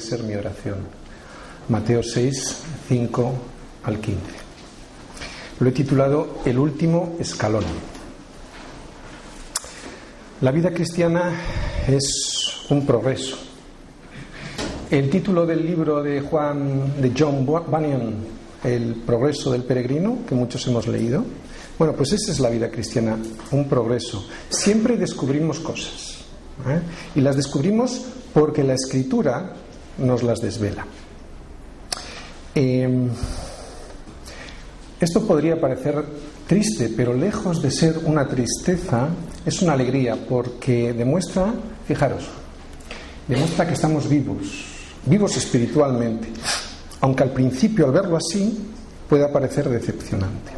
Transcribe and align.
oración. 0.00 0.08
¿Cómo 0.08 0.08
debe 0.08 0.08
ser 0.08 0.22
mi 0.22 0.34
oración? 0.34 0.78
Mateo 1.68 2.02
6, 2.02 2.56
5 2.88 3.34
al 3.84 4.00
15. 4.00 4.20
Lo 5.60 5.68
he 5.68 5.72
titulado 5.72 6.40
El 6.44 6.58
último 6.58 7.16
escalón. 7.18 7.64
La 10.40 10.50
vida 10.50 10.72
cristiana 10.72 11.32
es 11.86 12.66
un 12.70 12.86
progreso. 12.86 13.36
El 14.90 15.10
título 15.10 15.46
del 15.46 15.64
libro 15.64 16.02
de 16.02 16.22
Juan 16.22 17.00
de 17.00 17.12
John 17.16 17.44
Bunyan, 17.46 18.14
El 18.64 18.94
progreso 19.06 19.52
del 19.52 19.64
peregrino, 19.64 20.18
que 20.26 20.34
muchos 20.34 20.66
hemos 20.66 20.86
leído. 20.88 21.24
Bueno, 21.78 21.94
pues 21.94 22.12
esa 22.12 22.32
es 22.32 22.40
la 22.40 22.50
vida 22.50 22.70
cristiana, 22.70 23.16
un 23.52 23.68
progreso. 23.68 24.26
Siempre 24.50 24.96
descubrimos 24.96 25.60
cosas 25.60 26.20
¿eh? 26.68 26.80
Y 27.14 27.20
las 27.20 27.36
descubrimos 27.36 28.02
porque 28.34 28.62
la 28.64 28.74
escritura 28.74 29.54
nos 30.00 30.22
las 30.22 30.40
desvela. 30.40 30.84
Em, 32.54 33.08
esto 35.00 35.26
podría 35.26 35.60
parecer 35.60 36.04
triste, 36.46 36.92
pero 36.96 37.14
lejos 37.14 37.62
de 37.62 37.70
ser 37.70 37.98
una 38.04 38.26
tristeza, 38.26 39.08
es 39.46 39.62
una 39.62 39.74
alegría 39.74 40.16
porque 40.28 40.92
demuestra, 40.92 41.54
fijaros, 41.86 42.24
demuestra 43.28 43.66
que 43.66 43.74
estamos 43.74 44.08
vivos, 44.08 44.64
vivos 45.06 45.36
espiritualmente, 45.36 46.28
aunque 47.00 47.22
al 47.22 47.30
principio 47.30 47.86
al 47.86 47.92
verlo 47.92 48.16
así 48.16 48.58
pueda 49.08 49.32
parecer 49.32 49.68
decepcionante. 49.68 50.52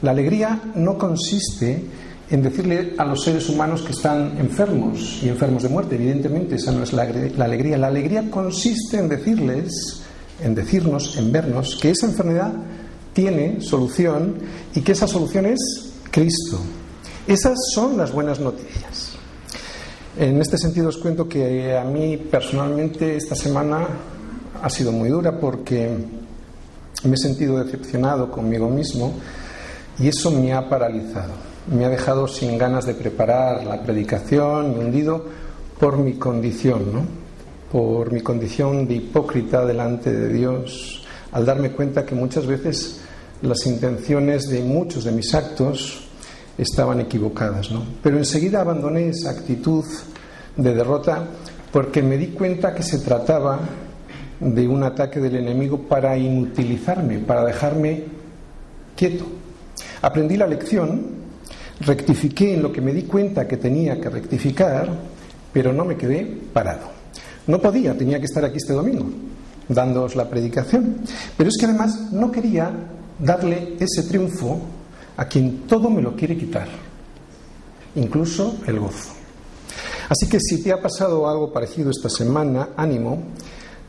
La 0.00 0.10
alegría 0.10 0.60
no 0.74 0.98
consiste 0.98 1.84
en 2.32 2.42
decirle 2.42 2.94
a 2.96 3.04
los 3.04 3.22
seres 3.22 3.46
humanos 3.50 3.82
que 3.82 3.92
están 3.92 4.38
enfermos 4.38 5.20
y 5.22 5.28
enfermos 5.28 5.64
de 5.64 5.68
muerte. 5.68 5.96
Evidentemente, 5.96 6.54
esa 6.54 6.72
no 6.72 6.82
es 6.82 6.94
la, 6.94 7.02
alegría. 7.02 7.76
La 7.76 7.88
alegría 7.88 8.30
consiste 8.30 8.96
en 8.96 9.10
decirles, 9.10 10.02
en 10.42 10.54
decirnos, 10.54 11.18
en 11.18 11.30
vernos, 11.30 11.76
que 11.76 11.90
esa 11.90 12.06
enfermedad 12.06 12.54
tiene 13.12 13.60
solución 13.60 14.36
y 14.74 14.80
que 14.80 14.92
esa 14.92 15.06
solución 15.06 15.44
es 15.44 15.92
Cristo. 16.10 16.58
Esas 17.26 17.58
son 17.74 17.98
las 17.98 18.12
buenas 18.12 18.40
noticias. 18.40 19.12
En 20.18 20.40
este 20.40 20.56
sentido 20.56 20.88
os 20.88 20.96
cuento 20.96 21.28
que 21.28 21.76
a 21.76 21.84
mí 21.84 22.16
personalmente 22.16 23.14
esta 23.14 23.34
semana 23.34 23.86
ha 24.62 24.70
sido 24.70 24.90
muy 24.90 25.10
dura 25.10 25.38
porque 25.38 25.98
me 27.04 27.14
he 27.14 27.18
sentido 27.18 27.62
decepcionado 27.62 28.30
conmigo 28.30 28.70
mismo 28.70 29.12
y 29.98 30.08
eso 30.08 30.30
me 30.30 30.54
ha 30.54 30.66
paralizado 30.66 31.51
me 31.66 31.84
ha 31.84 31.88
dejado 31.88 32.26
sin 32.26 32.58
ganas 32.58 32.86
de 32.86 32.94
preparar 32.94 33.64
la 33.64 33.82
predicación 33.82 34.78
hundido 34.78 35.24
por 35.78 35.96
mi 35.96 36.14
condición, 36.14 36.92
¿no? 36.92 37.02
por 37.70 38.12
mi 38.12 38.20
condición 38.20 38.86
de 38.86 38.94
hipócrita 38.94 39.64
delante 39.64 40.12
de 40.12 40.28
Dios, 40.28 41.04
al 41.32 41.46
darme 41.46 41.70
cuenta 41.70 42.04
que 42.04 42.14
muchas 42.14 42.46
veces 42.46 43.00
las 43.40 43.66
intenciones 43.66 44.48
de 44.48 44.62
muchos 44.62 45.04
de 45.04 45.12
mis 45.12 45.34
actos 45.34 46.04
estaban 46.58 47.00
equivocadas. 47.00 47.70
¿no? 47.70 47.82
Pero 48.02 48.18
enseguida 48.18 48.60
abandoné 48.60 49.08
esa 49.08 49.30
actitud 49.30 49.84
de 50.56 50.74
derrota 50.74 51.26
porque 51.72 52.02
me 52.02 52.18
di 52.18 52.28
cuenta 52.28 52.74
que 52.74 52.82
se 52.82 52.98
trataba 52.98 53.60
de 54.38 54.68
un 54.68 54.82
ataque 54.82 55.20
del 55.20 55.36
enemigo 55.36 55.78
para 55.78 56.16
inutilizarme, 56.16 57.18
para 57.20 57.44
dejarme 57.44 58.04
quieto. 58.94 59.24
Aprendí 60.02 60.36
la 60.36 60.46
lección 60.46 61.21
Rectifiqué 61.84 62.54
en 62.54 62.62
lo 62.62 62.72
que 62.72 62.80
me 62.80 62.92
di 62.92 63.02
cuenta 63.02 63.48
que 63.48 63.56
tenía 63.56 64.00
que 64.00 64.08
rectificar, 64.08 64.88
pero 65.52 65.72
no 65.72 65.84
me 65.84 65.96
quedé 65.96 66.24
parado. 66.52 66.90
No 67.46 67.60
podía, 67.60 67.96
tenía 67.96 68.18
que 68.18 68.26
estar 68.26 68.44
aquí 68.44 68.58
este 68.58 68.72
domingo, 68.72 69.06
dándoos 69.68 70.14
la 70.14 70.28
predicación. 70.30 70.98
Pero 71.36 71.48
es 71.48 71.56
que 71.58 71.66
además 71.66 72.12
no 72.12 72.30
quería 72.30 72.70
darle 73.18 73.76
ese 73.80 74.04
triunfo 74.04 74.60
a 75.16 75.26
quien 75.26 75.66
todo 75.66 75.90
me 75.90 76.02
lo 76.02 76.14
quiere 76.14 76.36
quitar, 76.36 76.68
incluso 77.96 78.58
el 78.66 78.78
gozo. 78.78 79.10
Así 80.08 80.28
que 80.28 80.38
si 80.40 80.62
te 80.62 80.72
ha 80.72 80.80
pasado 80.80 81.28
algo 81.28 81.52
parecido 81.52 81.90
esta 81.90 82.08
semana, 82.08 82.70
ánimo 82.76 83.22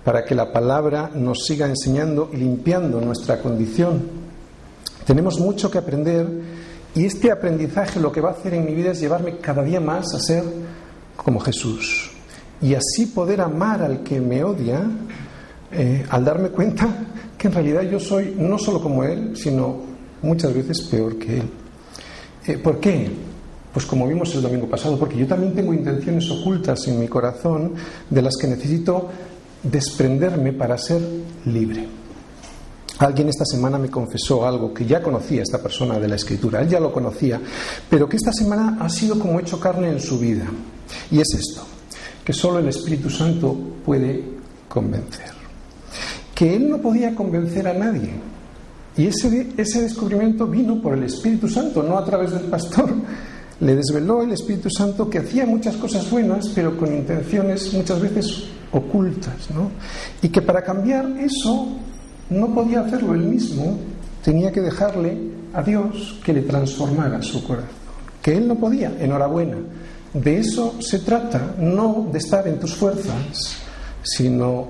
para 0.03 0.25
que 0.25 0.35
la 0.35 0.51
palabra 0.51 1.11
nos 1.13 1.45
siga 1.45 1.67
enseñando 1.67 2.29
y 2.33 2.37
limpiando 2.37 2.99
nuestra 2.99 3.39
condición. 3.39 4.01
Tenemos 5.05 5.39
mucho 5.39 5.71
que 5.71 5.77
aprender 5.77 6.27
y 6.95 7.05
este 7.05 7.31
aprendizaje 7.31 7.99
lo 7.99 8.11
que 8.11 8.21
va 8.21 8.29
a 8.29 8.33
hacer 8.33 8.53
en 8.53 8.65
mi 8.65 8.73
vida 8.73 8.91
es 8.91 8.99
llevarme 8.99 9.37
cada 9.37 9.63
día 9.63 9.79
más 9.79 10.13
a 10.13 10.19
ser 10.19 10.43
como 11.15 11.39
Jesús. 11.39 12.11
Y 12.61 12.75
así 12.75 13.07
poder 13.07 13.41
amar 13.41 13.81
al 13.81 14.03
que 14.03 14.21
me 14.21 14.43
odia 14.43 14.85
eh, 15.71 16.05
al 16.09 16.23
darme 16.23 16.49
cuenta 16.49 16.87
que 17.37 17.47
en 17.47 17.53
realidad 17.53 17.81
yo 17.81 17.99
soy 17.99 18.35
no 18.37 18.57
solo 18.59 18.79
como 18.79 19.03
Él, 19.03 19.35
sino 19.35 19.81
muchas 20.21 20.53
veces 20.53 20.81
peor 20.81 21.17
que 21.17 21.37
Él. 21.37 21.49
Eh, 22.45 22.57
¿Por 22.57 22.79
qué? 22.79 23.09
Pues 23.73 23.85
como 23.85 24.07
vimos 24.07 24.33
el 24.35 24.43
domingo 24.43 24.67
pasado, 24.67 24.99
porque 24.99 25.17
yo 25.17 25.25
también 25.25 25.55
tengo 25.55 25.73
intenciones 25.73 26.29
ocultas 26.29 26.87
en 26.87 26.99
mi 26.99 27.07
corazón 27.07 27.73
de 28.09 28.21
las 28.21 28.37
que 28.37 28.47
necesito 28.47 29.09
desprenderme 29.63 30.53
para 30.53 30.77
ser 30.77 31.01
libre. 31.45 31.87
Alguien 32.99 33.29
esta 33.29 33.45
semana 33.45 33.79
me 33.79 33.89
confesó 33.89 34.45
algo 34.45 34.73
que 34.73 34.85
ya 34.85 35.01
conocía 35.01 35.41
esta 35.41 35.61
persona 35.61 35.99
de 35.99 36.07
la 36.07 36.15
escritura, 36.15 36.61
él 36.61 36.69
ya 36.69 36.79
lo 36.79 36.93
conocía, 36.93 37.41
pero 37.89 38.07
que 38.07 38.17
esta 38.17 38.31
semana 38.31 38.77
ha 38.79 38.89
sido 38.89 39.17
como 39.17 39.39
hecho 39.39 39.59
carne 39.59 39.89
en 39.89 39.99
su 39.99 40.19
vida. 40.19 40.45
Y 41.09 41.19
es 41.19 41.33
esto, 41.33 41.63
que 42.23 42.33
solo 42.33 42.59
el 42.59 42.67
Espíritu 42.67 43.09
Santo 43.09 43.57
puede 43.83 44.23
convencer. 44.69 45.31
Que 46.35 46.55
él 46.55 46.69
no 46.69 46.77
podía 46.79 47.15
convencer 47.15 47.67
a 47.67 47.73
nadie. 47.73 48.11
Y 48.95 49.07
ese, 49.07 49.49
ese 49.57 49.81
descubrimiento 49.81 50.45
vino 50.45 50.79
por 50.79 50.93
el 50.93 51.03
Espíritu 51.03 51.49
Santo, 51.49 51.81
no 51.81 51.97
a 51.97 52.05
través 52.05 52.31
del 52.31 52.43
pastor. 52.43 52.93
Le 53.59 53.75
desveló 53.75 54.21
el 54.21 54.31
Espíritu 54.33 54.69
Santo 54.69 55.09
que 55.09 55.19
hacía 55.19 55.45
muchas 55.47 55.75
cosas 55.77 56.09
buenas, 56.11 56.49
pero 56.49 56.77
con 56.77 56.93
intenciones 56.93 57.73
muchas 57.73 57.99
veces 57.99 58.43
ocultas. 58.71 59.49
¿no? 59.51 59.71
Y 60.21 60.29
que 60.29 60.43
para 60.43 60.63
cambiar 60.63 61.05
eso 61.19 61.69
no 62.29 62.53
podía 62.53 62.81
hacerlo 62.81 63.13
él 63.13 63.22
mismo, 63.22 63.78
tenía 64.23 64.51
que 64.51 64.61
dejarle 64.61 65.17
a 65.53 65.61
Dios 65.61 66.19
que 66.23 66.34
le 66.34 66.41
transformara 66.41 67.22
su 67.22 67.44
corazón. 67.44 67.69
Que 68.22 68.38
él 68.38 68.47
no 68.47 68.56
podía, 68.56 68.94
enhorabuena. 69.00 69.57
De 70.13 70.39
eso 70.39 70.81
se 70.81 71.00
trata, 71.00 71.56
no 71.59 72.07
de 72.11 72.19
estar 72.19 72.47
en 72.47 72.59
tus 72.59 72.75
fuerzas, 72.75 73.57
sino 74.01 74.67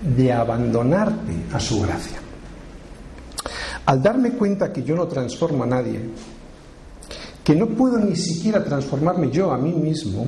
de 0.00 0.32
abandonarte 0.32 1.32
a 1.52 1.60
su 1.60 1.82
gracia. 1.82 2.18
Al 3.86 4.02
darme 4.02 4.32
cuenta 4.32 4.72
que 4.72 4.82
yo 4.82 4.96
no 4.96 5.06
transformo 5.06 5.64
a 5.64 5.66
nadie, 5.66 6.00
que 7.42 7.54
no 7.54 7.66
puedo 7.66 7.98
ni 7.98 8.16
siquiera 8.16 8.64
transformarme 8.64 9.30
yo 9.30 9.52
a 9.52 9.58
mí 9.58 9.72
mismo, 9.72 10.26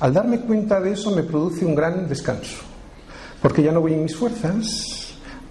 al 0.00 0.12
darme 0.12 0.40
cuenta 0.40 0.80
de 0.80 0.92
eso 0.92 1.14
me 1.14 1.22
produce 1.22 1.64
un 1.64 1.74
gran 1.74 2.08
descanso, 2.08 2.58
porque 3.40 3.62
ya 3.62 3.72
no 3.72 3.80
voy 3.80 3.94
en 3.94 4.02
mis 4.02 4.16
fuerzas, 4.16 4.95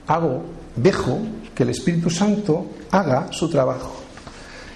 hago, 0.08 0.44
dejo 0.76 1.20
que 1.54 1.64
el 1.64 1.70
Espíritu 1.70 2.10
Santo 2.10 2.66
haga 2.92 3.32
su 3.32 3.50
trabajo. 3.50 3.94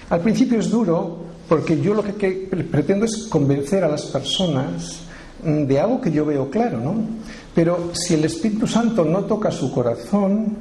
Al 0.08 0.20
principio 0.20 0.58
es 0.58 0.70
duro 0.70 1.18
porque 1.48 1.80
yo 1.80 1.94
lo 1.94 2.02
que, 2.02 2.48
pretendo 2.70 3.04
es 3.04 3.26
convencer 3.28 3.84
a 3.84 3.88
las 3.88 4.06
personas 4.06 5.00
de 5.42 5.80
algo 5.80 6.00
que 6.00 6.12
yo 6.12 6.24
veo 6.24 6.50
claro, 6.50 6.78
¿no? 6.78 6.94
Pero 7.54 7.90
si 7.92 8.14
el 8.14 8.24
Espíritu 8.24 8.66
Santo 8.66 9.04
no 9.04 9.24
toca 9.24 9.50
su 9.50 9.72
corazón, 9.72 10.56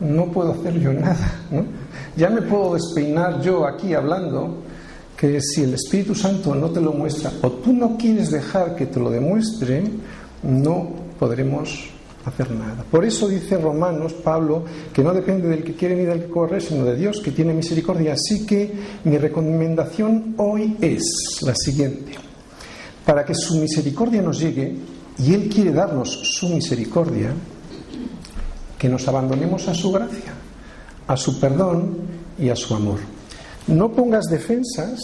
no 0.00 0.26
puedo 0.26 0.52
hacer 0.52 0.78
yo 0.78 0.92
nada, 0.92 1.44
¿no? 1.50 1.64
Ya 2.16 2.30
me 2.30 2.42
puedo 2.42 2.74
despeinar 2.74 3.40
yo 3.40 3.66
aquí 3.66 3.94
hablando 3.94 4.62
que 5.16 5.40
si 5.40 5.62
el 5.62 5.74
Espíritu 5.74 6.14
Santo 6.14 6.54
no 6.54 6.70
te 6.70 6.80
lo 6.80 6.92
muestra 6.92 7.32
o 7.42 7.50
tú 7.50 7.72
no 7.72 7.96
quieres 7.96 8.30
dejar 8.30 8.76
que 8.76 8.86
te 8.86 9.00
lo 9.00 9.10
demuestre, 9.10 9.82
no 10.42 10.90
podremos 11.18 11.90
hacer 12.28 12.50
nada. 12.50 12.84
Por 12.90 13.04
eso 13.04 13.28
dice 13.28 13.58
Romanos, 13.58 14.12
Pablo, 14.12 14.64
que 14.92 15.02
no 15.02 15.12
depende 15.12 15.48
del 15.48 15.64
que 15.64 15.74
quiere 15.74 15.96
ni 15.96 16.04
del 16.04 16.22
que 16.22 16.30
corre, 16.30 16.60
sino 16.60 16.84
de 16.84 16.96
Dios 16.96 17.20
que 17.20 17.32
tiene 17.32 17.52
misericordia. 17.54 18.14
Así 18.14 18.46
que 18.46 18.72
mi 19.04 19.18
recomendación 19.18 20.34
hoy 20.36 20.76
es 20.80 21.40
la 21.42 21.54
siguiente. 21.54 22.12
Para 23.04 23.24
que 23.24 23.34
su 23.34 23.56
misericordia 23.56 24.22
nos 24.22 24.38
llegue, 24.38 24.76
y 25.18 25.34
Él 25.34 25.48
quiere 25.48 25.72
darnos 25.72 26.08
su 26.10 26.48
misericordia, 26.48 27.32
que 28.78 28.88
nos 28.88 29.08
abandonemos 29.08 29.66
a 29.66 29.74
su 29.74 29.90
gracia, 29.90 30.32
a 31.06 31.16
su 31.16 31.40
perdón 31.40 31.96
y 32.38 32.48
a 32.50 32.56
su 32.56 32.74
amor. 32.74 33.00
No 33.66 33.90
pongas 33.90 34.26
defensas 34.26 35.00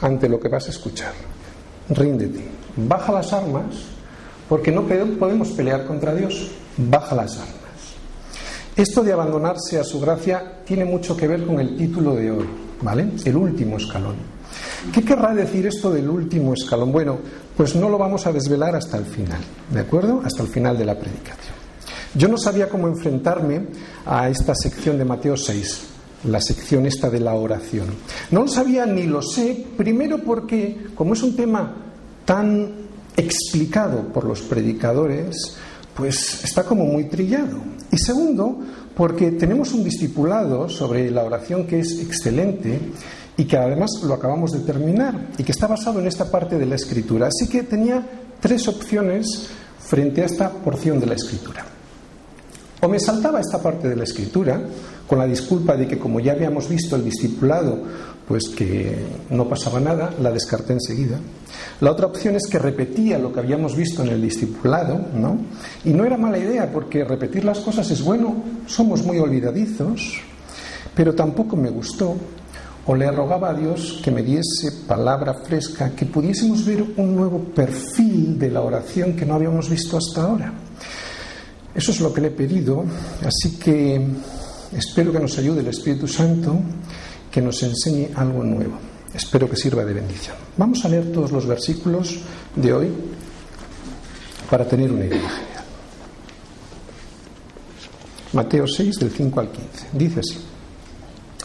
ante 0.00 0.28
lo 0.28 0.40
que 0.40 0.48
vas 0.48 0.66
a 0.66 0.70
escuchar. 0.70 1.12
Ríndete. 1.90 2.42
Baja 2.76 3.12
las 3.12 3.32
armas 3.32 3.66
porque 4.48 4.72
no 4.72 4.82
podemos 4.82 5.48
pelear 5.50 5.86
contra 5.86 6.14
Dios. 6.14 6.50
Baja 6.76 7.14
las 7.14 7.36
armas. 7.36 7.56
Esto 8.76 9.02
de 9.02 9.12
abandonarse 9.12 9.78
a 9.78 9.84
su 9.84 10.00
gracia 10.00 10.62
tiene 10.64 10.84
mucho 10.84 11.16
que 11.16 11.28
ver 11.28 11.44
con 11.44 11.60
el 11.60 11.76
título 11.76 12.14
de 12.14 12.30
hoy, 12.30 12.46
¿vale? 12.82 13.10
El 13.24 13.36
último 13.36 13.76
escalón. 13.76 14.16
¿Qué 14.92 15.02
querrá 15.02 15.34
decir 15.34 15.66
esto 15.66 15.90
del 15.90 16.08
último 16.08 16.54
escalón? 16.54 16.92
Bueno, 16.92 17.18
Pues 17.56 17.76
no 17.76 17.90
lo 17.90 17.98
vamos 17.98 18.26
a 18.26 18.32
desvelar 18.32 18.74
hasta 18.74 18.96
el 18.96 19.04
final, 19.04 19.40
¿de 19.70 19.80
acuerdo? 19.80 20.22
Hasta 20.24 20.42
el 20.42 20.48
final 20.48 20.78
de 20.78 20.86
la 20.86 20.98
predicación. 20.98 21.54
Yo 22.14 22.26
no 22.26 22.38
sabía 22.38 22.70
cómo 22.70 22.88
enfrentarme 22.88 23.66
a 24.06 24.30
esta 24.30 24.54
sección 24.54 24.96
de 24.96 25.04
Mateo 25.04 25.36
6, 25.36 25.82
la 26.24 26.40
sección 26.40 26.86
esta 26.86 27.10
de 27.10 27.20
la 27.20 27.34
oración. 27.34 27.88
No 28.30 28.42
lo 28.44 28.48
sabía 28.48 28.86
ni 28.86 29.02
lo 29.02 29.20
sé, 29.20 29.66
primero 29.76 30.18
porque, 30.24 30.86
como 30.94 31.12
es 31.12 31.22
un 31.22 31.36
tema 31.36 31.70
tan 32.24 32.72
explicado 33.14 34.04
por 34.08 34.24
los 34.24 34.40
predicadores, 34.40 35.56
pues 36.00 36.42
está 36.44 36.64
como 36.64 36.86
muy 36.86 37.04
trillado. 37.04 37.58
Y 37.92 37.98
segundo, 37.98 38.58
porque 38.96 39.32
tenemos 39.32 39.74
un 39.74 39.84
discipulado 39.84 40.66
sobre 40.66 41.10
la 41.10 41.24
oración 41.24 41.66
que 41.66 41.80
es 41.80 42.00
excelente 42.00 42.80
y 43.36 43.44
que 43.44 43.58
además 43.58 43.90
lo 44.02 44.14
acabamos 44.14 44.52
de 44.52 44.60
terminar 44.60 45.28
y 45.36 45.44
que 45.44 45.52
está 45.52 45.66
basado 45.66 46.00
en 46.00 46.06
esta 46.06 46.30
parte 46.30 46.58
de 46.58 46.64
la 46.64 46.76
escritura. 46.76 47.26
Así 47.26 47.50
que 47.50 47.64
tenía 47.64 48.02
tres 48.40 48.66
opciones 48.66 49.50
frente 49.78 50.22
a 50.22 50.24
esta 50.24 50.48
porción 50.48 50.98
de 50.98 51.06
la 51.06 51.16
escritura. 51.16 51.66
O 52.80 52.88
me 52.88 52.98
saltaba 52.98 53.38
esta 53.38 53.60
parte 53.60 53.86
de 53.86 53.96
la 53.96 54.04
escritura, 54.04 54.58
con 55.10 55.18
la 55.18 55.26
disculpa 55.26 55.76
de 55.76 55.88
que 55.88 55.98
como 55.98 56.20
ya 56.20 56.30
habíamos 56.30 56.68
visto 56.68 56.94
el 56.94 57.02
discipulado, 57.02 57.76
pues 58.28 58.48
que 58.48 58.96
no 59.30 59.48
pasaba 59.48 59.80
nada, 59.80 60.14
la 60.22 60.30
descarté 60.30 60.74
enseguida. 60.74 61.18
La 61.80 61.90
otra 61.90 62.06
opción 62.06 62.36
es 62.36 62.46
que 62.46 62.60
repetía 62.60 63.18
lo 63.18 63.32
que 63.32 63.40
habíamos 63.40 63.74
visto 63.74 64.04
en 64.04 64.10
el 64.10 64.22
discipulado, 64.22 65.08
¿no? 65.12 65.36
Y 65.84 65.90
no 65.90 66.04
era 66.04 66.16
mala 66.16 66.38
idea, 66.38 66.70
porque 66.70 67.02
repetir 67.02 67.44
las 67.44 67.58
cosas 67.58 67.90
es 67.90 68.04
bueno, 68.04 68.36
somos 68.68 69.02
muy 69.02 69.18
olvidadizos, 69.18 70.20
pero 70.94 71.12
tampoco 71.12 71.56
me 71.56 71.70
gustó. 71.70 72.14
O 72.86 72.94
le 72.94 73.10
rogaba 73.10 73.50
a 73.50 73.54
Dios 73.54 74.00
que 74.04 74.12
me 74.12 74.22
diese 74.22 74.70
palabra 74.86 75.34
fresca, 75.34 75.90
que 75.90 76.06
pudiésemos 76.06 76.64
ver 76.64 76.84
un 76.96 77.16
nuevo 77.16 77.40
perfil 77.40 78.38
de 78.38 78.48
la 78.48 78.60
oración 78.60 79.16
que 79.16 79.26
no 79.26 79.34
habíamos 79.34 79.68
visto 79.68 79.96
hasta 79.96 80.22
ahora. 80.22 80.52
Eso 81.74 81.90
es 81.90 82.00
lo 82.00 82.14
que 82.14 82.20
le 82.20 82.28
he 82.28 82.30
pedido, 82.30 82.84
así 83.24 83.58
que 83.58 84.06
espero 84.76 85.12
que 85.12 85.20
nos 85.20 85.36
ayude 85.38 85.60
el 85.60 85.68
Espíritu 85.68 86.06
Santo, 86.06 86.58
que 87.30 87.40
nos 87.40 87.62
enseñe 87.62 88.10
algo 88.14 88.42
nuevo. 88.42 88.78
Espero 89.14 89.48
que 89.48 89.56
sirva 89.56 89.84
de 89.84 89.94
bendición. 89.94 90.36
Vamos 90.56 90.84
a 90.84 90.88
leer 90.88 91.12
todos 91.12 91.32
los 91.32 91.46
versículos 91.46 92.18
de 92.54 92.72
hoy 92.72 92.88
para 94.48 94.66
tener 94.66 94.90
una 94.90 95.06
idea 95.06 95.28
general. 95.28 95.64
Mateo 98.32 98.66
6, 98.66 98.96
del 98.96 99.10
5 99.10 99.40
al 99.40 99.50
15. 99.50 99.68
Dice 99.92 100.20
así. 100.20 100.38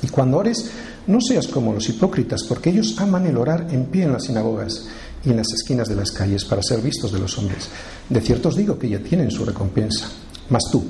Y 0.03 0.07
cuando 0.09 0.37
ores, 0.37 0.69
no 1.07 1.19
seas 1.19 1.47
como 1.47 1.73
los 1.73 1.89
hipócritas, 1.89 2.43
porque 2.43 2.69
ellos 2.69 2.95
aman 2.99 3.25
el 3.25 3.37
orar 3.37 3.67
en 3.71 3.85
pie 3.85 4.03
en 4.03 4.13
las 4.13 4.25
sinagogas 4.25 4.87
y 5.23 5.31
en 5.31 5.37
las 5.37 5.51
esquinas 5.51 5.87
de 5.87 5.95
las 5.95 6.11
calles 6.11 6.45
para 6.45 6.61
ser 6.61 6.81
vistos 6.81 7.11
de 7.11 7.19
los 7.19 7.37
hombres. 7.39 7.69
De 8.09 8.21
cierto 8.21 8.49
os 8.49 8.55
digo 8.55 8.77
que 8.77 8.89
ya 8.89 8.99
tienen 8.99 9.31
su 9.31 9.45
recompensa. 9.45 10.07
Mas 10.49 10.63
tú, 10.71 10.83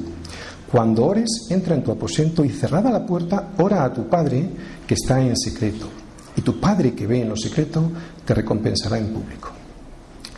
cuando 0.72 1.06
ores, 1.06 1.48
entra 1.50 1.76
en 1.76 1.84
tu 1.84 1.92
aposento 1.92 2.44
y 2.44 2.50
cerrada 2.50 2.90
la 2.90 3.06
puerta, 3.06 3.52
ora 3.58 3.84
a 3.84 3.94
tu 3.94 4.08
Padre 4.08 4.50
que 4.88 4.96
está 4.96 5.22
en 5.22 5.38
secreto. 5.38 5.88
Y 6.36 6.42
tu 6.42 6.60
Padre 6.60 6.94
que 6.94 7.08
ve 7.08 7.22
en 7.22 7.30
lo 7.30 7.38
secreto 7.38 7.92
te 8.26 8.34
recompensará 8.34 8.98
en 8.98 9.14
público. 9.14 9.52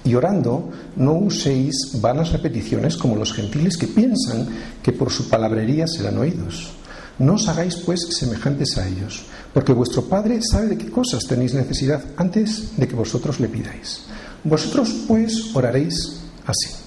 Y 0.04 0.16
orando, 0.16 0.70
no 0.96 1.14
uséis 1.14 2.00
vanas 2.00 2.32
repeticiones 2.32 2.96
como 2.98 3.16
los 3.16 3.34
gentiles 3.34 3.78
que 3.78 3.88
piensan 3.88 4.48
que 4.82 4.94
por 4.94 5.12
su 5.12 5.28
palabrería 5.28 5.88
serán 5.88 6.18
oídos. 6.18 6.72
No 7.20 7.34
os 7.34 7.48
hagáis 7.48 7.78
pues 7.78 8.08
semejantes 8.12 8.78
a 8.78 8.88
ellos, 8.88 9.26
porque 9.54 9.74
vuestro 9.74 10.04
Padre 10.04 10.40
sabe 10.42 10.68
de 10.68 10.78
qué 10.78 10.92
cosas 10.92 11.26
tenéis 11.28 11.54
necesidad 11.56 12.04
antes 12.16 12.78
de 12.78 12.88
que 12.88 12.96
vosotros 12.96 13.40
le 13.40 13.50
pidáis. 13.50 14.04
Vosotros 14.44 14.94
pues 15.08 15.56
oraréis 15.56 16.22
así. 16.46 16.87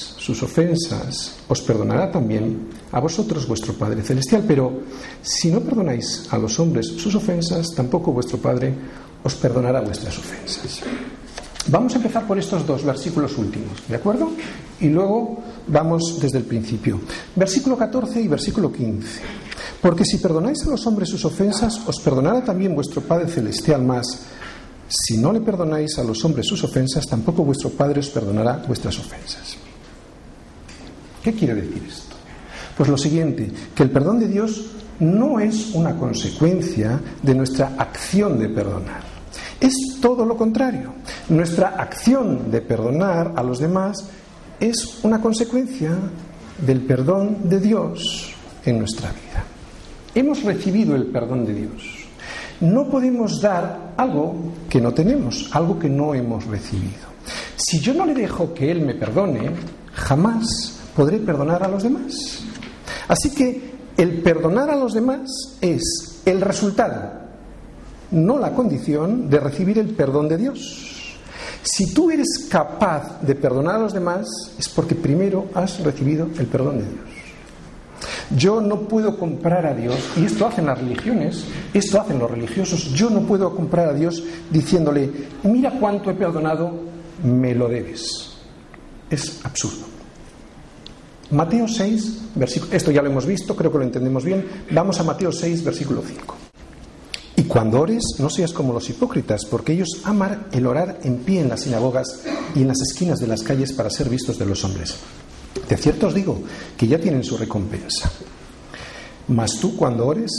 sus 0.21 0.43
ofensas, 0.43 1.41
os 1.49 1.61
perdonará 1.65 2.11
también 2.11 2.69
a 2.91 2.99
vosotros 3.01 3.47
vuestro 3.47 3.73
Padre 3.73 4.03
Celestial. 4.03 4.45
Pero 4.47 4.85
si 5.23 5.49
no 5.49 5.61
perdonáis 5.61 6.29
a 6.29 6.37
los 6.37 6.59
hombres 6.59 6.93
sus 6.93 7.15
ofensas, 7.15 7.73
tampoco 7.75 8.13
vuestro 8.13 8.37
Padre 8.37 8.71
os 9.23 9.33
perdonará 9.33 9.81
vuestras 9.81 10.13
ofensas. 10.19 10.81
Vamos 11.67 11.93
a 11.93 11.97
empezar 11.97 12.27
por 12.27 12.37
estos 12.37 12.65
dos 12.67 12.85
versículos 12.85 13.35
últimos, 13.37 13.81
¿de 13.87 13.95
acuerdo? 13.95 14.29
Y 14.79 14.89
luego 14.89 15.41
vamos 15.67 16.19
desde 16.21 16.37
el 16.37 16.43
principio. 16.43 16.99
Versículo 17.35 17.75
14 17.75 18.21
y 18.21 18.27
versículo 18.27 18.71
15. 18.71 19.21
Porque 19.81 20.05
si 20.05 20.17
perdonáis 20.17 20.61
a 20.67 20.69
los 20.69 20.85
hombres 20.85 21.09
sus 21.09 21.25
ofensas, 21.25 21.81
os 21.87 21.99
perdonará 21.99 22.43
también 22.43 22.75
vuestro 22.75 23.01
Padre 23.01 23.27
Celestial 23.27 23.81
más. 23.81 24.05
Si 24.87 25.17
no 25.17 25.33
le 25.33 25.41
perdonáis 25.41 25.97
a 25.97 26.03
los 26.03 26.23
hombres 26.25 26.45
sus 26.45 26.63
ofensas, 26.63 27.07
tampoco 27.07 27.43
vuestro 27.43 27.71
Padre 27.71 28.01
os 28.01 28.09
perdonará 28.09 28.61
vuestras 28.67 28.99
ofensas. 28.99 29.60
¿Qué 31.23 31.33
quiere 31.33 31.55
decir 31.55 31.83
esto? 31.87 32.15
Pues 32.77 32.89
lo 32.89 32.97
siguiente, 32.97 33.51
que 33.75 33.83
el 33.83 33.91
perdón 33.91 34.19
de 34.19 34.27
Dios 34.27 34.71
no 34.99 35.39
es 35.39 35.73
una 35.73 35.95
consecuencia 35.97 36.99
de 37.21 37.35
nuestra 37.35 37.73
acción 37.77 38.39
de 38.39 38.49
perdonar. 38.49 39.01
Es 39.59 39.73
todo 40.01 40.25
lo 40.25 40.35
contrario. 40.35 40.93
Nuestra 41.29 41.69
acción 41.69 42.49
de 42.49 42.61
perdonar 42.61 43.33
a 43.35 43.43
los 43.43 43.59
demás 43.59 44.07
es 44.59 44.99
una 45.03 45.21
consecuencia 45.21 45.91
del 46.65 46.81
perdón 46.81 47.49
de 47.49 47.59
Dios 47.59 48.33
en 48.65 48.79
nuestra 48.79 49.09
vida. 49.09 49.43
Hemos 50.13 50.43
recibido 50.43 50.95
el 50.95 51.05
perdón 51.05 51.45
de 51.45 51.53
Dios. 51.53 52.01
No 52.59 52.89
podemos 52.89 53.41
dar 53.41 53.93
algo 53.97 54.35
que 54.69 54.81
no 54.81 54.93
tenemos, 54.93 55.49
algo 55.53 55.79
que 55.79 55.89
no 55.89 56.13
hemos 56.13 56.45
recibido. 56.45 57.09
Si 57.55 57.79
yo 57.79 57.93
no 57.93 58.05
le 58.05 58.13
dejo 58.13 58.53
que 58.53 58.69
Él 58.69 58.81
me 58.81 58.93
perdone, 58.93 59.51
jamás 59.93 60.70
podré 60.95 61.17
perdonar 61.19 61.63
a 61.63 61.67
los 61.67 61.83
demás. 61.83 62.43
Así 63.07 63.33
que 63.33 63.71
el 63.97 64.21
perdonar 64.21 64.69
a 64.69 64.75
los 64.75 64.93
demás 64.93 65.29
es 65.61 66.21
el 66.25 66.41
resultado 66.41 67.21
no 68.11 68.37
la 68.37 68.53
condición 68.53 69.29
de 69.29 69.39
recibir 69.39 69.79
el 69.79 69.89
perdón 69.89 70.27
de 70.27 70.37
Dios. 70.37 71.17
Si 71.63 71.93
tú 71.93 72.11
eres 72.11 72.47
capaz 72.49 73.21
de 73.21 73.35
perdonar 73.35 73.75
a 73.75 73.79
los 73.79 73.93
demás, 73.93 74.27
es 74.57 74.67
porque 74.69 74.95
primero 74.95 75.47
has 75.53 75.79
recibido 75.79 76.27
el 76.37 76.47
perdón 76.47 76.79
de 76.79 76.85
Dios. 76.85 77.05
Yo 78.35 78.61
no 78.61 78.81
puedo 78.81 79.17
comprar 79.17 79.65
a 79.65 79.73
Dios, 79.73 79.95
y 80.17 80.25
esto 80.25 80.47
hacen 80.47 80.65
las 80.65 80.79
religiones, 80.79 81.45
esto 81.73 82.01
hacen 82.01 82.17
los 82.17 82.31
religiosos, 82.31 82.91
yo 82.93 83.09
no 83.09 83.21
puedo 83.21 83.55
comprar 83.55 83.89
a 83.89 83.93
Dios 83.93 84.23
diciéndole, 84.49 85.11
mira 85.43 85.71
cuánto 85.79 86.09
he 86.09 86.13
perdonado, 86.13 86.71
me 87.23 87.53
lo 87.53 87.67
debes. 87.67 88.37
Es 89.09 89.39
absurdo. 89.43 89.90
Mateo 91.31 91.67
6, 91.67 92.17
versículo, 92.35 92.73
esto 92.73 92.91
ya 92.91 93.01
lo 93.01 93.09
hemos 93.09 93.25
visto, 93.25 93.55
creo 93.55 93.71
que 93.71 93.77
lo 93.77 93.83
entendemos 93.83 94.25
bien, 94.25 94.45
vamos 94.71 94.99
a 94.99 95.03
Mateo 95.03 95.31
6, 95.31 95.63
versículo 95.63 96.03
5. 96.05 96.35
Y 97.37 97.43
cuando 97.43 97.79
ores, 97.79 98.03
no 98.19 98.29
seas 98.29 98.51
como 98.51 98.73
los 98.73 98.89
hipócritas, 98.89 99.45
porque 99.45 99.73
ellos 99.73 100.01
aman 100.03 100.47
el 100.51 100.67
orar 100.67 100.99
en 101.03 101.17
pie 101.19 101.41
en 101.41 101.49
las 101.49 101.61
sinagogas 101.61 102.23
y 102.53 102.61
en 102.61 102.67
las 102.67 102.81
esquinas 102.81 103.19
de 103.19 103.27
las 103.27 103.43
calles 103.43 103.71
para 103.71 103.89
ser 103.89 104.09
vistos 104.09 104.37
de 104.37 104.45
los 104.45 104.63
hombres. 104.65 104.95
De 105.67 105.77
cierto 105.77 106.07
os 106.07 106.13
digo 106.13 106.41
que 106.77 106.87
ya 106.87 106.99
tienen 106.99 107.23
su 107.23 107.37
recompensa. 107.37 108.11
Mas 109.29 109.57
tú 109.59 109.77
cuando 109.77 110.07
ores, 110.07 110.31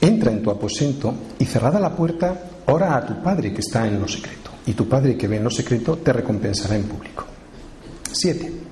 entra 0.00 0.32
en 0.32 0.42
tu 0.42 0.50
aposento 0.50 1.14
y 1.38 1.44
cerrada 1.44 1.78
la 1.78 1.94
puerta, 1.94 2.50
ora 2.66 2.96
a 2.96 3.06
tu 3.06 3.22
Padre 3.22 3.52
que 3.52 3.60
está 3.60 3.86
en 3.86 4.00
lo 4.00 4.08
secreto. 4.08 4.50
Y 4.66 4.72
tu 4.72 4.88
Padre 4.88 5.16
que 5.16 5.28
ve 5.28 5.36
en 5.36 5.44
lo 5.44 5.50
secreto 5.50 5.98
te 5.98 6.12
recompensará 6.12 6.76
en 6.76 6.84
público. 6.84 7.24
7. 8.12 8.71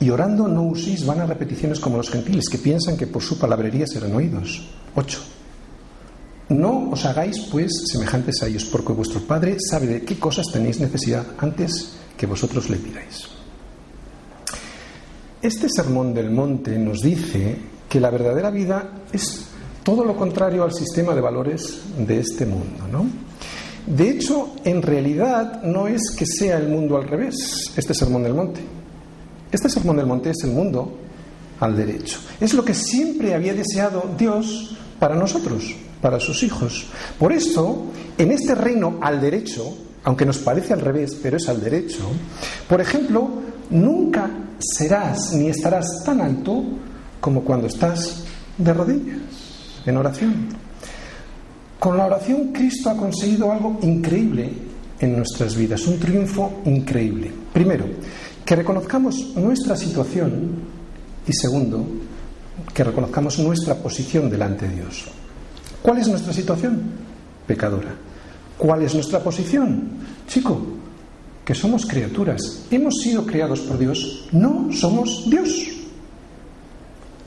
Y 0.00 0.10
orando 0.10 0.46
no 0.46 0.62
uséis 0.62 1.04
vanas 1.04 1.28
repeticiones 1.28 1.80
como 1.80 1.96
los 1.96 2.10
gentiles 2.10 2.44
que 2.50 2.58
piensan 2.58 2.96
que 2.96 3.06
por 3.06 3.22
su 3.22 3.38
palabrería 3.38 3.86
serán 3.86 4.14
oídos. 4.14 4.68
8. 4.94 5.18
No 6.50 6.90
os 6.90 7.04
hagáis, 7.04 7.40
pues, 7.50 7.72
semejantes 7.92 8.42
a 8.42 8.46
ellos, 8.46 8.64
porque 8.64 8.92
vuestro 8.92 9.20
Padre 9.20 9.56
sabe 9.58 9.86
de 9.86 10.02
qué 10.02 10.18
cosas 10.18 10.46
tenéis 10.52 10.80
necesidad 10.80 11.26
antes 11.38 11.96
que 12.16 12.26
vosotros 12.26 12.70
le 12.70 12.76
pidáis. 12.76 13.28
Este 15.42 15.68
sermón 15.68 16.14
del 16.14 16.30
monte 16.30 16.78
nos 16.78 17.00
dice 17.00 17.56
que 17.88 18.00
la 18.00 18.10
verdadera 18.10 18.50
vida 18.50 19.02
es 19.12 19.46
todo 19.82 20.04
lo 20.04 20.16
contrario 20.16 20.64
al 20.64 20.72
sistema 20.72 21.14
de 21.14 21.20
valores 21.20 21.80
de 21.98 22.20
este 22.20 22.44
mundo, 22.44 22.86
¿no? 22.90 23.06
De 23.86 24.10
hecho, 24.10 24.54
en 24.64 24.82
realidad 24.82 25.62
no 25.62 25.86
es 25.86 26.10
que 26.16 26.26
sea 26.26 26.58
el 26.58 26.68
mundo 26.68 26.96
al 26.96 27.08
revés, 27.08 27.72
este 27.76 27.94
sermón 27.94 28.22
del 28.22 28.34
monte. 28.34 28.60
Este 29.50 29.68
sermón 29.68 29.96
del 29.96 30.06
monte 30.06 30.30
es 30.30 30.44
el 30.44 30.50
mundo 30.50 30.98
al 31.60 31.76
derecho. 31.76 32.18
Es 32.40 32.54
lo 32.54 32.64
que 32.64 32.74
siempre 32.74 33.34
había 33.34 33.54
deseado 33.54 34.10
Dios 34.16 34.76
para 34.98 35.14
nosotros, 35.14 35.74
para 36.00 36.20
sus 36.20 36.42
hijos. 36.42 36.86
Por 37.18 37.32
esto, 37.32 37.84
en 38.16 38.32
este 38.32 38.54
reino 38.54 38.98
al 39.00 39.20
derecho, 39.20 39.76
aunque 40.04 40.26
nos 40.26 40.38
parece 40.38 40.72
al 40.72 40.80
revés, 40.80 41.16
pero 41.22 41.36
es 41.36 41.48
al 41.48 41.60
derecho, 41.60 42.00
por 42.68 42.80
ejemplo, 42.80 43.28
nunca 43.70 44.30
serás 44.58 45.32
ni 45.32 45.48
estarás 45.48 46.02
tan 46.04 46.20
alto 46.20 46.62
como 47.20 47.42
cuando 47.42 47.66
estás 47.66 48.24
de 48.56 48.72
rodillas, 48.72 49.18
en 49.86 49.96
oración. 49.96 50.48
Con 51.78 51.96
la 51.96 52.06
oración 52.06 52.52
Cristo 52.52 52.90
ha 52.90 52.96
conseguido 52.96 53.52
algo 53.52 53.78
increíble 53.82 54.50
en 54.98 55.16
nuestras 55.16 55.56
vidas, 55.56 55.86
un 55.86 55.98
triunfo 55.98 56.60
increíble. 56.64 57.30
Primero, 57.52 57.84
que 58.48 58.56
reconozcamos 58.56 59.36
nuestra 59.36 59.76
situación 59.76 60.52
y 61.26 61.32
segundo, 61.34 61.84
que 62.72 62.82
reconozcamos 62.82 63.38
nuestra 63.40 63.74
posición 63.74 64.30
delante 64.30 64.66
de 64.66 64.76
Dios. 64.76 65.04
¿Cuál 65.82 65.98
es 65.98 66.08
nuestra 66.08 66.32
situación? 66.32 66.80
Pecadora. 67.46 67.94
¿Cuál 68.56 68.84
es 68.84 68.94
nuestra 68.94 69.22
posición? 69.22 69.90
Chico, 70.26 70.62
que 71.44 71.54
somos 71.54 71.84
criaturas. 71.84 72.64
Hemos 72.70 72.94
sido 73.02 73.26
creados 73.26 73.60
por 73.60 73.76
Dios, 73.76 74.30
no 74.32 74.72
somos 74.72 75.28
Dios. 75.28 75.50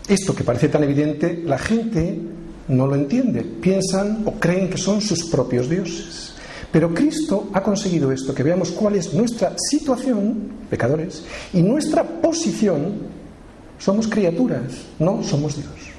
Esto 0.07 0.33
que 0.33 0.43
parece 0.43 0.69
tan 0.69 0.81
evidente, 0.81 1.43
la 1.45 1.59
gente 1.59 2.19
no 2.67 2.87
lo 2.87 2.95
entiende. 2.95 3.43
Piensan 3.43 4.23
o 4.25 4.39
creen 4.39 4.71
que 4.71 4.79
son 4.79 4.99
sus 4.99 5.25
propios 5.25 5.69
dioses. 5.69 6.30
Pero 6.71 6.93
Cristo 6.93 7.49
ha 7.53 7.61
conseguido 7.61 8.11
esto, 8.11 8.33
que 8.33 8.43
veamos 8.43 8.71
cuál 8.71 8.95
es 8.95 9.13
nuestra 9.13 9.53
situación, 9.57 10.51
pecadores, 10.69 11.23
y 11.53 11.61
nuestra 11.61 12.03
posición, 12.03 12.93
somos 13.77 14.07
criaturas, 14.07 14.63
no 14.99 15.21
somos 15.23 15.57
Dios. 15.57 15.91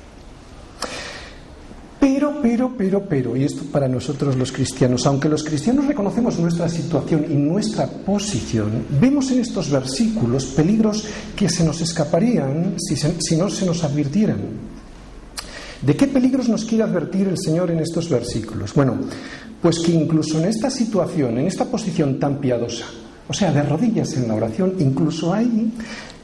Pero, 2.00 2.40
pero, 2.42 2.72
pero, 2.76 3.04
pero, 3.08 3.36
y 3.36 3.44
esto 3.44 3.62
para 3.70 3.86
nosotros 3.86 4.34
los 4.36 4.50
cristianos, 4.50 5.06
aunque 5.06 5.28
los 5.28 5.44
cristianos 5.44 5.86
reconocemos 5.86 6.38
nuestra 6.38 6.68
situación 6.68 7.26
y 7.30 7.34
nuestra 7.34 7.86
posición, 7.86 8.86
vemos 9.00 9.30
en 9.30 9.40
estos 9.40 9.70
versículos 9.70 10.46
peligros 10.46 11.04
que 11.36 11.48
se 11.48 11.64
nos 11.64 11.80
escaparían 11.80 12.74
si, 12.78 12.96
si 12.96 13.36
no 13.36 13.48
se 13.48 13.66
nos 13.66 13.84
advirtieran. 13.84 14.71
¿De 15.82 15.96
qué 15.96 16.06
peligros 16.06 16.48
nos 16.48 16.64
quiere 16.64 16.84
advertir 16.84 17.26
el 17.26 17.36
Señor 17.36 17.70
en 17.72 17.80
estos 17.80 18.08
versículos? 18.08 18.72
Bueno, 18.72 18.98
pues 19.60 19.80
que 19.80 19.90
incluso 19.92 20.38
en 20.38 20.44
esta 20.44 20.70
situación, 20.70 21.38
en 21.38 21.46
esta 21.48 21.64
posición 21.64 22.20
tan 22.20 22.38
piadosa, 22.38 22.86
o 23.28 23.32
sea, 23.32 23.52
de 23.52 23.62
rodillas 23.64 24.14
en 24.14 24.28
la 24.28 24.34
oración, 24.34 24.76
incluso 24.78 25.34
ahí 25.34 25.72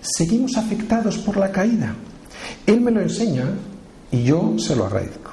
seguimos 0.01 0.57
afectados 0.57 1.19
por 1.19 1.37
la 1.37 1.51
caída. 1.51 1.95
Él 2.67 2.81
me 2.81 2.93
lo 2.93 3.01
enseña 3.01 3.47
y 4.13 4.23
yo 4.23 4.55
se 4.59 4.77
lo 4.77 4.87
agradezco. 4.87 5.33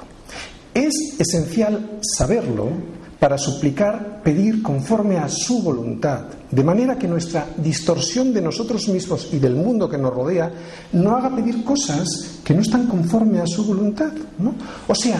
Es 0.74 0.92
esencial 1.18 1.98
saberlo 2.02 2.70
para 3.18 3.38
suplicar, 3.38 4.20
pedir 4.22 4.62
conforme 4.62 5.16
a 5.16 5.28
su 5.28 5.62
voluntad, 5.62 6.26
de 6.50 6.64
manera 6.64 6.98
que 6.98 7.08
nuestra 7.08 7.46
distorsión 7.56 8.32
de 8.32 8.42
nosotros 8.42 8.88
mismos 8.88 9.28
y 9.32 9.38
del 9.38 9.54
mundo 9.54 9.88
que 9.88 9.96
nos 9.96 10.14
rodea 10.14 10.52
no 10.92 11.16
haga 11.16 11.34
pedir 11.34 11.64
cosas 11.64 12.40
que 12.44 12.54
no 12.54 12.60
están 12.60 12.86
conforme 12.86 13.40
a 13.40 13.46
su 13.46 13.64
voluntad. 13.64 14.12
¿no? 14.38 14.54
O 14.86 14.94
sea, 14.94 15.18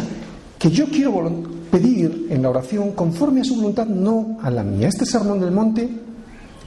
que 0.58 0.70
yo 0.70 0.86
quiero 0.86 1.22
pedir 1.70 2.26
en 2.30 2.42
la 2.42 2.50
oración 2.50 2.92
conforme 2.92 3.40
a 3.40 3.44
su 3.44 3.56
voluntad, 3.56 3.86
no 3.86 4.38
a 4.42 4.50
la 4.50 4.62
mía. 4.62 4.88
Este 4.88 5.06
sermón 5.06 5.40
del 5.40 5.50
monte 5.50 5.88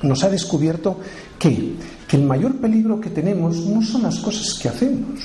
nos 0.01 0.23
ha 0.23 0.29
descubierto 0.29 0.97
que, 1.37 1.75
que 2.07 2.17
el 2.17 2.23
mayor 2.23 2.55
peligro 2.55 2.99
que 2.99 3.09
tenemos 3.09 3.57
no 3.65 3.83
son 3.83 4.03
las 4.03 4.19
cosas 4.19 4.57
que 4.59 4.69
hacemos, 4.69 5.19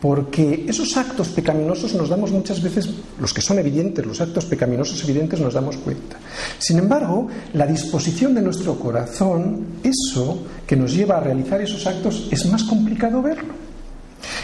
porque 0.00 0.64
esos 0.68 0.96
actos 0.96 1.28
pecaminosos 1.28 1.94
nos 1.94 2.08
damos 2.08 2.30
muchas 2.30 2.62
veces, 2.62 2.88
los 3.20 3.34
que 3.34 3.42
son 3.42 3.58
evidentes, 3.58 4.06
los 4.06 4.20
actos 4.20 4.44
pecaminosos 4.44 5.02
evidentes 5.02 5.40
nos 5.40 5.54
damos 5.54 5.76
cuenta. 5.78 6.16
Sin 6.58 6.78
embargo, 6.78 7.26
la 7.54 7.66
disposición 7.66 8.34
de 8.34 8.42
nuestro 8.42 8.78
corazón, 8.78 9.66
eso 9.82 10.44
que 10.66 10.76
nos 10.76 10.94
lleva 10.94 11.16
a 11.16 11.20
realizar 11.20 11.60
esos 11.60 11.86
actos, 11.86 12.28
es 12.30 12.46
más 12.46 12.62
complicado 12.64 13.22
verlo. 13.22 13.54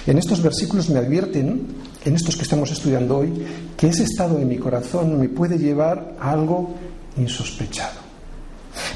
En 0.06 0.18
estos 0.18 0.42
versículos 0.42 0.90
me 0.90 0.99
advierten, 0.99 1.66
en 2.04 2.14
estos 2.14 2.37
que 2.37 2.42
estamos 2.42 2.70
estudiando 2.70 3.18
hoy, 3.18 3.32
que 3.76 3.88
ese 3.88 4.04
estado 4.04 4.38
de 4.38 4.44
mi 4.44 4.58
corazón 4.58 5.18
me 5.20 5.28
puede 5.28 5.58
llevar 5.58 6.16
a 6.20 6.32
algo 6.32 6.75
insospechado. 7.16 8.00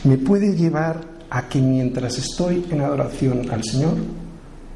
Me 0.04 0.18
puede 0.18 0.56
llevar 0.56 1.00
a 1.30 1.48
que 1.48 1.60
mientras 1.60 2.18
estoy 2.18 2.66
en 2.70 2.80
adoración 2.80 3.48
al 3.50 3.62
Señor, 3.62 3.94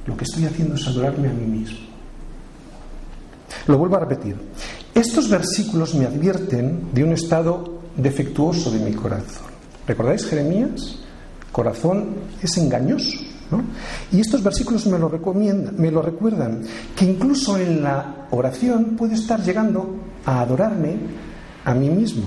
lo 0.07 0.17
que 0.17 0.25
estoy 0.25 0.47
haciendo 0.47 0.75
es 0.75 0.87
adorarme 0.87 1.29
a 1.29 1.33
mí 1.33 1.47
mismo. 1.47 1.79
Lo 3.67 3.79
vuelvo 3.79 3.97
a 3.97 4.01
repetir. 4.01 4.37
Estos 4.95 5.29
versículos 5.29 5.95
me 5.95 6.07
advierten 6.07 6.93
de 6.93 7.05
un 7.05 7.13
estado 7.13 7.81
defectuoso 7.97 8.71
de 8.71 8.79
mi 8.81 8.93
corazón. 8.93 9.47
¿Recordáis 9.87 10.27
Jeremías? 10.27 10.99
Corazón 11.51 12.15
es 12.43 12.57
engañoso. 12.57 13.19
¿no? 13.51 13.63
Y 14.11 14.21
estos 14.21 14.43
versículos 14.43 14.87
me 14.87 14.99
lo, 14.99 15.09
recomiendan, 15.09 15.75
me 15.79 15.91
lo 15.91 16.01
recuerdan, 16.03 16.63
que 16.97 17.05
incluso 17.05 17.59
en 17.59 17.83
la 17.83 18.27
oración 18.31 18.97
puedo 18.97 19.13
estar 19.13 19.43
llegando 19.43 19.97
a 20.25 20.41
adorarme 20.41 20.97
a 21.65 21.75
mí 21.75 21.91
mismo 21.91 22.25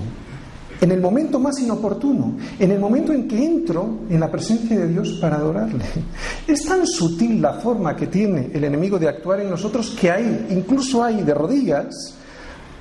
en 0.80 0.92
el 0.92 1.00
momento 1.00 1.38
más 1.38 1.58
inoportuno, 1.60 2.36
en 2.58 2.70
el 2.70 2.78
momento 2.78 3.12
en 3.12 3.26
que 3.26 3.44
entro 3.44 4.00
en 4.08 4.20
la 4.20 4.30
presencia 4.30 4.78
de 4.78 4.88
Dios 4.88 5.18
para 5.20 5.36
adorarle. 5.36 5.84
Es 6.46 6.64
tan 6.64 6.86
sutil 6.86 7.42
la 7.42 7.54
forma 7.54 7.96
que 7.96 8.06
tiene 8.06 8.50
el 8.52 8.64
enemigo 8.64 8.98
de 8.98 9.08
actuar 9.08 9.40
en 9.40 9.50
nosotros 9.50 9.90
que 9.98 10.10
hay, 10.10 10.46
incluso 10.50 11.02
hay 11.02 11.22
de 11.22 11.34
rodillas, 11.34 12.14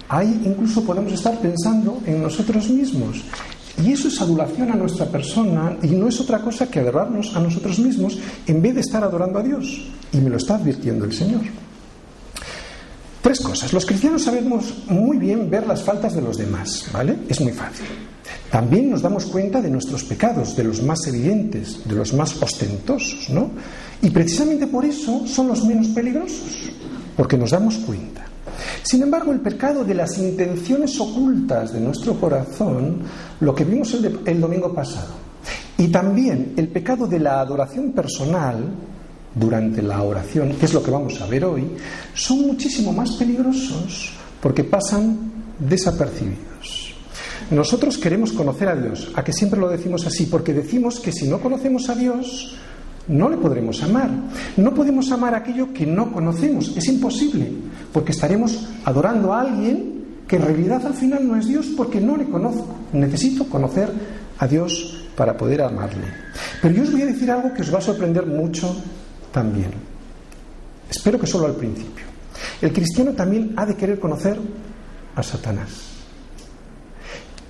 ahí 0.08 0.42
incluso 0.46 0.84
podemos 0.84 1.12
estar 1.14 1.40
pensando 1.40 2.02
en 2.06 2.22
nosotros 2.22 2.70
mismos. 2.70 3.24
Y 3.84 3.92
eso 3.92 4.08
es 4.08 4.22
adulación 4.22 4.72
a 4.72 4.76
nuestra 4.76 5.06
persona 5.08 5.78
y 5.82 5.88
no 5.88 6.08
es 6.08 6.22
otra 6.22 6.40
cosa 6.40 6.68
que 6.68 6.80
adorarnos 6.80 7.36
a 7.36 7.40
nosotros 7.40 7.80
mismos 7.80 8.18
en 8.48 8.62
vez 8.62 8.76
de 8.76 8.82
estar 8.82 9.04
adorando 9.04 9.40
a 9.40 9.44
Dios. 9.44 9.92
Y 10.14 10.18
me 10.18 10.30
lo 10.30 10.38
está 10.38 10.56
advirtiendo 10.56 11.06
el 11.06 11.12
Señor. 11.12 11.42
Tres 13.26 13.40
cosas. 13.40 13.74
Los 13.74 13.88
cristianos 13.88 14.22
sabemos 14.22 14.72
muy 14.86 15.18
bien 15.18 15.50
ver 15.50 15.66
las 15.66 15.82
faltas 15.82 16.14
de 16.14 16.22
los 16.22 16.38
demás, 16.38 16.86
¿vale? 16.94 17.18
Es 17.28 17.42
muy 17.42 17.54
fácil. 17.54 17.88
También 18.52 18.92
nos 18.92 19.02
damos 19.02 19.26
cuenta 19.26 19.60
de 19.64 19.72
nuestros 19.72 20.04
pecados, 20.04 20.56
de 20.56 20.64
los 20.64 20.84
más 20.84 21.08
evidentes, 21.08 21.82
de 21.90 21.96
los 21.96 22.14
más 22.14 22.40
ostentosos, 22.40 23.32
¿no? 23.32 23.50
Y 24.04 24.12
precisamente 24.12 24.68
por 24.68 24.86
eso 24.86 25.26
son 25.26 25.48
los 25.48 25.66
menos 25.66 25.88
peligrosos, 25.88 26.70
porque 27.18 27.36
nos 27.36 27.50
damos 27.50 27.78
cuenta. 27.78 28.28
Sin 28.84 29.02
embargo, 29.02 29.32
el 29.32 29.40
pecado 29.40 29.84
de 29.84 29.96
las 29.96 30.20
intenciones 30.20 31.00
ocultas 31.00 31.74
de 31.74 31.80
nuestro 31.80 32.20
corazón, 32.20 33.00
lo 33.40 33.56
que 33.56 33.66
vimos 33.66 33.92
el, 33.96 34.40
domingo 34.40 34.72
pasado, 34.72 35.16
y 35.80 35.88
también 35.88 36.54
el 36.58 36.68
pecado 36.68 37.08
de 37.08 37.20
la 37.20 37.40
adoración 37.40 37.92
personal, 37.92 38.72
durante 39.36 39.82
la 39.82 40.02
oración, 40.02 40.54
que 40.54 40.66
es 40.66 40.74
lo 40.74 40.82
que 40.82 40.92
vamos 40.92 41.22
a 41.22 41.28
ver 41.28 41.46
hoy, 41.46 41.64
son 42.14 42.48
muchísimo 42.48 42.94
más 42.94 43.12
peligrosos 43.12 44.14
porque 44.42 44.64
pasan 44.64 45.32
desapercibidos. 45.60 46.94
Nosotros 47.52 47.98
queremos 47.98 48.32
conocer 48.32 48.70
a 48.70 48.76
Dios, 48.76 49.12
a 49.14 49.24
que 49.24 49.34
siempre 49.34 49.60
lo 49.60 49.70
decimos 49.70 50.06
así, 50.08 50.26
porque 50.26 50.54
decimos 50.54 51.00
que 51.00 51.12
si 51.12 51.28
no 51.28 51.40
conocemos 51.40 51.90
a 51.90 51.96
Dios, 51.96 52.58
no 53.08 53.30
le 53.30 53.38
podremos 53.38 53.84
amar. 53.84 54.10
No 54.58 54.74
podemos 54.74 55.12
amar 55.12 55.36
aquello 55.36 55.72
que 55.72 55.86
no 55.86 56.12
conocemos, 56.12 56.76
es 56.76 56.88
imposible, 56.88 57.52
porque 57.94 58.14
estaremos 58.14 58.68
adorando 58.84 59.34
a 59.34 59.42
alguien 59.42 60.06
que 60.28 60.38
en 60.38 60.42
realidad 60.42 60.84
al 60.86 60.96
final 60.96 61.28
no 61.28 61.36
es 61.36 61.48
Dios 61.48 61.68
porque 61.78 62.02
no 62.02 62.18
le 62.18 62.26
conozco. 62.26 62.76
Necesito 62.94 63.46
conocer 63.46 63.92
a 64.40 64.48
Dios 64.48 65.06
para 65.16 65.38
poder 65.38 65.62
amarle. 65.62 66.08
Pero 66.62 66.74
yo 66.74 66.84
os 66.84 66.92
voy 66.92 67.04
a 67.04 67.06
decir 67.06 67.30
algo 67.30 67.54
que 67.54 67.62
os 67.62 67.74
va 67.74 67.78
a 67.78 67.82
sorprender 67.82 68.26
mucho 68.26 68.76
también. 69.36 69.72
Espero 70.90 71.20
que 71.20 71.28
solo 71.28 71.48
al 71.48 71.56
principio. 71.56 72.06
El 72.62 72.72
cristiano 72.72 73.12
también 73.12 73.54
ha 73.58 73.66
de 73.66 73.76
querer 73.76 74.00
conocer 74.00 74.40
a 75.14 75.22
Satanás. 75.22 75.90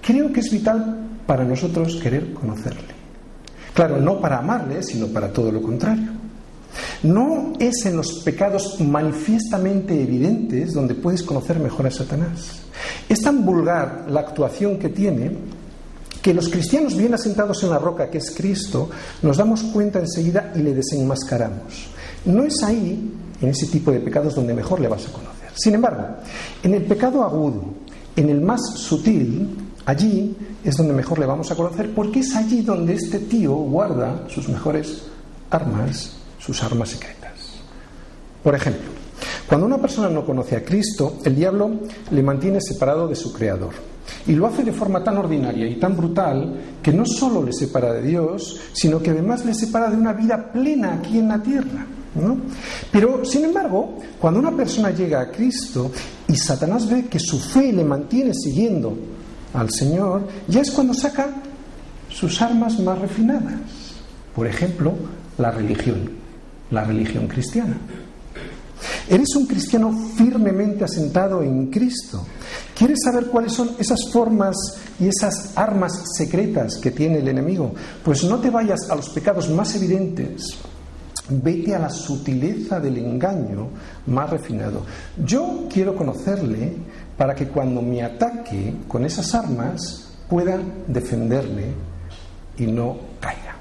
Creo 0.02 0.34
que 0.34 0.40
es 0.40 0.52
vital 0.52 1.20
para 1.28 1.44
nosotros 1.44 1.98
querer 2.02 2.34
conocerle. 2.34 2.96
Claro, 3.76 3.98
no 3.98 4.20
para 4.20 4.40
amarle, 4.40 4.82
sino 4.82 5.08
para 5.08 5.32
todo 5.32 5.52
lo 5.52 5.62
contrario. 5.62 6.12
No 7.04 7.54
es 7.60 7.86
en 7.86 7.98
los 7.98 8.24
pecados 8.24 8.82
manifiestamente 8.82 10.02
evidentes 10.02 10.74
donde 10.74 10.96
puedes 10.96 11.22
conocer 11.22 11.60
mejor 11.60 11.86
a 11.86 11.92
Satanás. 11.92 12.64
Es 13.08 13.22
tan 13.22 13.46
vulgar 13.46 14.06
la 14.10 14.22
actuación 14.22 14.80
que 14.80 14.90
tiene 14.90 15.38
que 16.26 16.34
los 16.34 16.50
cristianos 16.50 16.98
bien 16.98 17.14
asentados 17.14 17.62
en 17.62 17.70
la 17.70 17.78
roca 17.78 18.10
que 18.10 18.18
es 18.18 18.32
Cristo, 18.36 18.90
nos 19.22 19.38
damos 19.38 19.62
cuenta 19.62 20.00
enseguida 20.00 20.52
y 20.56 20.60
le 20.64 20.74
desenmascaramos. 20.74 21.86
No 22.26 22.42
es 22.42 22.64
ahí, 22.64 23.14
en 23.40 23.50
ese 23.50 23.68
tipo 23.68 23.92
de 23.92 24.00
pecados, 24.00 24.34
donde 24.34 24.56
mejor 24.56 24.80
le 24.80 24.88
vas 24.88 25.08
a 25.08 25.12
conocer. 25.12 25.52
Sin 25.54 25.76
embargo, 25.76 26.04
en 26.64 26.74
el 26.74 26.82
pecado 26.86 27.24
agudo, 27.24 27.66
en 28.16 28.30
el 28.30 28.42
más 28.42 28.60
sutil, 28.74 29.56
allí 29.86 30.36
es 30.64 30.76
donde 30.76 30.94
mejor 30.94 31.20
le 31.20 31.28
vamos 31.28 31.52
a 31.52 31.56
conocer, 31.56 31.94
porque 31.94 32.22
es 32.22 32.36
allí 32.36 32.64
donde 32.64 32.96
este 32.96 33.20
tío 33.20 33.54
guarda 33.54 34.24
sus 34.28 34.50
mejores 34.50 35.04
armas, 35.52 36.14
sus 36.40 36.64
armas 36.64 36.90
secretas. 36.90 37.34
Por 38.42 38.56
ejemplo, 38.56 38.90
cuando 39.48 39.68
una 39.68 39.78
persona 39.78 40.10
no 40.10 40.26
conoce 40.26 40.56
a 40.56 40.66
Cristo, 40.66 41.20
el 41.24 41.36
diablo 41.36 41.70
le 42.10 42.24
mantiene 42.24 42.60
separado 42.62 43.08
de 43.08 43.16
su 43.16 43.32
Creador. 43.32 43.95
Y 44.28 44.34
lo 44.34 44.48
hace 44.48 44.64
de 44.64 44.74
forma 44.74 45.04
tan 45.04 45.18
ordinaria 45.18 45.68
y 45.68 45.76
tan 45.76 45.96
brutal 45.96 46.80
que 46.82 46.92
no 46.92 47.06
solo 47.06 47.44
le 47.44 47.54
separa 47.54 47.94
de 47.94 48.02
Dios, 48.02 48.60
sino 48.74 49.00
que 49.00 49.12
además 49.12 49.46
le 49.46 49.54
separa 49.54 49.90
de 49.90 49.98
una 49.98 50.14
vida 50.14 50.52
plena 50.52 50.94
aquí 50.94 51.20
en 51.20 51.28
la 51.28 51.42
tierra. 51.42 51.86
Pero, 52.92 53.26
sin 53.26 53.46
embargo, 53.46 53.98
cuando 54.20 54.40
una 54.40 54.56
persona 54.56 54.92
llega 54.92 55.22
a 55.22 55.32
Cristo 55.32 55.92
y 56.28 56.36
Satanás 56.36 56.90
ve 56.90 57.06
que 57.06 57.20
su 57.20 57.40
fe 57.40 57.74
le 57.74 57.84
mantiene 57.84 58.34
siguiendo 58.34 58.98
al 59.54 59.70
Señor, 59.70 60.28
ya 60.48 60.62
es 60.62 60.72
cuando 60.72 60.94
saca 60.94 61.28
sus 62.10 62.42
armas 62.42 62.80
más 62.80 63.00
refinadas. 63.00 63.60
Por 64.34 64.48
ejemplo, 64.48 64.94
la 65.38 65.52
religión, 65.52 66.10
la 66.72 66.84
religión 66.84 67.28
cristiana. 67.28 67.78
Eres 69.10 69.36
un 69.36 69.46
cristiano 69.46 69.92
firmemente 70.16 70.84
asentado 70.84 71.44
en 71.44 71.68
Cristo. 71.68 72.26
¿Quieres 72.76 73.00
saber 73.06 73.28
cuáles 73.28 73.54
son 73.54 73.72
esas 73.80 74.12
formas 74.12 74.56
y 75.00 75.08
esas 75.08 75.54
armas 75.56 75.94
secretas 76.18 76.76
que 76.76 76.92
tiene 76.92 77.20
el 77.20 77.28
enemigo? 77.30 77.74
Pues 78.04 78.26
no 78.26 78.40
te 78.40 78.50
vayas 78.50 78.90
a 78.90 78.96
los 78.96 79.10
pecados 79.10 79.50
más 79.50 79.74
evidentes. 79.76 80.58
Vete 81.30 81.74
a 81.74 81.80
la 81.80 81.90
sutileza 81.90 82.82
del 82.82 82.98
engaño 82.98 83.70
más 84.08 84.30
refinado. 84.30 84.86
Yo 85.26 85.68
quiero 85.72 85.96
conocerle 85.96 86.74
para 87.18 87.34
que 87.34 87.48
cuando 87.48 87.82
me 87.82 88.04
ataque 88.04 88.76
con 88.90 89.06
esas 89.06 89.34
armas 89.34 90.10
pueda 90.30 90.60
defenderle 90.88 91.74
y 92.58 92.68
no 92.68 92.98
caiga. 93.22 93.56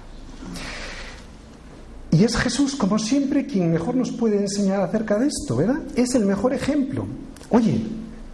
Y 2.10 2.24
es 2.24 2.36
Jesús, 2.36 2.74
como 2.74 2.98
siempre, 2.98 3.46
quien 3.46 3.72
mejor 3.72 3.94
nos 3.94 4.10
puede 4.10 4.38
enseñar 4.38 4.80
acerca 4.80 5.18
de 5.18 5.28
esto, 5.28 5.56
¿verdad? 5.56 5.80
Es 5.94 6.14
el 6.16 6.26
mejor 6.26 6.52
ejemplo. 6.52 7.06
Oye, 7.50 7.80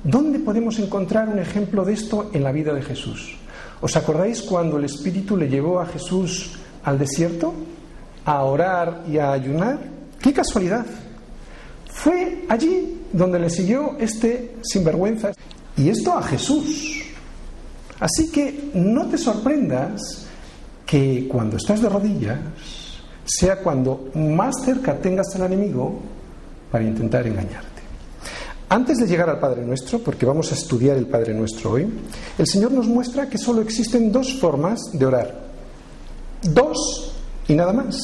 ¿dónde 0.05 0.39
podemos 0.39 0.79
encontrar 0.79 1.29
un 1.29 1.39
ejemplo 1.39 1.85
de 1.85 1.95
esto 1.95 2.31
en 2.33 2.45
la 2.45 2.53
vida 2.53 2.73
de 2.73 2.83
Jesús? 2.83 3.37
¿Os 3.81 3.97
acordáis 3.97 4.43
cuando 4.43 4.77
el 4.79 4.85
Espíritu 4.85 5.37
le 5.37 5.49
llevó 5.49 5.81
a 5.81 5.87
Jesús 5.87 6.59
al 6.85 6.99
desierto 6.99 7.55
a 8.25 8.43
orar 8.45 9.05
y 9.09 9.19
a 9.19 9.33
ayunar? 9.33 9.79
¡Qué 10.21 10.33
casualidad! 10.33 10.85
Fue 11.93 12.45
allí 12.49 13.01
donde 13.13 13.39
le 13.39 13.51
siguió 13.51 13.97
este 13.99 14.57
sinvergüenza. 14.63 15.33
Y 15.77 15.89
esto 15.89 16.13
a 16.13 16.23
Jesús. 16.23 17.03
Así 17.99 18.31
que 18.31 18.71
no 18.75 19.07
te 19.07 19.19
sorprendas 19.19 20.27
que 20.87 21.29
cuando 21.29 21.57
estás 21.57 21.83
de 21.83 21.89
rodillas 21.89 22.39
sea 23.25 23.61
cuando 23.61 24.11
más 24.15 24.55
cerca 24.65 24.97
tengas 24.97 25.35
al 25.37 25.53
enemigo 25.53 26.01
para 26.71 26.85
intentar 26.85 27.27
engañarte. 27.27 27.70
Antes 28.73 28.99
de 28.99 29.09
llegar 29.09 29.29
al 29.29 29.41
Padre 29.41 29.63
Nuestro, 29.63 29.99
porque 29.99 30.25
vamos 30.25 30.53
a 30.53 30.55
estudiar 30.55 30.97
el 30.97 31.07
Padre 31.07 31.35
Nuestro 31.35 31.73
hoy, 31.73 31.93
el 32.39 32.47
Señor 32.47 32.71
nos 32.71 32.87
muestra 32.87 33.29
que 33.29 33.37
solo 33.37 33.63
existen 33.63 34.13
dos 34.13 34.39
formas 34.39 34.79
de 34.93 35.07
orar. 35.07 35.41
Dos 36.41 37.17
y 37.49 37.55
nada 37.55 37.73
más. 37.73 37.97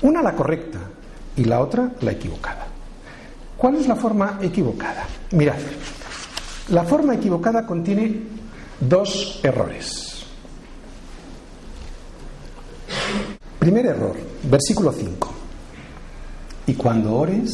Una 0.00 0.22
la 0.22 0.36
correcta 0.36 0.78
y 1.36 1.42
la 1.42 1.60
otra 1.60 1.90
la 2.02 2.12
equivocada. 2.12 2.68
¿Cuál 3.56 3.74
es 3.74 3.88
la 3.88 3.96
forma 3.96 4.38
equivocada? 4.40 5.08
Mirad, 5.32 5.58
la 6.68 6.84
forma 6.84 7.16
equivocada 7.16 7.66
contiene 7.66 8.22
dos 8.78 9.40
errores. 9.42 10.24
Primer 13.58 13.86
error, 13.86 14.14
versículo 14.44 14.92
5. 14.92 15.30
Y 16.68 16.74
cuando 16.74 17.12
ores, 17.16 17.52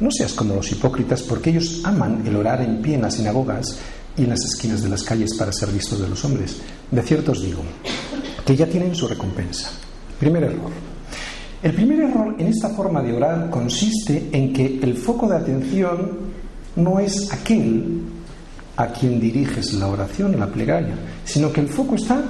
no 0.00 0.10
seas 0.10 0.32
como 0.32 0.54
los 0.54 0.70
hipócritas, 0.72 1.22
porque 1.22 1.50
ellos 1.50 1.80
aman 1.84 2.22
el 2.26 2.36
orar 2.36 2.62
en 2.62 2.80
pie 2.82 2.94
en 2.94 3.02
las 3.02 3.14
sinagogas 3.14 3.78
y 4.16 4.24
en 4.24 4.30
las 4.30 4.44
esquinas 4.44 4.82
de 4.82 4.88
las 4.88 5.02
calles 5.02 5.34
para 5.36 5.52
ser 5.52 5.70
vistos 5.70 6.00
de 6.00 6.08
los 6.08 6.24
hombres. 6.24 6.56
De 6.90 7.02
cierto 7.02 7.32
os 7.32 7.42
digo, 7.42 7.62
que 8.44 8.56
ya 8.56 8.66
tienen 8.66 8.94
su 8.94 9.06
recompensa. 9.08 9.70
Primer 10.18 10.44
error. 10.44 10.70
El 11.62 11.72
primer 11.72 12.00
error 12.00 12.34
en 12.38 12.48
esta 12.48 12.70
forma 12.70 13.02
de 13.02 13.12
orar 13.14 13.50
consiste 13.50 14.28
en 14.32 14.52
que 14.52 14.78
el 14.82 14.96
foco 14.96 15.28
de 15.28 15.36
atención 15.36 16.10
no 16.76 16.98
es 16.98 17.32
aquel 17.32 18.02
a 18.76 18.88
quien 18.88 19.20
diriges 19.20 19.72
la 19.74 19.88
oración, 19.88 20.38
la 20.38 20.48
plegaria, 20.48 20.94
sino 21.24 21.52
que 21.52 21.60
el 21.60 21.68
foco 21.68 21.94
está 21.94 22.22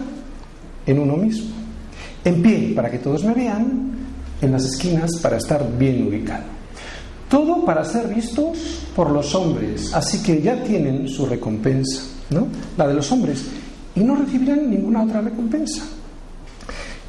en 0.86 0.98
uno 0.98 1.16
mismo 1.16 1.54
en 2.24 2.42
pie 2.42 2.72
para 2.74 2.90
que 2.90 2.98
todos 2.98 3.24
me 3.24 3.34
vean, 3.34 3.92
en 4.40 4.52
las 4.52 4.64
esquinas 4.64 5.10
para 5.22 5.36
estar 5.36 5.66
bien 5.78 6.06
ubicado. 6.06 6.53
Todo 7.28 7.64
para 7.64 7.84
ser 7.84 8.08
vistos 8.08 8.58
por 8.94 9.10
los 9.10 9.34
hombres, 9.34 9.92
así 9.94 10.22
que 10.22 10.40
ya 10.40 10.62
tienen 10.62 11.08
su 11.08 11.26
recompensa, 11.26 12.02
¿no? 12.30 12.46
La 12.76 12.86
de 12.86 12.94
los 12.94 13.10
hombres, 13.12 13.44
y 13.94 14.00
no 14.00 14.16
recibirán 14.16 14.70
ninguna 14.70 15.02
otra 15.02 15.20
recompensa. 15.20 15.82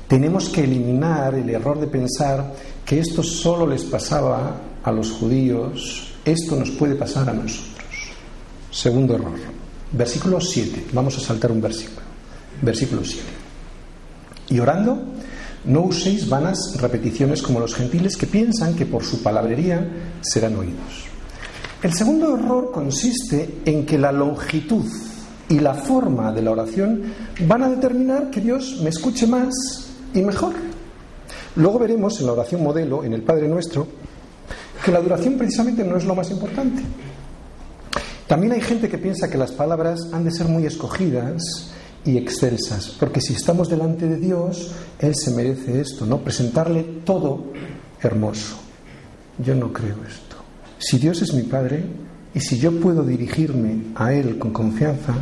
Tenemos 0.08 0.50
que 0.50 0.64
eliminar 0.64 1.34
el 1.36 1.50
error 1.50 1.80
de 1.80 1.88
pensar 1.88 2.54
que 2.86 3.00
esto 3.00 3.24
solo 3.24 3.66
les 3.66 3.84
pasaba 3.84 4.56
a 4.84 4.92
los 4.92 5.12
judíos, 5.12 6.14
esto 6.24 6.56
nos 6.56 6.70
puede 6.72 6.96
pasar 6.96 7.30
a 7.30 7.34
nosotros. 7.34 7.74
Segundo 8.70 9.16
error, 9.16 9.34
versículo 9.92 10.40
7, 10.40 10.88
vamos 10.94 11.18
a 11.18 11.22
saltar 11.22 11.52
un 11.52 11.62
versículo, 11.62 12.02
versículo 12.62 13.04
7. 13.04 13.24
Y 14.50 14.60
orando, 14.60 15.15
no 15.66 15.82
uséis 15.82 16.30
vanas 16.30 16.58
repeticiones 16.80 17.42
como 17.42 17.60
los 17.60 17.76
gentiles 17.76 18.18
que 18.18 18.28
piensan 18.28 18.76
que 18.76 18.86
por 18.86 19.04
su 19.04 19.24
palabrería 19.24 19.88
serán 20.22 20.56
oídos. 20.58 21.06
El 21.82 21.94
segundo 21.94 22.36
error 22.36 22.72
consiste 22.72 23.62
en 23.66 23.86
que 23.86 23.98
la 23.98 24.12
longitud 24.12 24.86
y 25.50 25.60
la 25.60 25.74
forma 25.74 26.32
de 26.32 26.42
la 26.42 26.52
oración 26.52 27.04
van 27.48 27.64
a 27.64 27.70
determinar 27.70 28.30
que 28.30 28.42
Dios 28.42 28.80
me 28.82 28.90
escuche 28.90 29.28
más 29.28 29.54
y 30.14 30.22
mejor. 30.22 30.54
Luego 31.56 31.80
veremos 31.80 32.20
en 32.20 32.26
la 32.26 32.34
oración 32.34 32.64
modelo, 32.64 33.04
en 33.04 33.14
el 33.14 33.22
Padre 33.22 33.48
Nuestro, 33.48 33.88
que 34.84 34.92
la 34.92 35.00
duración 35.00 35.38
precisamente 35.38 35.84
no 35.84 35.98
es 35.98 36.06
lo 36.06 36.16
más 36.16 36.30
importante. 36.32 36.82
También 38.28 38.54
hay 38.54 38.62
gente 38.62 38.90
que 38.90 38.98
piensa 38.98 39.30
que 39.30 39.38
las 39.38 39.52
palabras 39.52 40.00
han 40.12 40.24
de 40.24 40.32
ser 40.32 40.48
muy 40.48 40.66
escogidas 40.66 41.72
y 42.06 42.18
excelsas, 42.18 42.90
porque 43.00 43.20
si 43.20 43.34
estamos 43.34 43.68
delante 43.68 44.08
de 44.08 44.18
Dios, 44.18 44.72
Él 45.00 45.16
se 45.16 45.32
merece 45.32 45.82
esto, 45.82 46.06
¿no? 46.06 46.20
Presentarle 46.20 46.84
todo 47.04 47.46
hermoso. 48.02 48.58
Yo 49.40 49.56
no 49.56 49.74
creo 49.74 49.96
esto. 50.08 50.36
Si 50.78 51.00
Dios 51.00 51.22
es 51.24 51.34
mi 51.34 51.44
Padre 51.44 51.84
y 52.34 52.40
si 52.40 52.60
yo 52.60 52.80
puedo 52.80 53.04
dirigirme 53.04 53.88
a 53.96 54.14
Él 54.14 54.38
con 54.38 54.52
confianza, 54.52 55.16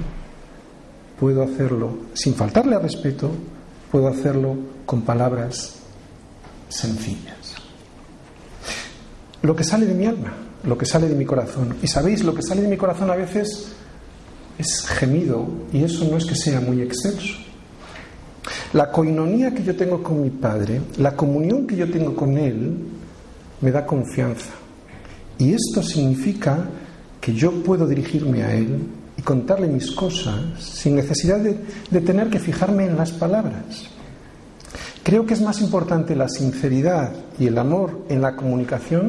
puedo 1.19 1.41
hacerlo 1.41 1.97
sin 2.13 2.35
faltarle 2.35 2.75
al 2.75 2.83
respeto, 2.83 3.31
puedo 3.89 4.09
hacerlo 4.09 4.55
con 4.85 5.03
palabras 5.03 5.75
sencillas. 6.67 7.55
Lo 9.41 9.55
que 9.55 9.63
sale 9.63 9.85
de 9.85 9.93
mi 9.93 10.05
alma, 10.05 10.33
lo 10.63 10.77
que 10.77 10.85
sale 10.85 11.07
de 11.07 11.15
mi 11.15 11.25
corazón. 11.25 11.77
Y 11.81 11.87
sabéis, 11.87 12.23
lo 12.23 12.33
que 12.33 12.41
sale 12.41 12.61
de 12.61 12.67
mi 12.67 12.77
corazón 12.77 13.09
a 13.09 13.15
veces 13.15 13.73
es 14.57 14.85
gemido 14.87 15.47
y 15.71 15.83
eso 15.83 16.05
no 16.09 16.17
es 16.17 16.25
que 16.25 16.35
sea 16.35 16.59
muy 16.59 16.81
excelso. 16.81 17.35
La 18.73 18.91
coinonía 18.91 19.53
que 19.53 19.63
yo 19.63 19.75
tengo 19.75 20.01
con 20.01 20.21
mi 20.21 20.29
Padre, 20.29 20.81
la 20.97 21.15
comunión 21.15 21.67
que 21.67 21.75
yo 21.75 21.89
tengo 21.89 22.15
con 22.15 22.37
Él, 22.37 22.77
me 23.61 23.71
da 23.71 23.85
confianza. 23.85 24.51
Y 25.37 25.53
esto 25.53 25.81
significa 25.81 26.69
que 27.21 27.33
yo 27.33 27.51
puedo 27.63 27.87
dirigirme 27.87 28.43
a 28.43 28.53
Él 28.53 28.79
y 29.17 29.21
contarle 29.21 29.67
mis 29.67 29.91
cosas 29.91 30.41
sin 30.59 30.95
necesidad 30.95 31.39
de, 31.39 31.57
de 31.89 32.01
tener 32.01 32.29
que 32.29 32.39
fijarme 32.39 32.85
en 32.85 32.97
las 32.97 33.11
palabras. 33.11 33.87
Creo 35.03 35.25
que 35.25 35.33
es 35.33 35.41
más 35.41 35.61
importante 35.61 36.15
la 36.15 36.29
sinceridad 36.29 37.13
y 37.39 37.47
el 37.47 37.57
amor 37.57 38.05
en 38.09 38.21
la 38.21 38.35
comunicación 38.35 39.07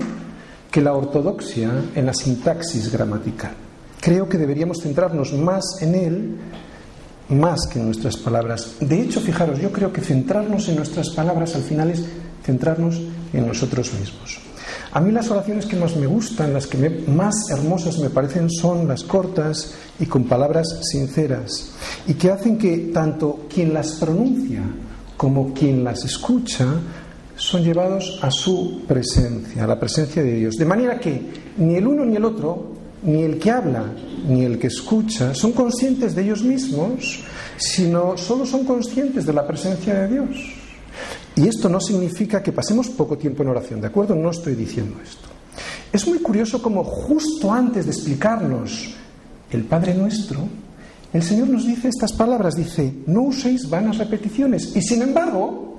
que 0.71 0.81
la 0.81 0.93
ortodoxia 0.93 1.71
en 1.95 2.07
la 2.07 2.13
sintaxis 2.15 2.93
gramatical. 2.93 3.64
Creo 4.05 4.29
que 4.29 4.37
deberíamos 4.37 4.83
centrarnos 4.83 5.33
más 5.33 5.65
en 5.81 5.95
Él, 5.95 6.37
más 7.31 7.67
que 7.67 7.79
en 7.79 7.87
nuestras 7.87 8.19
palabras. 8.19 8.77
De 8.79 9.01
hecho, 9.01 9.19
fijaros, 9.19 9.59
yo 9.59 9.73
creo 9.73 9.95
que 9.95 10.03
centrarnos 10.03 10.69
en 10.69 10.77
nuestras 10.77 11.09
palabras 11.09 11.55
al 11.55 11.63
final 11.63 11.91
es 11.91 12.05
centrarnos 12.45 13.01
en 13.33 13.47
nosotros 13.47 13.95
mismos. 13.95 14.41
A 14.93 15.01
mí 15.01 15.11
las 15.11 15.31
oraciones 15.31 15.65
que 15.65 15.77
más 15.77 15.97
me 15.97 16.07
gustan, 16.07 16.53
las 16.53 16.67
que 16.67 17.03
más 17.09 17.49
hermosas 17.49 17.99
me 17.99 18.11
parecen, 18.11 18.51
son 18.51 18.87
las 18.87 19.05
cortas 19.05 19.73
y 19.99 20.05
con 20.05 20.25
palabras 20.25 20.81
sinceras, 20.83 21.73
y 22.07 22.13
que 22.13 22.31
hacen 22.31 22.59
que 22.59 22.91
tanto 22.93 23.47
quien 23.53 23.73
las 23.73 23.93
pronuncia 23.93 24.61
como 25.17 25.55
quien 25.55 25.83
las 25.83 26.05
escucha 26.05 26.67
son 27.37 27.65
llevados 27.65 28.19
a 28.21 28.31
su 28.31 28.83
presencia, 28.87 29.65
a 29.65 29.67
la 29.67 29.81
presencia 29.81 30.23
de 30.23 30.35
Dios. 30.35 30.57
De 30.57 30.67
manera 30.67 31.01
que 31.01 31.55
ni 31.57 31.77
el 31.77 31.87
uno 31.87 32.05
ni 32.05 32.17
el 32.17 32.25
otro 32.27 32.84
ni 33.05 33.23
el 33.23 33.39
que 33.39 33.51
habla 33.51 33.85
ni 34.27 34.45
el 34.45 34.59
que 34.59 34.69
escucha 34.69 35.35
son 35.35 35.53
conscientes 35.53 36.15
de 36.15 36.23
ellos 36.23 36.43
mismos, 36.43 37.21
sino 37.57 38.17
solo 38.17 38.47
son 38.47 38.65
conscientes 38.65 39.27
de 39.27 39.33
la 39.33 39.47
presencia 39.47 39.95
de 39.95 40.09
Dios. 40.09 40.29
Y 41.37 41.49
esto 41.49 41.69
no 41.69 41.81
significa 41.81 42.43
que 42.43 42.53
pasemos 42.53 42.89
poco 42.89 43.19
tiempo 43.19 43.43
en 43.43 43.51
oración, 43.51 43.81
¿de 43.81 43.89
acuerdo? 43.89 44.15
No 44.15 44.31
estoy 44.31 44.55
diciendo 44.55 44.97
esto. 45.03 45.29
Es 45.93 46.07
muy 46.07 46.19
curioso 46.19 46.63
como 46.63 46.83
justo 46.83 47.53
antes 47.53 47.87
de 47.87 47.93
explicarnos 47.93 48.95
el 49.51 49.65
Padre 49.65 49.95
Nuestro, 49.95 50.49
el 51.13 51.23
Señor 51.23 51.49
nos 51.49 51.65
dice 51.65 51.89
estas 51.89 52.13
palabras, 52.13 52.55
dice, 52.57 52.93
no 53.07 53.23
uséis 53.23 53.71
vanas 53.71 53.99
repeticiones. 53.99 54.75
Y 54.75 54.83
sin 54.83 55.03
embargo, 55.03 55.79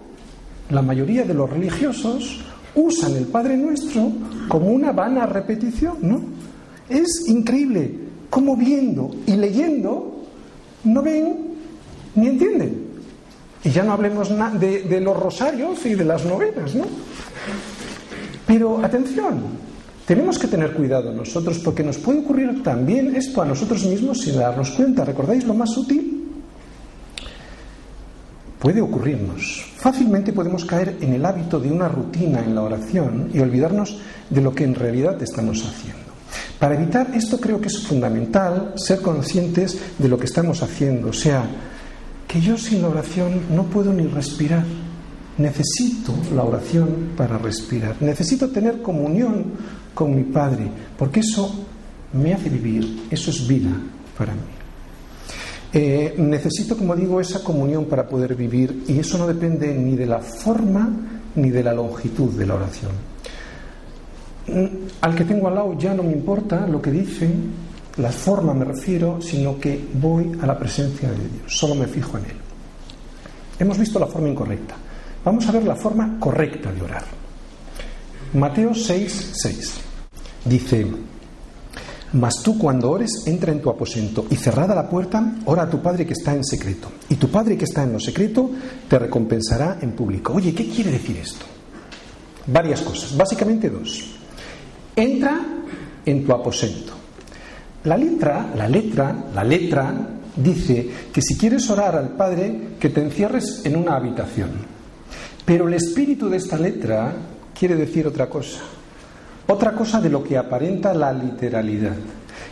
la 0.70 0.82
mayoría 0.82 1.24
de 1.24 1.34
los 1.34 1.50
religiosos 1.50 2.40
usan 2.74 3.16
el 3.16 3.26
Padre 3.26 3.58
Nuestro 3.58 4.12
como 4.48 4.68
una 4.68 4.94
vana 4.94 5.26
repetición, 5.26 5.98
¿no? 6.02 6.35
Es 6.90 7.28
increíble 7.28 7.92
cómo 8.30 8.56
viendo 8.56 9.12
y 9.26 9.36
leyendo 9.36 10.24
no 10.84 11.02
ven 11.02 11.56
ni 12.16 12.28
entienden. 12.28 12.86
Y 13.64 13.72
ya 13.72 13.84
no 13.84 13.94
hablemos 13.94 14.30
de, 14.60 14.84
de 14.84 15.02
los 15.02 15.18
rosarios 15.18 15.86
y 15.86 15.96
de 15.96 16.06
las 16.06 16.24
novenas, 16.26 16.76
¿no? 16.76 16.86
Pero 18.46 18.84
atención, 18.84 19.42
tenemos 20.06 20.38
que 20.38 20.48
tener 20.48 20.74
cuidado 20.74 21.12
nosotros 21.12 21.58
porque 21.60 21.84
nos 21.84 21.98
puede 21.98 22.20
ocurrir 22.20 22.62
también 22.62 23.16
esto 23.16 23.42
a 23.42 23.46
nosotros 23.46 23.84
mismos 23.86 24.22
sin 24.22 24.38
darnos 24.38 24.70
cuenta. 24.72 25.04
¿Recordáis 25.04 25.46
lo 25.46 25.56
más 25.56 25.76
útil? 25.76 26.24
Puede 28.60 28.82
ocurrirnos. 28.82 29.66
Fácilmente 29.78 30.32
podemos 30.32 30.64
caer 30.66 30.98
en 31.02 31.14
el 31.14 31.26
hábito 31.26 31.60
de 31.60 31.72
una 31.72 31.88
rutina 31.88 32.44
en 32.44 32.54
la 32.54 32.62
oración 32.62 33.30
y 33.34 33.40
olvidarnos 33.40 34.00
de 34.30 34.42
lo 34.42 34.54
que 34.54 34.64
en 34.64 34.76
realidad 34.76 35.22
estamos 35.22 35.66
haciendo. 35.66 36.05
Para 36.60 36.76
evitar 36.76 37.12
esto 37.14 37.40
creo 37.40 37.60
que 37.60 37.68
es 37.68 37.80
fundamental 37.84 38.74
ser 38.78 39.02
conscientes 39.02 39.78
de 39.98 40.08
lo 40.08 40.18
que 40.18 40.26
estamos 40.26 40.64
haciendo. 40.64 41.10
O 41.10 41.14
sea, 41.14 41.44
que 42.28 42.40
yo 42.42 42.58
sin 42.58 42.82
la 42.82 42.90
oración 42.90 43.42
no 43.56 43.64
puedo 43.64 43.94
ni 43.94 44.08
respirar. 44.08 44.64
Necesito 45.38 46.14
la 46.34 46.44
oración 46.44 47.12
para 47.18 47.38
respirar. 47.38 47.98
Necesito 48.02 48.50
tener 48.50 48.82
comunión 48.82 49.46
con 49.94 50.16
mi 50.16 50.24
Padre, 50.24 50.70
porque 50.98 51.20
eso 51.20 51.66
me 52.14 52.34
hace 52.34 52.50
vivir, 52.50 53.08
eso 53.12 53.30
es 53.32 53.46
vida 53.48 53.72
para 54.18 54.34
mí. 54.34 54.40
Eh, 55.74 56.16
necesito, 56.18 56.78
como 56.78 56.96
digo, 56.96 57.20
esa 57.20 57.44
comunión 57.44 57.86
para 57.86 58.08
poder 58.08 58.34
vivir 58.34 58.84
y 58.88 58.98
eso 58.98 59.18
no 59.18 59.28
depende 59.28 59.74
ni 59.74 59.98
de 59.98 60.06
la 60.06 60.20
forma 60.20 60.90
ni 61.36 61.50
de 61.50 61.64
la 61.64 61.74
longitud 61.74 62.32
de 62.32 62.46
la 62.46 62.56
oración. 62.56 62.92
Mm, 64.48 64.66
al 65.02 65.16
que 65.16 65.26
tengo 65.26 65.48
al 65.48 65.56
lado 65.56 65.78
ya 65.78 65.94
no 65.94 66.04
me 66.04 66.12
importa 66.12 66.68
lo 66.68 66.82
que 66.82 66.92
dice, 66.92 67.30
la 67.98 68.12
forma 68.12 68.54
me 68.54 68.66
refiero, 68.66 69.22
sino 69.22 69.60
que 69.60 69.88
voy 69.94 70.38
a 70.42 70.46
la 70.46 70.58
presencia 70.58 71.10
de 71.10 71.18
Dios, 71.18 71.44
solo 71.48 71.76
me 71.76 71.88
fijo 71.88 72.18
en 72.18 72.26
Él. 72.26 72.38
Hemos 73.60 73.78
visto 73.78 74.00
la 74.00 74.08
forma 74.08 74.30
incorrecta. 74.30 74.76
Vamos 75.24 75.48
a 75.48 75.52
ver 75.52 75.64
la 75.64 75.76
forma 75.76 76.20
correcta 76.20 76.72
de 76.72 76.82
orar. 76.82 77.04
Mateo 78.34 78.76
6, 78.76 79.32
6. 79.34 79.74
Dice, 80.44 80.86
mas 82.14 82.44
tú 82.44 82.58
cuando 82.58 82.92
ores, 82.92 83.24
entra 83.26 83.52
en 83.52 83.62
tu 83.62 83.70
aposento 83.70 84.26
y 84.30 84.36
cerrada 84.36 84.76
la 84.76 84.90
puerta, 84.90 85.36
ora 85.46 85.64
a 85.64 85.70
tu 85.70 85.82
Padre 85.82 86.06
que 86.06 86.14
está 86.14 86.36
en 86.36 86.44
secreto. 86.44 86.90
Y 87.10 87.16
tu 87.16 87.30
Padre 87.30 87.58
que 87.58 87.66
está 87.66 87.84
en 87.84 87.94
lo 87.94 88.00
secreto 88.00 88.52
te 88.88 89.00
recompensará 89.00 89.80
en 89.82 89.94
público. 89.94 90.34
Oye, 90.34 90.54
¿qué 90.54 90.70
quiere 90.70 90.92
decir 90.92 91.18
esto? 91.18 91.46
Varias 92.48 92.82
cosas, 92.82 93.18
básicamente 93.18 93.70
dos. 93.70 94.15
Entra 94.96 95.40
en 96.06 96.26
tu 96.26 96.32
aposento. 96.32 96.94
La 97.84 97.98
letra, 97.98 98.52
la 98.56 98.68
letra, 98.68 99.16
la 99.34 99.44
letra 99.44 99.94
dice 100.36 100.90
que 101.14 101.22
si 101.22 101.38
quieres 101.38 101.70
orar 101.70 101.96
al 101.96 102.10
Padre, 102.10 102.70
que 102.80 102.90
te 102.90 103.02
encierres 103.02 103.62
en 103.66 103.76
una 103.76 103.96
habitación. 103.96 104.50
Pero 105.46 105.68
el 105.68 105.76
espíritu 105.76 106.30
de 106.30 106.38
esta 106.38 106.58
letra 106.58 107.14
quiere 107.58 107.76
decir 107.76 108.08
otra 108.08 108.28
cosa, 108.28 108.62
otra 109.48 109.74
cosa 109.74 110.02
de 110.02 110.10
lo 110.10 110.24
que 110.24 110.38
aparenta 110.38 110.94
la 110.94 111.14
literalidad. 111.14 111.96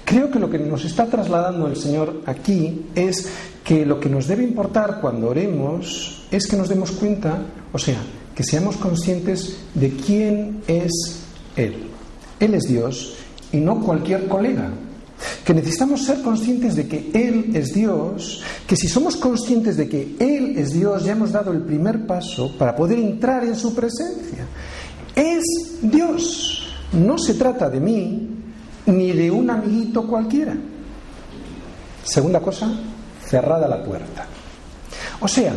Creo 0.06 0.30
que 0.30 0.40
lo 0.40 0.50
que 0.50 0.60
nos 0.60 0.86
está 0.86 1.08
trasladando 1.08 1.68
el 1.68 1.76
Señor 1.76 2.22
aquí 2.26 2.88
es 2.94 3.28
que 3.64 3.86
lo 3.86 4.00
que 4.00 4.10
nos 4.10 4.28
debe 4.28 4.44
importar 4.44 5.00
cuando 5.02 5.30
oremos 5.30 6.28
es 6.30 6.46
que 6.46 6.58
nos 6.58 6.70
demos 6.70 6.92
cuenta, 6.92 7.38
o 7.72 7.80
sea, 7.80 7.98
que 8.36 8.44
seamos 8.44 8.78
conscientes 8.78 9.58
de 9.74 9.90
quién 9.92 10.62
es 10.68 10.92
Él. 11.56 11.93
Él 12.44 12.56
es 12.56 12.64
Dios 12.64 13.16
y 13.52 13.58
no 13.58 13.80
cualquier 13.80 14.28
colega 14.28 14.70
que 15.46 15.54
necesitamos 15.54 16.04
ser 16.04 16.22
conscientes 16.22 16.76
de 16.76 16.88
que 16.88 17.12
Él 17.14 17.52
es 17.54 17.74
Dios, 17.74 18.42
que 18.68 18.76
si 18.76 18.88
somos 18.88 19.16
conscientes 19.16 19.78
de 19.78 19.88
que 19.88 20.16
Él 20.20 20.58
es 20.58 20.72
Dios, 20.72 21.06
ya 21.06 21.14
hemos 21.14 21.32
dado 21.32 21.52
el 21.52 21.62
primer 21.62 22.06
paso 22.06 22.58
para 22.58 22.76
poder 22.76 23.00
entrar 23.00 23.44
en 23.46 23.56
su 23.56 23.74
presencia. 23.74 24.46
Es 25.16 25.44
Dios. 25.82 26.68
No 26.92 27.18
se 27.18 27.36
trata 27.36 27.70
de 27.70 27.80
mí 27.80 28.30
ni 28.86 29.12
de 29.12 29.32
un 29.32 29.50
amiguito 29.50 30.06
cualquiera. 30.06 30.56
Segunda 32.04 32.42
cosa, 32.42 32.70
cerrada 33.26 33.68
la 33.68 33.84
puerta. 33.84 34.26
O 35.22 35.28
sea, 35.28 35.54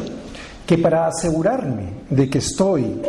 que 0.64 0.79
para 0.79 1.09
asegurarme 1.09 1.90
de 2.09 2.31
que 2.31 2.38
estoy 2.38 3.01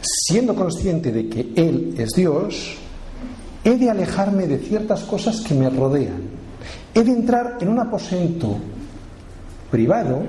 siendo 0.00 0.54
consciente 0.54 1.12
de 1.12 1.28
que 1.28 1.52
Él 1.56 1.94
es 1.98 2.10
Dios, 2.10 2.78
he 3.64 3.76
de 3.76 3.90
alejarme 3.90 4.46
de 4.46 4.58
ciertas 4.58 5.02
cosas 5.04 5.40
que 5.40 5.54
me 5.54 5.70
rodean. 5.70 6.22
He 6.94 7.02
de 7.02 7.12
entrar 7.12 7.56
en 7.60 7.68
un 7.68 7.78
aposento 7.78 8.56
privado 9.70 10.22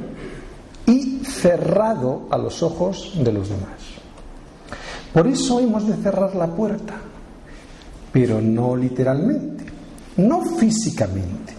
y 0.85 1.21
cerrado 1.25 2.27
a 2.31 2.37
los 2.37 2.63
ojos 2.63 3.13
de 3.21 3.31
los 3.31 3.49
demás. 3.49 3.95
Por 5.13 5.27
eso 5.27 5.59
hemos 5.59 5.87
de 5.87 5.95
cerrar 5.97 6.35
la 6.35 6.47
puerta, 6.47 6.95
pero 8.11 8.41
no 8.41 8.75
literalmente, 8.75 9.65
no 10.17 10.41
físicamente. 10.41 11.53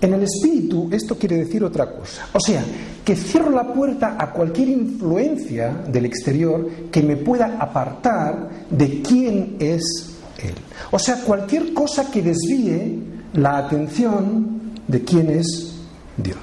En 0.00 0.12
el 0.12 0.22
espíritu 0.24 0.88
esto 0.92 1.16
quiere 1.16 1.36
decir 1.36 1.64
otra 1.64 1.90
cosa. 1.90 2.28
O 2.34 2.40
sea, 2.40 2.62
que 3.04 3.16
cierro 3.16 3.50
la 3.50 3.72
puerta 3.72 4.16
a 4.18 4.30
cualquier 4.32 4.68
influencia 4.68 5.84
del 5.88 6.04
exterior 6.04 6.68
que 6.90 7.02
me 7.02 7.16
pueda 7.16 7.56
apartar 7.58 8.66
de 8.70 9.00
quién 9.00 9.56
es 9.58 10.15
él. 10.38 10.54
O 10.90 10.98
sea, 10.98 11.16
cualquier 11.16 11.72
cosa 11.72 12.10
que 12.10 12.22
desvíe 12.22 12.98
la 13.34 13.58
atención 13.58 14.72
de 14.86 15.02
quién 15.02 15.30
es 15.30 15.74
Dios. 16.16 16.36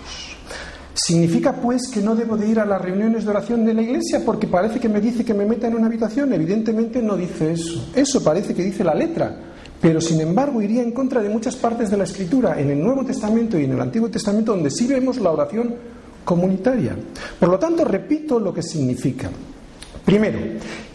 ¿Significa 0.93 1.53
pues 1.53 1.89
que 1.91 2.01
no 2.01 2.15
debo 2.15 2.37
de 2.37 2.47
ir 2.47 2.59
a 2.59 2.65
las 2.65 2.79
reuniones 2.79 3.23
de 3.23 3.31
oración 3.31 3.65
de 3.65 3.73
la 3.73 3.81
iglesia 3.81 4.21
porque 4.23 4.45
parece 4.45 4.79
que 4.79 4.87
me 4.87 5.01
dice 5.01 5.25
que 5.25 5.33
me 5.33 5.45
meta 5.45 5.67
en 5.67 5.75
una 5.75 5.87
habitación? 5.87 6.31
Evidentemente 6.33 7.01
no 7.01 7.17
dice 7.17 7.53
eso. 7.53 7.91
Eso 7.95 8.23
parece 8.23 8.53
que 8.53 8.63
dice 8.63 8.83
la 8.83 8.93
letra. 8.93 9.35
Pero 9.81 9.99
sin 9.99 10.21
embargo 10.21 10.61
iría 10.61 10.83
en 10.83 10.91
contra 10.91 11.21
de 11.21 11.29
muchas 11.29 11.55
partes 11.55 11.89
de 11.89 11.97
la 11.97 12.03
escritura, 12.03 12.59
en 12.59 12.69
el 12.69 12.81
Nuevo 12.81 13.03
Testamento 13.03 13.59
y 13.59 13.65
en 13.65 13.71
el 13.71 13.81
Antiguo 13.81 14.09
Testamento, 14.09 14.53
donde 14.53 14.69
sí 14.69 14.87
vemos 14.87 15.17
la 15.19 15.31
oración 15.31 15.75
comunitaria. 16.23 16.95
Por 17.39 17.49
lo 17.49 17.59
tanto, 17.59 17.83
repito 17.83 18.39
lo 18.39 18.53
que 18.53 18.61
significa. 18.61 19.29
Primero, 20.05 20.39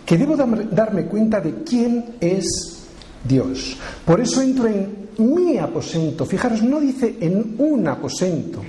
que 0.07 0.17
debo 0.17 0.37
darme 0.37 1.07
cuenta 1.07 1.41
de 1.41 1.63
quién 1.65 2.15
es 2.21 2.78
Dios. 3.29 3.77
Por 4.05 4.21
eso 4.21 4.41
entro 4.41 4.67
en 4.67 5.09
mi 5.19 5.59
aposento. 5.59 6.25
Fijaros, 6.25 6.62
no 6.62 6.81
dice 6.81 7.17
en 7.21 7.57
un 7.59 7.87
aposento, 7.87 8.62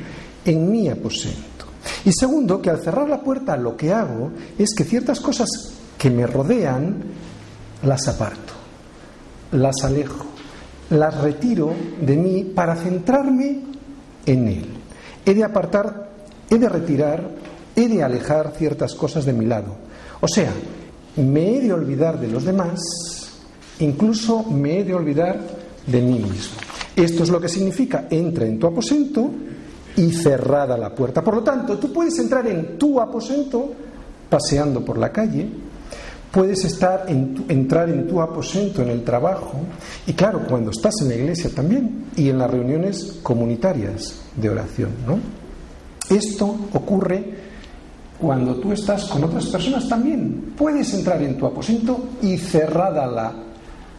en 0.43 0.71
mi 0.71 0.89
aposento. 0.89 1.65
Y 2.05 2.11
segundo, 2.11 2.61
que 2.61 2.69
al 2.69 2.81
cerrar 2.81 3.07
la 3.07 3.21
puerta 3.21 3.55
lo 3.57 3.77
que 3.77 3.93
hago 3.93 4.31
es 4.57 4.69
que 4.75 4.83
ciertas 4.83 5.19
cosas 5.19 5.47
que 5.97 6.09
me 6.09 6.27
rodean 6.27 6.95
las 7.83 8.07
aparto, 8.07 8.53
las 9.51 9.83
alejo, 9.83 10.25
las 10.89 11.21
retiro 11.21 11.73
de 12.01 12.17
mí 12.17 12.43
para 12.43 12.75
centrarme 12.75 13.61
en 14.25 14.47
Él. 14.47 14.65
He 15.25 15.33
de 15.33 15.43
apartar, 15.43 16.09
he 16.49 16.57
de 16.57 16.69
retirar, 16.69 17.29
he 17.75 17.87
de 17.87 18.03
alejar 18.03 18.53
ciertas 18.57 18.95
cosas 18.95 19.25
de 19.25 19.33
mi 19.33 19.45
lado. 19.45 19.75
O 20.21 20.27
sea, 20.27 20.51
me 21.17 21.55
he 21.55 21.61
de 21.61 21.73
olvidar 21.73 22.19
de 22.19 22.27
los 22.27 22.43
demás 22.43 23.18
Incluso 23.79 24.43
me 24.43 24.79
he 24.79 24.83
de 24.83 24.93
olvidar 24.93 25.39
de 25.85 26.01
mí 26.01 26.19
mismo. 26.19 26.57
Esto 26.95 27.23
es 27.23 27.29
lo 27.29 27.39
que 27.39 27.47
significa 27.47 28.07
entra 28.09 28.45
en 28.45 28.59
tu 28.59 28.67
aposento 28.67 29.31
y 29.95 30.11
cerrada 30.11 30.77
la 30.77 30.93
puerta. 30.93 31.23
Por 31.23 31.35
lo 31.35 31.43
tanto, 31.43 31.77
tú 31.77 31.91
puedes 31.91 32.17
entrar 32.19 32.45
en 32.47 32.77
tu 32.77 32.99
aposento 32.99 33.71
paseando 34.29 34.83
por 34.83 34.97
la 34.97 35.11
calle, 35.11 35.47
puedes 36.31 36.63
estar 36.63 37.05
en 37.07 37.45
entrar 37.47 37.89
en 37.89 38.07
tu 38.07 38.21
aposento 38.21 38.81
en 38.81 38.89
el 38.89 39.03
trabajo 39.03 39.53
y 40.05 40.13
claro, 40.13 40.45
cuando 40.47 40.71
estás 40.71 40.93
en 41.01 41.09
la 41.09 41.15
iglesia 41.15 41.49
también 41.53 42.05
y 42.15 42.29
en 42.29 42.37
las 42.37 42.51
reuniones 42.51 43.19
comunitarias 43.23 44.21
de 44.35 44.49
oración, 44.49 44.91
¿no? 45.07 45.19
Esto 46.15 46.55
ocurre 46.73 47.23
cuando 48.19 48.55
tú 48.55 48.71
estás 48.71 49.05
con 49.05 49.23
otras 49.23 49.47
personas 49.47 49.87
también. 49.87 50.53
Puedes 50.57 50.93
entrar 50.93 51.21
en 51.21 51.37
tu 51.37 51.45
aposento 51.45 52.09
y 52.21 52.37
cerrada 52.37 53.07
la 53.07 53.33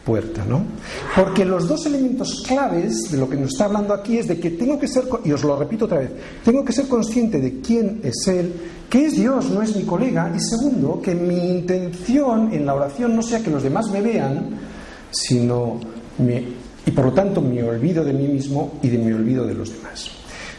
puerta, 0.05 0.43
¿no? 0.45 0.63
Porque 1.15 1.45
los 1.45 1.67
dos 1.67 1.85
elementos 1.85 2.43
claves 2.47 3.11
de 3.11 3.17
lo 3.17 3.29
que 3.29 3.37
nos 3.37 3.51
está 3.51 3.65
hablando 3.65 3.93
aquí 3.93 4.17
es 4.17 4.27
de 4.27 4.39
que 4.39 4.51
tengo 4.51 4.79
que 4.79 4.87
ser, 4.87 5.05
y 5.23 5.31
os 5.31 5.43
lo 5.43 5.57
repito 5.57 5.85
otra 5.85 5.99
vez, 5.99 6.11
tengo 6.43 6.65
que 6.65 6.73
ser 6.73 6.87
consciente 6.87 7.39
de 7.39 7.59
quién 7.61 7.99
es 8.03 8.27
Él, 8.27 8.53
que 8.89 9.05
es 9.05 9.13
Dios, 9.13 9.49
no 9.49 9.61
es 9.61 9.75
mi 9.75 9.83
colega, 9.83 10.31
y 10.35 10.39
segundo, 10.39 11.01
que 11.01 11.15
mi 11.15 11.51
intención 11.51 12.51
en 12.53 12.65
la 12.65 12.73
oración 12.73 13.15
no 13.15 13.21
sea 13.21 13.41
que 13.41 13.51
los 13.51 13.63
demás 13.63 13.89
me 13.91 14.01
vean, 14.01 14.49
sino 15.11 15.79
y 16.85 16.91
por 16.91 17.05
lo 17.05 17.13
tanto 17.13 17.41
me 17.41 17.63
olvido 17.63 18.03
de 18.03 18.13
mí 18.13 18.27
mismo 18.27 18.73
y 18.81 18.89
de 18.89 18.97
mi 18.97 19.11
olvido 19.11 19.45
de 19.45 19.53
los 19.53 19.71
demás. 19.71 20.11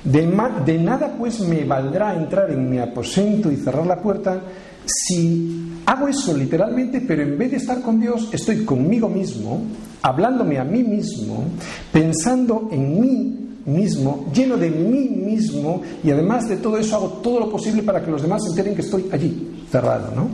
De, 0.05 0.23
de 0.67 0.79
nada 0.79 1.15
pues 1.17 1.41
me 1.41 1.65
valdrá 1.65 2.15
entrar 2.15 2.51
en 2.51 2.69
mi 2.69 2.79
aposento 2.79 3.51
y 3.51 3.57
cerrar 3.57 3.87
la 3.87 4.01
puerta 4.01 4.43
si 4.87 5.83
hago 5.87 6.09
eso 6.09 6.37
literalmente, 6.37 7.01
pero 7.01 7.23
en 7.23 7.39
vez 7.39 7.51
de 7.53 7.57
estar 7.59 7.81
con 7.83 8.01
Dios, 8.01 8.29
estoy 8.33 8.65
conmigo 8.65 9.09
mismo, 9.09 9.63
hablándome 10.03 10.59
a 10.59 10.65
mí 10.65 10.83
mismo, 10.83 11.45
pensando 11.93 12.69
en 12.73 13.01
mí 13.01 13.39
mismo, 13.65 14.27
lleno 14.35 14.57
de 14.57 14.71
mí 14.71 15.09
mismo, 15.09 15.83
y 16.03 16.11
además 16.11 16.49
de 16.49 16.57
todo 16.57 16.79
eso 16.79 16.97
hago 16.97 17.09
todo 17.23 17.41
lo 17.41 17.51
posible 17.51 17.83
para 17.83 18.05
que 18.05 18.11
los 18.11 18.23
demás 18.23 18.43
se 18.43 18.51
enteren 18.51 18.75
que 18.75 18.83
estoy 18.83 19.07
allí, 19.13 19.65
cerrado, 19.71 20.13
¿no? 20.15 20.29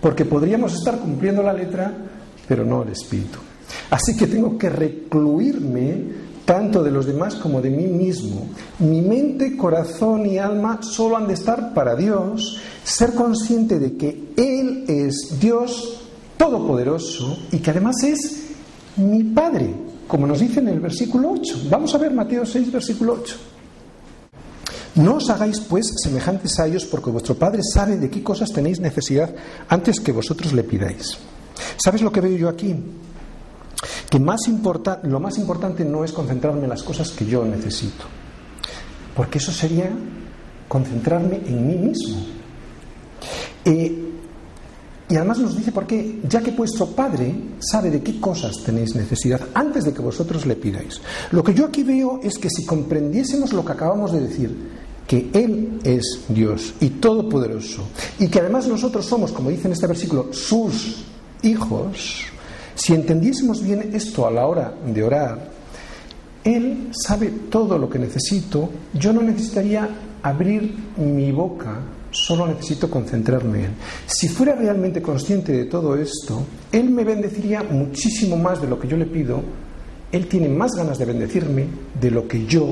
Porque 0.00 0.24
podríamos 0.24 0.74
estar 0.74 0.98
cumpliendo 0.98 1.42
la 1.42 1.52
letra, 1.52 1.92
pero 2.48 2.64
no 2.64 2.82
el 2.82 2.90
espíritu. 2.90 3.38
Así 3.90 4.16
que 4.16 4.26
tengo 4.26 4.58
que 4.58 4.68
recluirme 4.68 6.31
tanto 6.44 6.82
de 6.82 6.90
los 6.90 7.06
demás 7.06 7.34
como 7.36 7.60
de 7.60 7.70
mí 7.70 7.86
mismo. 7.86 8.48
Mi 8.78 9.00
mente, 9.00 9.56
corazón 9.56 10.26
y 10.26 10.38
alma 10.38 10.80
solo 10.82 11.16
han 11.16 11.26
de 11.26 11.34
estar 11.34 11.72
para 11.74 11.94
Dios, 11.94 12.60
ser 12.84 13.14
consciente 13.14 13.78
de 13.78 13.96
que 13.96 14.32
Él 14.36 14.84
es 14.88 15.38
Dios 15.40 15.98
Todopoderoso 16.36 17.38
y 17.52 17.58
que 17.58 17.70
además 17.70 18.02
es 18.02 18.42
mi 18.96 19.22
Padre, 19.22 19.72
como 20.08 20.26
nos 20.26 20.40
dice 20.40 20.60
en 20.60 20.68
el 20.68 20.80
versículo 20.80 21.30
8. 21.30 21.66
Vamos 21.70 21.94
a 21.94 21.98
ver 21.98 22.12
Mateo 22.12 22.44
6, 22.44 22.72
versículo 22.72 23.12
8. 23.20 23.36
No 24.96 25.14
os 25.14 25.30
hagáis 25.30 25.60
pues 25.60 25.90
semejantes 26.02 26.58
a 26.58 26.66
ellos 26.66 26.84
porque 26.84 27.10
vuestro 27.10 27.34
Padre 27.34 27.62
sabe 27.62 27.96
de 27.96 28.10
qué 28.10 28.22
cosas 28.22 28.50
tenéis 28.52 28.80
necesidad 28.80 29.34
antes 29.68 30.00
que 30.00 30.12
vosotros 30.12 30.52
le 30.52 30.64
pidáis. 30.64 31.16
¿Sabes 31.76 32.02
lo 32.02 32.12
que 32.12 32.20
veo 32.20 32.36
yo 32.36 32.48
aquí? 32.48 32.74
Que 34.12 34.20
más 34.20 34.40
lo 35.04 35.20
más 35.20 35.38
importante 35.38 35.86
no 35.86 36.04
es 36.04 36.12
concentrarme 36.12 36.64
en 36.64 36.68
las 36.68 36.82
cosas 36.82 37.12
que 37.12 37.24
yo 37.24 37.46
necesito, 37.46 38.04
porque 39.16 39.38
eso 39.38 39.50
sería 39.50 39.90
concentrarme 40.68 41.36
en 41.46 41.66
mí 41.66 41.76
mismo. 41.76 42.18
Eh, 43.64 44.10
y 45.08 45.16
además 45.16 45.38
nos 45.38 45.56
dice 45.56 45.72
por 45.72 45.86
qué, 45.86 46.20
ya 46.28 46.42
que 46.42 46.50
vuestro 46.50 46.88
Padre 46.88 47.34
sabe 47.58 47.90
de 47.90 48.02
qué 48.02 48.20
cosas 48.20 48.62
tenéis 48.62 48.94
necesidad 48.94 49.40
antes 49.54 49.84
de 49.84 49.94
que 49.94 50.02
vosotros 50.02 50.44
le 50.44 50.56
pidáis. 50.56 51.00
Lo 51.30 51.42
que 51.42 51.54
yo 51.54 51.64
aquí 51.64 51.82
veo 51.82 52.20
es 52.22 52.36
que 52.36 52.50
si 52.50 52.66
comprendiésemos 52.66 53.54
lo 53.54 53.64
que 53.64 53.72
acabamos 53.72 54.12
de 54.12 54.20
decir, 54.20 54.54
que 55.06 55.30
Él 55.32 55.80
es 55.84 56.24
Dios 56.28 56.74
y 56.80 56.90
todopoderoso, 56.90 57.84
y 58.18 58.28
que 58.28 58.40
además 58.40 58.68
nosotros 58.68 59.06
somos, 59.06 59.32
como 59.32 59.48
dice 59.48 59.68
en 59.68 59.72
este 59.72 59.86
versículo, 59.86 60.34
sus 60.34 61.02
hijos, 61.42 62.26
si 62.74 62.94
entendiésemos 62.94 63.62
bien 63.62 63.90
esto 63.92 64.26
a 64.26 64.30
la 64.30 64.46
hora 64.46 64.74
de 64.86 65.02
orar, 65.02 65.50
Él 66.44 66.88
sabe 66.92 67.28
todo 67.50 67.78
lo 67.78 67.88
que 67.88 67.98
necesito, 67.98 68.70
yo 68.94 69.12
no 69.12 69.22
necesitaría 69.22 69.88
abrir 70.22 70.74
mi 70.96 71.30
boca, 71.32 71.80
solo 72.10 72.46
necesito 72.46 72.90
concentrarme 72.90 73.58
en 73.58 73.64
Él. 73.64 73.70
Si 74.06 74.28
fuera 74.28 74.54
realmente 74.54 75.02
consciente 75.02 75.52
de 75.52 75.64
todo 75.66 75.96
esto, 75.96 76.44
Él 76.70 76.90
me 76.90 77.04
bendeciría 77.04 77.62
muchísimo 77.62 78.36
más 78.36 78.60
de 78.60 78.68
lo 78.68 78.78
que 78.78 78.88
yo 78.88 78.96
le 78.96 79.06
pido, 79.06 79.42
Él 80.10 80.26
tiene 80.26 80.48
más 80.48 80.72
ganas 80.72 80.98
de 80.98 81.04
bendecirme 81.04 81.66
de 82.00 82.10
lo 82.10 82.26
que 82.26 82.46
yo 82.46 82.68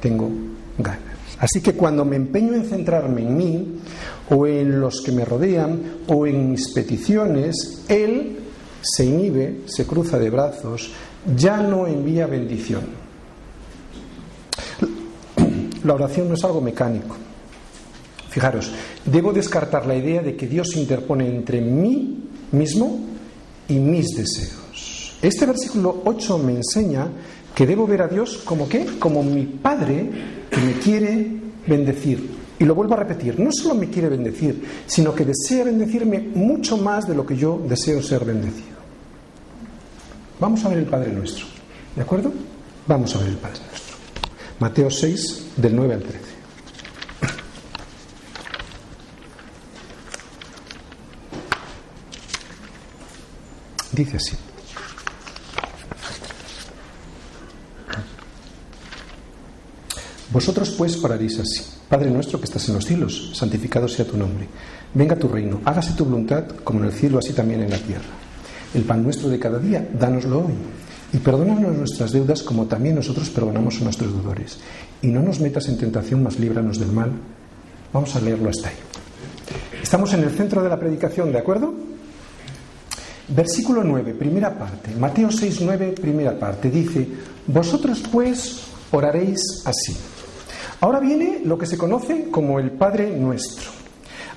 tengo 0.00 0.30
ganas. 0.78 1.10
Así 1.38 1.62
que 1.62 1.72
cuando 1.72 2.04
me 2.04 2.16
empeño 2.16 2.54
en 2.54 2.66
centrarme 2.66 3.22
en 3.22 3.36
mí, 3.36 3.80
o 4.28 4.46
en 4.46 4.78
los 4.78 5.00
que 5.00 5.10
me 5.10 5.24
rodean, 5.24 5.80
o 6.06 6.26
en 6.26 6.50
mis 6.50 6.68
peticiones, 6.68 7.84
Él 7.88 8.39
se 8.82 9.04
inhibe, 9.04 9.62
se 9.66 9.86
cruza 9.86 10.18
de 10.18 10.30
brazos, 10.30 10.90
ya 11.36 11.58
no 11.58 11.86
envía 11.86 12.26
bendición. 12.26 12.82
La 15.84 15.94
oración 15.94 16.28
no 16.28 16.34
es 16.34 16.44
algo 16.44 16.60
mecánico. 16.60 17.16
Fijaros, 18.28 18.70
debo 19.04 19.32
descartar 19.32 19.86
la 19.86 19.96
idea 19.96 20.22
de 20.22 20.36
que 20.36 20.46
Dios 20.46 20.70
se 20.70 20.80
interpone 20.80 21.26
entre 21.26 21.60
mí 21.60 22.28
mismo 22.52 23.00
y 23.68 23.74
mis 23.74 24.08
deseos. 24.16 25.18
Este 25.22 25.46
versículo 25.46 26.02
8 26.04 26.38
me 26.38 26.56
enseña 26.56 27.08
que 27.54 27.66
debo 27.66 27.86
ver 27.86 28.02
a 28.02 28.08
Dios 28.08 28.38
como 28.44 28.68
qué? 28.68 28.86
Como 28.98 29.22
mi 29.22 29.44
Padre 29.44 30.08
que 30.50 30.60
me 30.60 30.72
quiere 30.74 31.28
bendecir. 31.66 32.39
Y 32.60 32.66
lo 32.66 32.74
vuelvo 32.74 32.92
a 32.92 32.98
repetir, 32.98 33.40
no 33.40 33.50
solo 33.50 33.74
me 33.74 33.88
quiere 33.88 34.10
bendecir, 34.10 34.62
sino 34.86 35.14
que 35.14 35.24
desea 35.24 35.64
bendecirme 35.64 36.20
mucho 36.20 36.76
más 36.76 37.08
de 37.08 37.14
lo 37.14 37.24
que 37.24 37.34
yo 37.34 37.58
deseo 37.66 38.02
ser 38.02 38.22
bendecido. 38.22 38.76
Vamos 40.38 40.62
a 40.62 40.68
ver 40.68 40.76
el 40.76 40.84
Padre 40.84 41.10
Nuestro. 41.10 41.46
¿De 41.96 42.02
acuerdo? 42.02 42.30
Vamos 42.86 43.16
a 43.16 43.18
ver 43.20 43.28
el 43.28 43.36
Padre 43.36 43.60
Nuestro. 43.66 43.96
Mateo 44.58 44.90
6, 44.90 45.46
del 45.56 45.74
9 45.74 45.94
al 45.94 46.02
13. 46.02 46.20
Dice 53.92 54.16
así. 54.18 54.36
Vosotros 60.30 60.70
pues 60.76 61.02
oraréis 61.02 61.38
así. 61.38 61.79
Padre 61.90 62.08
nuestro 62.08 62.38
que 62.38 62.44
estás 62.44 62.68
en 62.68 62.76
los 62.76 62.84
cielos, 62.84 63.32
santificado 63.34 63.88
sea 63.88 64.06
tu 64.06 64.16
nombre. 64.16 64.46
Venga 64.94 65.16
tu 65.16 65.26
reino, 65.26 65.60
hágase 65.64 65.94
tu 65.94 66.04
voluntad 66.04 66.44
como 66.62 66.78
en 66.78 66.86
el 66.86 66.92
cielo, 66.92 67.18
así 67.18 67.32
también 67.32 67.62
en 67.62 67.70
la 67.70 67.78
tierra. 67.78 68.04
El 68.72 68.84
pan 68.84 69.02
nuestro 69.02 69.28
de 69.28 69.40
cada 69.40 69.58
día, 69.58 69.88
dánoslo 69.98 70.46
hoy. 70.46 70.54
Y 71.12 71.18
perdónanos 71.18 71.76
nuestras 71.76 72.12
deudas 72.12 72.44
como 72.44 72.66
también 72.66 72.94
nosotros 72.94 73.28
perdonamos 73.30 73.80
a 73.80 73.84
nuestros 73.84 74.12
deudores. 74.12 74.58
Y 75.02 75.08
no 75.08 75.20
nos 75.20 75.40
metas 75.40 75.68
en 75.68 75.78
tentación, 75.78 76.22
mas 76.22 76.38
líbranos 76.38 76.78
del 76.78 76.92
mal. 76.92 77.10
Vamos 77.92 78.14
a 78.14 78.20
leerlo 78.20 78.50
hasta 78.50 78.68
ahí. 78.68 78.76
Estamos 79.82 80.12
en 80.14 80.22
el 80.22 80.30
centro 80.30 80.62
de 80.62 80.68
la 80.68 80.78
predicación, 80.78 81.32
¿de 81.32 81.38
acuerdo? 81.38 81.74
Versículo 83.34 83.82
9, 83.82 84.14
primera 84.14 84.56
parte. 84.56 84.94
Mateo 84.94 85.32
6, 85.32 85.58
9, 85.62 85.94
primera 86.00 86.38
parte. 86.38 86.70
Dice, 86.70 87.08
vosotros 87.48 88.00
pues 88.12 88.60
oraréis 88.92 89.40
así. 89.64 89.96
Ahora 90.80 91.00
viene 91.00 91.40
lo 91.44 91.58
que 91.58 91.66
se 91.66 91.78
conoce 91.78 92.30
como 92.30 92.58
el 92.58 92.72
Padre 92.72 93.10
Nuestro. 93.16 93.70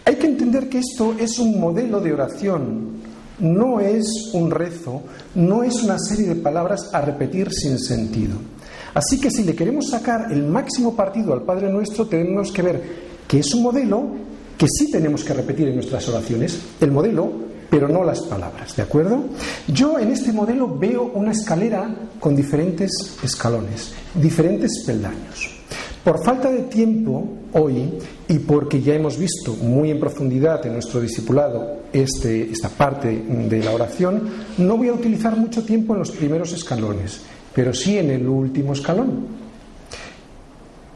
Hay 0.06 0.15
que 0.15 0.27
entender 0.27 0.69
que 0.69 0.79
esto 0.79 1.15
es 1.17 1.39
un 1.39 1.60
modelo 1.60 2.01
de 2.01 2.13
oración 2.13 3.03
no 3.39 3.79
es 3.79 4.06
un 4.34 4.51
rezo, 4.51 5.01
no 5.36 5.63
es 5.63 5.84
una 5.84 5.97
serie 5.97 6.27
de 6.27 6.36
palabras 6.36 6.89
a 6.93 7.01
repetir 7.01 7.51
sin 7.51 7.79
sentido. 7.79 8.36
Así 8.93 9.19
que 9.19 9.32
si 9.32 9.43
le 9.43 9.56
queremos 9.56 9.89
sacar 9.89 10.32
el 10.32 10.43
máximo 10.43 10.95
partido 10.95 11.34
al 11.34 11.41
Padre 11.41 11.71
Nuestro, 11.71 12.06
tenemos 12.06 12.51
que 12.51 12.62
ver 12.62 12.84
que 13.27 13.39
es 13.39 13.53
un 13.53 13.63
modelo 13.63 14.08
que 14.58 14.67
sí 14.67 14.91
tenemos 14.91 15.23
que 15.23 15.34
repetir 15.34 15.67
en 15.67 15.75
nuestras 15.75 16.08
oraciones, 16.10 16.60
el 16.79 16.91
modelo, 16.91 17.32
pero 17.69 17.88
no 17.88 18.03
las 18.03 18.21
palabras, 18.21 18.75
¿de 18.75 18.84
acuerdo? 18.84 19.23
Yo 19.67 19.97
en 19.97 20.12
este 20.12 20.32
modelo 20.32 20.77
veo 20.77 21.12
una 21.15 21.32
escalera 21.32 21.93
con 22.19 22.36
diferentes 22.36 22.91
escalones, 23.23 23.93
diferentes 24.13 24.84
peldaños. 24.86 25.52
Por 26.03 26.21
falta 26.21 26.51
de 26.51 26.63
tiempo 26.63 27.29
hoy 27.53 27.93
y 28.27 28.39
porque 28.39 28.81
ya 28.81 28.93
hemos 28.93 29.17
visto 29.17 29.53
muy 29.53 29.89
en 29.89 30.01
profundidad 30.01 30.65
en 30.65 30.73
nuestro 30.73 30.99
discipulado 30.99 31.83
este, 31.93 32.51
esta 32.51 32.67
parte 32.67 33.23
de 33.25 33.63
la 33.63 33.71
oración, 33.71 34.29
no 34.57 34.75
voy 34.75 34.89
a 34.89 34.93
utilizar 34.93 35.37
mucho 35.37 35.63
tiempo 35.63 35.93
en 35.93 35.99
los 35.99 36.11
primeros 36.11 36.51
escalones, 36.51 37.21
pero 37.55 37.73
sí 37.73 37.97
en 37.97 38.09
el 38.09 38.27
último 38.27 38.73
escalón. 38.73 39.27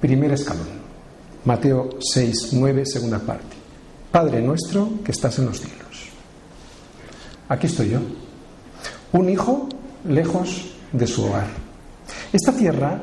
Primer 0.02 0.34
escalón, 0.34 0.68
Mateo 1.46 1.90
6, 2.02 2.50
9, 2.54 2.86
segunda 2.86 3.20
parte. 3.20 3.56
Padre 4.12 4.42
nuestro 4.42 4.90
que 5.06 5.12
estás 5.12 5.40
en 5.40 5.46
los 5.46 5.62
cielos. 5.62 6.10
Aquí 7.48 7.68
estoy 7.68 7.92
yo, 7.92 8.00
un 9.14 9.30
hijo 9.30 9.70
lejos 10.06 10.66
de 10.92 11.08
su 11.08 11.24
hogar. 11.24 11.48
Esta 12.34 12.52
tierra 12.52 13.00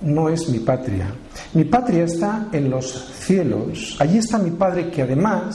no 0.00 0.28
es 0.28 0.48
mi 0.48 0.58
patria. 0.58 1.12
Mi 1.54 1.64
patria 1.64 2.04
está 2.04 2.48
en 2.52 2.70
los 2.70 3.12
cielos. 3.18 3.96
Allí 3.98 4.18
está 4.18 4.38
mi 4.38 4.50
Padre 4.50 4.90
que 4.90 5.02
además 5.02 5.54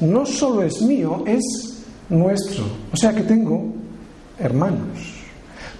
no 0.00 0.24
solo 0.24 0.62
es 0.62 0.80
mío, 0.80 1.22
es 1.26 1.42
nuestro. 2.08 2.64
O 2.92 2.96
sea 2.96 3.14
que 3.14 3.22
tengo 3.22 3.72
hermanos. 4.38 5.22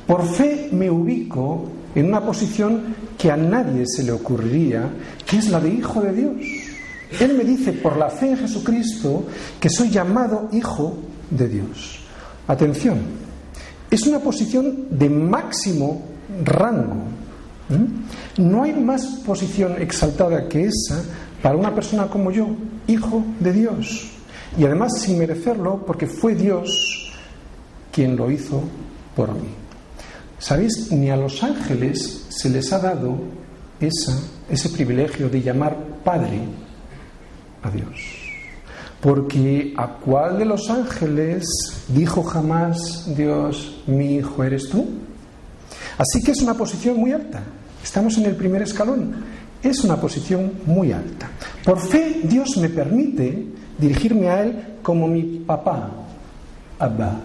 Por 0.07 0.27
fe 0.27 0.69
me 0.73 0.91
ubico 0.91 1.65
en 1.95 2.07
una 2.07 2.25
posición 2.25 2.95
que 3.17 3.31
a 3.31 3.37
nadie 3.37 3.85
se 3.87 4.03
le 4.03 4.13
ocurriría, 4.13 4.91
que 5.27 5.39
es 5.39 5.49
la 5.49 5.61
de 5.61 5.71
hijo 5.71 6.01
de 6.01 6.13
Dios. 6.13 6.37
Él 7.21 7.35
me 7.37 7.45
dice, 7.45 7.73
por 7.73 7.97
la 7.97 8.09
fe 8.09 8.31
en 8.31 8.39
Jesucristo, 8.39 9.25
que 9.61 9.69
soy 9.69 9.91
llamado 9.91 10.49
hijo 10.53 10.97
de 11.31 11.49
Dios. 11.49 12.01
Atención, 12.49 13.23
Es 13.91 14.07
una 14.07 14.21
posición 14.21 14.87
de 14.91 15.11
máximo 15.11 16.01
rango. 16.43 16.97
No 18.39 18.63
hay 18.63 18.73
más 18.73 19.05
posición 19.27 19.81
exaltada 19.81 20.49
que 20.49 20.67
esa 20.67 21.03
para 21.43 21.57
una 21.57 21.75
persona 21.75 22.07
como 22.07 22.31
yo, 22.31 22.49
hijo 22.87 23.23
de 23.41 23.53
Dios. 23.53 24.11
Y 24.57 24.65
además 24.65 25.01
sin 25.01 25.19
merecerlo, 25.19 25.83
porque 25.87 26.07
fue 26.07 26.35
Dios 26.35 27.11
quien 27.91 28.17
lo 28.17 28.31
hizo 28.31 28.63
por 29.17 29.35
mí. 29.35 29.49
¿Sabéis? 30.39 30.91
Ni 30.91 31.11
a 31.11 31.17
los 31.17 31.43
ángeles 31.43 32.27
se 32.29 32.51
les 32.51 32.73
ha 32.73 32.79
dado 32.79 33.17
esa, 33.81 34.19
ese 34.49 34.69
privilegio 34.71 35.29
de 35.29 35.43
llamar 35.43 35.77
Padre 36.05 36.41
a 37.63 37.71
Dios. 37.71 38.23
Porque 39.01 39.75
¿a 39.77 39.89
cuál 39.89 40.39
de 40.39 40.45
los 40.45 40.71
ángeles 40.71 41.45
dijo 41.89 42.23
jamás 42.23 43.05
Dios, 43.17 43.83
mi 43.87 44.17
hijo 44.17 44.45
eres 44.45 44.69
tú? 44.69 44.87
Así 45.99 46.23
que 46.25 46.33
es 46.33 46.41
una 46.41 46.55
posición 46.55 46.97
muy 46.99 47.13
alta. 47.13 47.43
Estamos 47.83 48.17
en 48.19 48.27
el 48.27 48.37
primer 48.37 48.63
escalón. 48.63 49.15
Es 49.63 49.85
una 49.85 50.01
posición 50.01 50.53
muy 50.67 50.93
alta. 50.93 51.31
Por 51.65 51.79
fe 51.79 52.21
Dios 52.25 52.57
me 52.59 52.69
permite 52.69 53.47
dirigirme 53.79 54.29
a 54.29 54.43
Él 54.43 54.65
como 54.83 55.09
mi 55.09 55.41
papá, 55.41 55.91
Abba, 56.79 57.21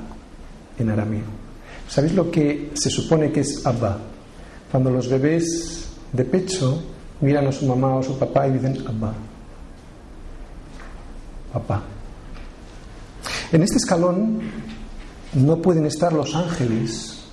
en 0.78 0.90
arameo. 0.90 1.26
¿Sabéis 1.88 2.14
lo 2.14 2.30
que 2.30 2.72
se 2.74 2.90
supone 2.90 3.32
que 3.32 3.42
es 3.42 3.66
Abba? 3.66 3.98
Cuando 4.72 4.92
los 4.92 5.10
bebés 5.10 5.90
de 6.12 6.26
pecho 6.26 6.84
miran 7.22 7.48
a 7.48 7.52
su 7.52 7.66
mamá 7.66 7.96
o 7.96 8.04
su 8.04 8.18
papá 8.18 8.48
y 8.48 8.54
dicen 8.54 8.78
Abba. 8.88 9.14
Papá. 11.54 11.84
En 13.52 13.64
este 13.64 13.78
escalón 13.78 14.42
no 15.34 15.58
pueden 15.62 15.86
estar 15.86 16.14
los 16.14 16.36
ángeles 16.36 17.24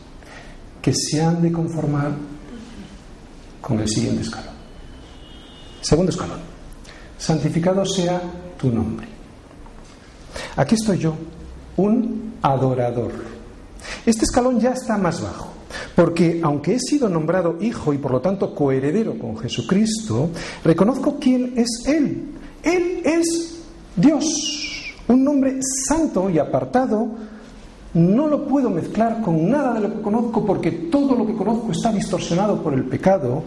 que 0.81 0.95
se 0.95 1.23
han 1.23 1.43
de 1.43 1.51
conformar 1.51 2.13
con 3.67 3.81
el 3.81 3.89
siguiente 3.89 4.23
escalón. 4.23 4.55
Segundo 5.81 6.11
escalón. 6.11 6.41
Santificado 7.17 7.85
sea 7.87 8.21
tu 8.59 8.71
nombre. 8.71 9.07
Aquí 10.57 10.75
estoy 10.75 10.99
yo, 10.99 11.15
un 11.77 12.35
adorador. 12.43 13.13
Este 14.05 14.25
escalón 14.25 14.61
ya 14.61 14.73
está 14.73 14.99
más 14.99 15.21
bajo, 15.23 15.49
porque 15.95 16.41
aunque 16.43 16.75
he 16.75 16.79
sido 16.79 17.09
nombrado 17.09 17.57
hijo 17.61 17.93
y 17.93 17.99
por 17.99 18.13
lo 18.13 18.21
tanto 18.21 18.55
coheredero 18.55 19.19
con 19.19 19.37
Jesucristo, 19.39 20.31
reconozco 20.63 21.19
quién 21.19 21.55
es 21.57 21.69
Él. 21.87 22.31
Él 22.63 23.03
es 23.05 23.61
Dios, 23.97 24.25
un 25.09 25.25
nombre 25.25 25.59
santo 25.87 26.29
y 26.29 26.39
apartado. 26.39 27.34
No 27.95 28.27
lo 28.27 28.47
puedo 28.47 28.71
mezclar 28.71 29.21
con 29.23 29.49
nada 29.49 29.75
de 29.75 29.81
lo 29.81 29.95
que 29.95 30.03
conozco 30.03 30.45
porque 30.45 30.71
todo 30.71 31.15
lo 31.15 31.27
que 31.27 31.35
conozco 31.35 31.73
está 31.73 31.93
distorsionado 31.93 32.63
por 32.63 32.75
el 32.75 32.85
pecado 32.85 33.45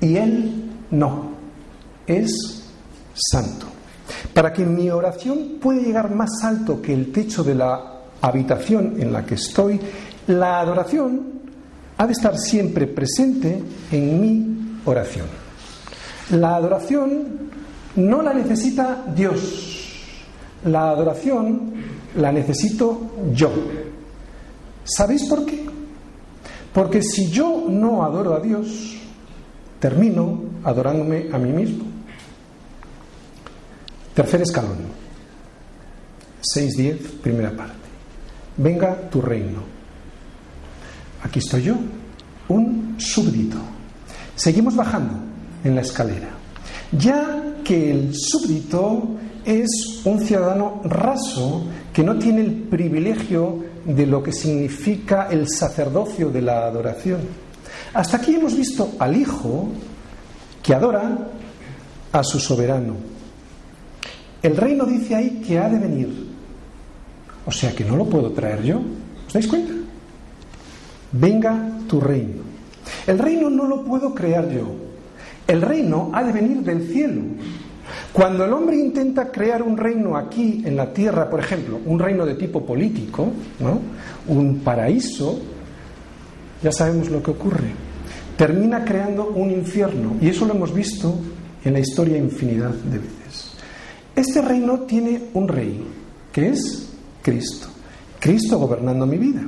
y 0.00 0.16
Él 0.16 0.70
no. 0.90 1.30
Es 2.06 2.32
santo. 3.12 3.66
Para 4.32 4.52
que 4.52 4.64
mi 4.64 4.88
oración 4.88 5.58
pueda 5.60 5.82
llegar 5.82 6.14
más 6.14 6.30
alto 6.42 6.80
que 6.80 6.94
el 6.94 7.12
techo 7.12 7.42
de 7.42 7.54
la 7.54 7.98
habitación 8.20 8.94
en 8.98 9.12
la 9.12 9.24
que 9.26 9.34
estoy, 9.34 9.80
la 10.28 10.60
adoración 10.60 11.38
ha 11.96 12.06
de 12.06 12.12
estar 12.12 12.38
siempre 12.38 12.86
presente 12.86 13.62
en 13.90 14.20
mi 14.20 14.80
oración. 14.84 15.26
La 16.30 16.56
adoración 16.56 17.50
no 17.96 18.22
la 18.22 18.32
necesita 18.32 19.04
Dios, 19.14 19.88
la 20.64 20.90
adoración 20.90 21.72
la 22.16 22.32
necesito 22.32 23.00
yo. 23.34 23.50
¿Sabéis 24.88 25.24
por 25.24 25.44
qué? 25.44 25.66
Porque 26.72 27.02
si 27.02 27.30
yo 27.30 27.66
no 27.68 28.04
adoro 28.04 28.34
a 28.34 28.40
Dios, 28.40 28.94
termino 29.80 30.42
adorándome 30.64 31.28
a 31.32 31.38
mí 31.38 31.52
mismo. 31.52 31.84
Tercer 34.14 34.42
escalón. 34.42 34.78
6.10, 36.54 37.20
primera 37.20 37.50
parte. 37.50 37.74
Venga 38.56 39.08
tu 39.10 39.20
reino. 39.20 39.62
Aquí 41.22 41.40
estoy 41.40 41.64
yo, 41.64 41.74
un 42.48 42.96
súbdito. 42.98 43.58
Seguimos 44.34 44.74
bajando 44.74 45.14
en 45.64 45.74
la 45.74 45.82
escalera. 45.82 46.30
Ya 46.92 47.54
que 47.64 47.90
el 47.90 48.14
súbdito 48.14 49.16
es 49.48 50.02
un 50.04 50.20
ciudadano 50.20 50.82
raso 50.84 51.64
que 51.92 52.02
no 52.02 52.18
tiene 52.18 52.42
el 52.42 52.52
privilegio 52.52 53.64
de 53.84 54.06
lo 54.06 54.22
que 54.22 54.32
significa 54.32 55.28
el 55.30 55.48
sacerdocio 55.48 56.28
de 56.28 56.42
la 56.42 56.66
adoración. 56.66 57.20
Hasta 57.94 58.18
aquí 58.18 58.34
hemos 58.34 58.54
visto 58.54 58.92
al 58.98 59.16
Hijo 59.16 59.68
que 60.62 60.74
adora 60.74 61.30
a 62.12 62.22
su 62.22 62.38
soberano, 62.38 62.94
el 64.42 64.56
reino 64.56 64.84
dice 64.84 65.14
ahí 65.14 65.42
que 65.46 65.58
ha 65.58 65.68
de 65.68 65.78
venir. 65.78 66.28
O 67.46 67.50
sea 67.50 67.72
que 67.72 67.84
no 67.84 67.96
lo 67.96 68.04
puedo 68.04 68.30
traer 68.30 68.62
yo. 68.62 68.80
¿Os 69.26 69.32
dais 69.32 69.46
cuenta? 69.46 69.72
Venga 71.12 71.78
tu 71.88 72.00
reino. 72.00 72.42
El 73.06 73.18
reino 73.18 73.50
no 73.50 73.66
lo 73.66 73.84
puedo 73.84 74.14
crear 74.14 74.48
yo. 74.50 74.66
El 75.46 75.62
reino 75.62 76.10
ha 76.12 76.22
de 76.22 76.32
venir 76.32 76.58
del 76.58 76.86
cielo. 76.88 77.22
Cuando 78.12 78.44
el 78.44 78.52
hombre 78.52 78.76
intenta 78.76 79.30
crear 79.30 79.62
un 79.62 79.76
reino 79.76 80.16
aquí 80.16 80.62
en 80.64 80.76
la 80.76 80.92
tierra, 80.92 81.28
por 81.28 81.40
ejemplo, 81.40 81.80
un 81.84 81.98
reino 81.98 82.24
de 82.26 82.34
tipo 82.34 82.64
político, 82.64 83.28
un 84.28 84.58
paraíso, 84.60 85.38
ya 86.62 86.72
sabemos 86.72 87.10
lo 87.10 87.22
que 87.22 87.30
ocurre. 87.30 87.70
Termina 88.36 88.84
creando 88.84 89.28
un 89.28 89.50
infierno. 89.50 90.16
Y 90.20 90.28
eso 90.28 90.46
lo 90.46 90.54
hemos 90.54 90.72
visto 90.72 91.14
en 91.64 91.72
la 91.72 91.80
historia 91.80 92.18
infinidad 92.18 92.70
de 92.70 92.98
veces. 92.98 93.52
Este 94.14 94.42
reino 94.42 94.80
tiene 94.80 95.24
un 95.34 95.48
rey, 95.48 95.84
que 96.32 96.48
es 96.48 96.88
Cristo. 97.22 97.68
Cristo 98.18 98.58
gobernando 98.58 99.06
mi 99.06 99.16
vida. 99.16 99.42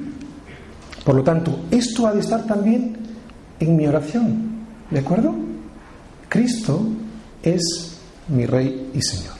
Por 1.04 1.14
lo 1.14 1.22
tanto, 1.22 1.64
esto 1.70 2.06
ha 2.06 2.12
de 2.12 2.20
estar 2.20 2.46
también 2.46 2.96
en 3.58 3.76
mi 3.76 3.86
oración. 3.86 4.50
¿De 4.90 5.00
acuerdo? 5.00 5.34
Cristo 6.28 6.82
es 7.42 7.89
mi 8.30 8.46
rey 8.46 8.90
y 8.94 9.02
Señor. 9.02 9.34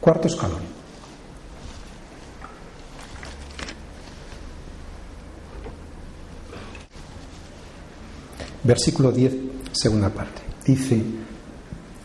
Cuarto 0.00 0.28
escalón. 0.28 0.60
Versículo 8.64 9.10
10, 9.10 9.34
segunda 9.72 10.08
parte. 10.08 10.40
Dice, 10.64 11.02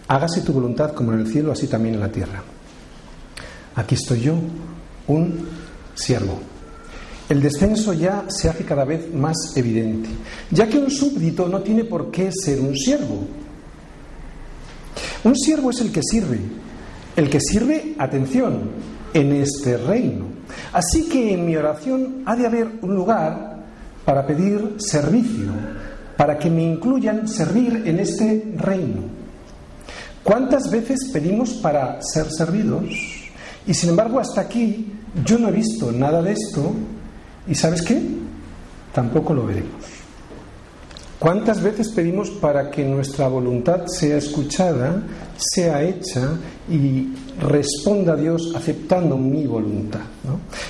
hágase 0.08 0.41
tu 0.41 0.53
voluntad 0.53 0.93
como 0.93 1.13
en 1.13 1.19
el 1.19 1.27
cielo, 1.27 1.51
así 1.51 1.67
también 1.67 1.95
en 1.95 2.01
la 2.01 2.12
tierra. 2.12 2.43
Aquí 3.75 3.95
estoy 3.95 4.21
yo, 4.21 4.36
un 5.08 5.47
siervo. 5.93 6.39
El 7.30 7.41
descenso 7.41 7.93
ya 7.93 8.25
se 8.30 8.49
hace 8.49 8.63
cada 8.63 8.86
vez 8.86 9.13
más 9.13 9.36
evidente, 9.56 10.10
ya 10.49 10.67
que 10.67 10.80
un 10.80 10.89
súbdito 10.89 11.47
no 11.47 11.62
tiene 11.62 11.84
por 11.84 12.10
qué 12.10 12.32
ser 12.32 12.60
un 12.60 12.75
siervo. 12.75 13.27
Un 15.28 15.36
siervo 15.36 15.72
es 15.72 15.82
el 15.82 15.92
que 15.92 16.00
sirve, 16.10 16.40
el 17.18 17.30
que 17.30 17.42
sirve, 17.42 17.96
atención, 17.98 18.62
en 19.13 19.34
este 19.34 19.76
reino. 19.76 20.24
Así 20.72 21.10
que 21.10 21.34
en 21.34 21.46
mi 21.46 21.54
oración 21.58 22.24
ha 22.26 22.34
de 22.34 22.46
haber 22.46 22.80
un 22.82 22.96
lugar 22.96 23.58
para 24.06 24.26
pedir 24.26 24.76
servicio, 24.78 25.52
para 26.16 26.38
que 26.40 26.50
me 26.50 26.63
incluyan 26.63 27.28
servir 27.28 27.84
en 27.86 28.00
este 28.00 28.54
reino. 28.56 29.02
¿Cuántas 30.24 30.72
veces 30.72 31.10
pedimos 31.12 31.56
para 31.56 32.02
ser 32.02 32.32
servidos? 32.32 32.86
Y 33.66 33.74
sin 33.74 33.89
embargo, 33.89 34.22
hasta 34.22 34.39
aquí 34.39 34.93
yo 35.26 35.38
no 35.38 35.49
he 35.49 35.51
visto 35.51 35.91
nada 35.91 36.22
de 36.22 36.32
esto 36.32 36.72
y 37.49 37.54
¿sabes 37.54 37.82
qué? 37.82 38.01
Tampoco 38.93 39.34
lo 39.34 39.45
veremos. 39.45 39.76
¿Cuántas 41.20 41.63
veces 41.63 41.89
pedimos 41.89 42.30
para 42.30 42.70
que 42.70 42.84
nuestra 42.84 43.28
voluntad 43.28 43.88
sea 43.88 44.18
escuchada, 44.18 45.01
sea 45.36 45.82
hecha 45.82 46.30
y 46.70 47.07
responda 47.41 48.13
a 48.13 48.15
Dios 48.15 48.53
aceptando 48.55 49.18
mi 49.18 49.47
voluntad? 49.47 50.01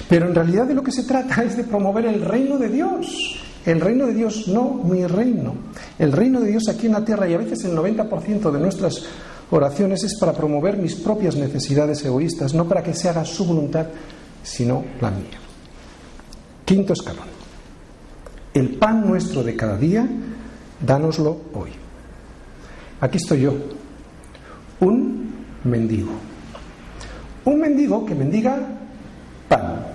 Pero 0.07 0.27
en 0.27 0.35
realidad 0.35 0.65
de 0.65 0.73
lo 0.73 0.83
que 0.83 0.93
se 0.93 1.03
trata 1.03 1.43
es 1.43 1.57
de 1.57 1.65
promover 1.65 2.05
el 2.05 2.21
reino 2.21 2.57
de 2.57 2.69
Dios. 2.69 3.43
El 3.65 3.81
reino 3.81 4.05
de 4.07 4.13
Dios, 4.13 4.47
no 4.47 4.81
mi 4.85 5.05
reino. 5.05 5.53
El 5.99 6.13
reino 6.13 6.39
de 6.39 6.51
Dios 6.51 6.69
aquí 6.69 6.85
en 6.85 6.93
la 6.93 7.03
tierra 7.03 7.27
y 7.27 7.33
a 7.33 7.39
veces 7.39 7.65
el 7.65 7.75
90% 7.75 8.49
de 8.49 8.59
nuestras 8.59 9.03
oraciones 9.51 10.05
es 10.05 10.17
para 10.17 10.31
promover 10.31 10.77
mis 10.77 10.95
propias 10.95 11.35
necesidades 11.35 12.05
egoístas, 12.05 12.53
no 12.53 12.65
para 12.69 12.81
que 12.81 12.93
se 12.93 13.09
haga 13.09 13.25
su 13.25 13.43
voluntad, 13.43 13.87
sino 14.43 14.85
la 15.01 15.11
mía. 15.11 15.39
Quinto 16.63 16.93
escalón. 16.93 17.27
El 18.53 18.75
pan 18.77 19.05
nuestro 19.05 19.43
de 19.43 19.55
cada 19.57 19.77
día, 19.77 20.07
dánoslo 20.79 21.37
hoy. 21.53 21.69
Aquí 22.99 23.17
estoy 23.17 23.41
yo, 23.41 23.53
un 24.79 25.33
mendigo. 25.63 26.11
Un 27.45 27.59
mendigo 27.59 28.05
que 28.05 28.15
mendiga 28.15 28.57
pan. 29.47 29.85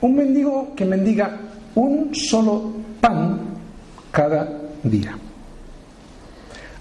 Un 0.00 0.14
mendigo 0.14 0.74
que 0.74 0.84
mendiga 0.84 1.38
un 1.74 2.14
solo 2.14 2.72
pan 3.00 3.40
cada 4.10 4.48
día. 4.82 5.16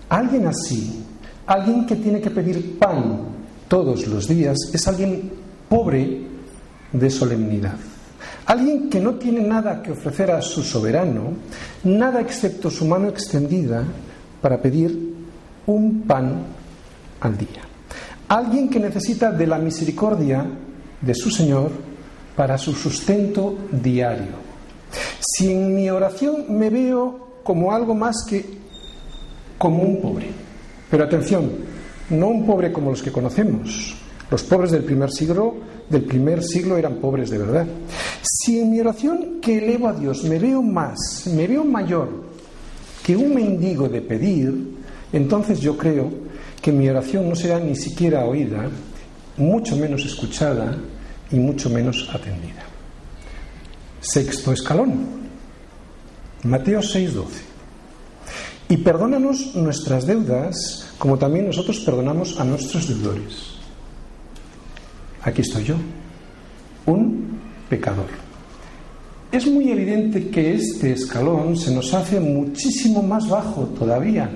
Alguien 0.10 0.48
así, 0.48 1.04
alguien 1.46 1.86
que 1.86 1.96
tiene 1.96 2.22
que 2.22 2.30
pedir 2.30 2.78
pan 2.80 3.20
todos 3.68 4.08
los 4.08 4.28
días, 4.28 4.56
es 4.74 4.88
alguien 4.88 5.32
pobre 5.68 6.22
de 6.92 7.10
solemnidad. 7.10 7.76
Alguien 8.46 8.90
que 8.90 9.00
no 9.00 9.16
tiene 9.16 9.42
nada 9.42 9.82
que 9.82 9.92
ofrecer 9.92 10.30
a 10.30 10.42
su 10.42 10.62
soberano, 10.62 11.34
nada 11.84 12.22
excepto 12.22 12.70
su 12.70 12.86
mano 12.86 13.10
extendida 13.10 13.84
para 14.42 14.62
pedir 14.62 15.16
un 15.66 16.04
pan 16.04 16.44
al 17.22 17.38
día. 17.38 17.62
Alguien 18.28 18.70
que 18.70 18.80
necesita 18.80 19.32
de 19.32 19.48
la 19.48 19.58
misericordia 19.58 20.46
de 21.02 21.16
su 21.16 21.32
Señor 21.32 21.72
para 22.36 22.58
su 22.58 22.74
sustento 22.74 23.56
diario. 23.72 24.46
Si 25.20 25.52
en 25.52 25.76
mi 25.76 25.90
oración 25.90 26.46
me 26.50 26.70
veo 26.70 27.40
como 27.44 27.72
algo 27.72 27.96
más 27.96 28.26
que 28.28 28.46
como 29.58 29.84
un 29.84 30.02
pobre, 30.02 30.28
pero 30.90 31.04
atención, 31.04 31.50
no 32.10 32.28
un 32.28 32.46
pobre 32.46 32.72
como 32.72 32.92
los 32.92 33.02
que 33.02 33.12
conocemos. 33.12 33.96
Los 34.30 34.44
pobres 34.44 34.72
del 34.72 34.84
primer 34.84 35.12
siglo, 35.12 35.56
del 35.90 36.04
primer 36.04 36.44
siglo 36.44 36.78
eran 36.78 36.96
pobres 36.96 37.30
de 37.30 37.38
verdad. 37.38 37.68
Si 38.22 38.60
en 38.60 38.72
mi 38.72 38.80
oración 38.80 39.40
que 39.42 39.58
elevo 39.58 39.88
a 39.88 39.94
Dios 39.94 40.24
me 40.24 40.40
veo 40.40 40.62
más, 40.62 41.28
me 41.28 41.48
veo 41.48 41.64
mayor 41.64 42.26
que 43.04 43.16
un 43.16 43.36
mendigo 43.36 43.88
de 43.88 44.02
pedir, 44.02 44.76
entonces 45.14 45.60
yo 45.60 45.78
creo 45.78 46.10
que 46.62 46.72
mi 46.72 46.90
oración 46.90 47.30
no 47.30 47.36
será 47.36 47.60
ni 47.60 47.76
siquiera 47.76 48.26
oída, 48.26 48.68
mucho 49.38 49.76
menos 49.76 50.06
escuchada 50.06 50.76
y 51.32 51.36
mucho 51.36 51.70
menos 51.70 52.10
atendida. 52.12 52.64
Sexto 54.02 54.52
escalón. 54.52 55.26
Mateo 56.44 56.82
6:12. 56.82 57.26
Y 58.70 58.78
perdónanos 58.78 59.56
nuestras 59.56 60.08
deudas 60.08 60.88
como 60.98 61.18
también 61.18 61.48
nosotros 61.48 61.80
perdonamos 61.80 62.40
a 62.40 62.44
nuestros 62.44 62.88
deudores. 62.88 63.55
Aquí 65.26 65.42
estoy 65.42 65.64
yo, 65.64 65.76
un 66.86 67.40
pecador. 67.68 68.06
Es 69.32 69.48
muy 69.48 69.72
evidente 69.72 70.30
que 70.30 70.54
este 70.54 70.92
escalón 70.94 71.58
se 71.58 71.74
nos 71.74 71.92
hace 71.96 72.20
muchísimo 72.20 73.02
más 73.02 73.28
bajo 73.28 73.64
todavía. 73.78 74.30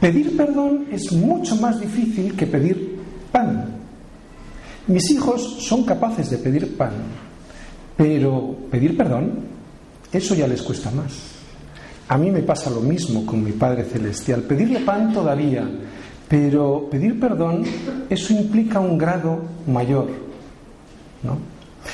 Pedir 0.00 0.36
perdón 0.36 0.86
es 0.92 1.12
mucho 1.12 1.56
más 1.56 1.80
difícil 1.80 2.36
que 2.36 2.46
pedir 2.46 3.00
pan. 3.32 3.66
Mis 4.86 5.10
hijos 5.10 5.56
son 5.58 5.84
capaces 5.84 6.30
de 6.30 6.38
pedir 6.38 6.76
pan, 6.76 6.92
pero 7.96 8.56
pedir 8.70 8.96
perdón, 8.96 9.40
eso 10.12 10.36
ya 10.36 10.46
les 10.46 10.62
cuesta 10.62 10.92
más. 10.92 11.12
A 12.08 12.16
mí 12.16 12.30
me 12.30 12.42
pasa 12.42 12.70
lo 12.70 12.80
mismo 12.80 13.26
con 13.26 13.42
mi 13.42 13.52
Padre 13.52 13.82
Celestial. 13.82 14.42
Pedirle 14.42 14.80
pan 14.80 15.12
todavía, 15.12 15.68
pero 16.28 16.88
pedir 16.90 17.18
perdón, 17.20 17.64
eso 18.08 18.32
implica 18.32 18.80
un 18.80 18.98
grado 18.98 19.38
mayor. 19.66 20.08
¿no? 21.22 21.38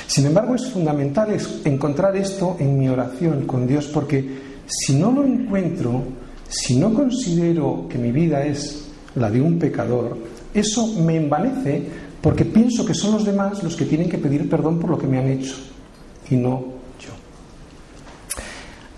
Sin 0.07 0.25
embargo, 0.25 0.55
es 0.55 0.69
fundamental 0.69 1.35
encontrar 1.65 2.15
esto 2.15 2.55
en 2.59 2.77
mi 2.77 2.89
oración 2.89 3.45
con 3.45 3.67
Dios, 3.67 3.87
porque 3.87 4.25
si 4.65 4.95
no 4.95 5.11
lo 5.11 5.25
encuentro, 5.25 6.03
si 6.47 6.77
no 6.77 6.93
considero 6.93 7.87
que 7.89 7.97
mi 7.97 8.11
vida 8.11 8.45
es 8.45 8.89
la 9.15 9.29
de 9.29 9.41
un 9.41 9.59
pecador, 9.59 10.17
eso 10.53 10.87
me 11.01 11.17
envanece 11.17 11.83
porque 12.21 12.45
pienso 12.45 12.85
que 12.85 12.93
son 12.93 13.13
los 13.13 13.25
demás 13.25 13.63
los 13.63 13.75
que 13.75 13.85
tienen 13.85 14.09
que 14.09 14.17
pedir 14.17 14.49
perdón 14.49 14.79
por 14.79 14.91
lo 14.91 14.97
que 14.97 15.07
me 15.07 15.17
han 15.17 15.27
hecho 15.27 15.55
y 16.29 16.35
no. 16.35 16.80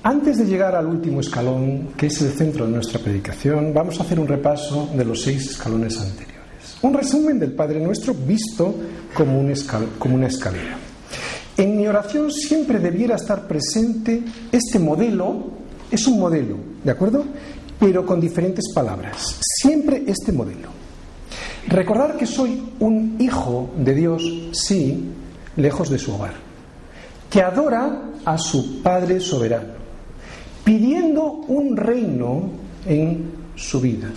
Antes 0.06 0.38
de 0.38 0.46
llegar 0.46 0.76
al 0.76 0.88
último 0.88 1.22
escalón, 1.22 1.94
que 1.96 2.08
es 2.08 2.22
el 2.22 2.32
centro 2.34 2.66
de 2.66 2.74
nuestra 2.74 3.00
predicación, 3.00 3.74
vamos 3.74 3.98
a 3.98 4.04
hacer 4.04 4.20
un 4.20 4.28
repaso 4.28 4.90
de 4.94 5.06
los 5.06 5.22
seis 5.22 5.52
escalones 5.52 5.98
anteriores. 5.98 6.78
Un 6.82 6.94
resumen 6.94 7.40
del 7.40 7.54
Padre 7.54 7.80
Nuestro 7.80 8.14
visto 8.14 8.76
como, 9.14 9.40
un 9.40 9.54
como 9.98 10.16
una 10.16 10.28
escalera. 10.28 10.78
En 11.56 11.78
mi 11.78 11.88
oración 11.88 12.30
siempre 12.32 12.80
debiera 12.80 13.16
estar 13.16 13.48
presente 13.48 14.22
este 14.52 14.78
modelo, 14.78 15.52
es 15.90 16.06
un 16.06 16.20
modelo, 16.20 16.58
¿de 16.84 16.92
acuerdo? 16.92 17.24
Pero 17.80 18.06
con 18.06 18.20
diferentes 18.20 18.74
palabras. 18.74 19.40
Siempre 19.42 20.04
este 20.06 20.34
modelo. 20.34 20.68
Recordar 21.70 22.18
que 22.18 22.26
soy 22.26 22.62
un 22.82 23.16
hijo 23.20 23.72
de 23.78 23.96
Dios, 23.96 24.22
sí, 24.52 25.12
lejos 25.56 25.90
de 25.90 25.98
su 25.98 26.14
hogar 26.14 26.34
que 27.34 27.42
adora 27.42 28.00
a 28.26 28.38
su 28.38 28.84
Padre 28.84 29.20
soberano, 29.20 29.74
pidiendo 30.64 31.24
un 31.48 31.76
reino 31.76 32.50
en 32.86 33.32
su 33.56 33.80
vida, 33.82 34.10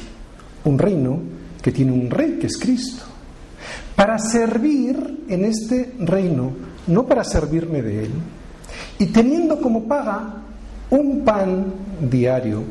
un 0.64 0.78
reino 0.78 1.20
que 1.62 1.72
tiene 1.72 1.92
un 1.92 2.10
rey 2.10 2.38
que 2.38 2.46
es 2.46 2.56
Cristo, 2.56 3.04
para 3.94 4.18
servir 4.18 5.24
en 5.28 5.44
este 5.44 5.94
reino, 5.98 6.52
no 6.86 7.06
para 7.06 7.24
servirme 7.24 7.82
de 7.82 8.04
Él, 8.04 8.10
y 8.98 9.06
teniendo 9.06 9.60
como 9.60 9.84
paga 9.84 10.34
un 10.90 11.24
pan 11.24 11.72
diario 12.00 12.62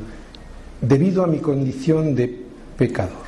debido 0.82 1.24
a 1.24 1.28
mi 1.28 1.40
condición 1.40 2.16
de 2.16 2.46
pecador. 2.78 3.26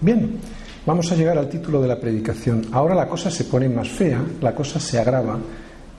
Bien, 0.00 0.38
Vamos 0.86 1.10
a 1.10 1.16
llegar 1.16 1.36
al 1.36 1.48
título 1.48 1.82
de 1.82 1.88
la 1.88 1.98
predicación. 1.98 2.68
Ahora 2.70 2.94
la 2.94 3.08
cosa 3.08 3.28
se 3.28 3.42
pone 3.42 3.68
más 3.68 3.88
fea, 3.88 4.24
la 4.40 4.54
cosa 4.54 4.78
se 4.78 5.00
agrava, 5.00 5.36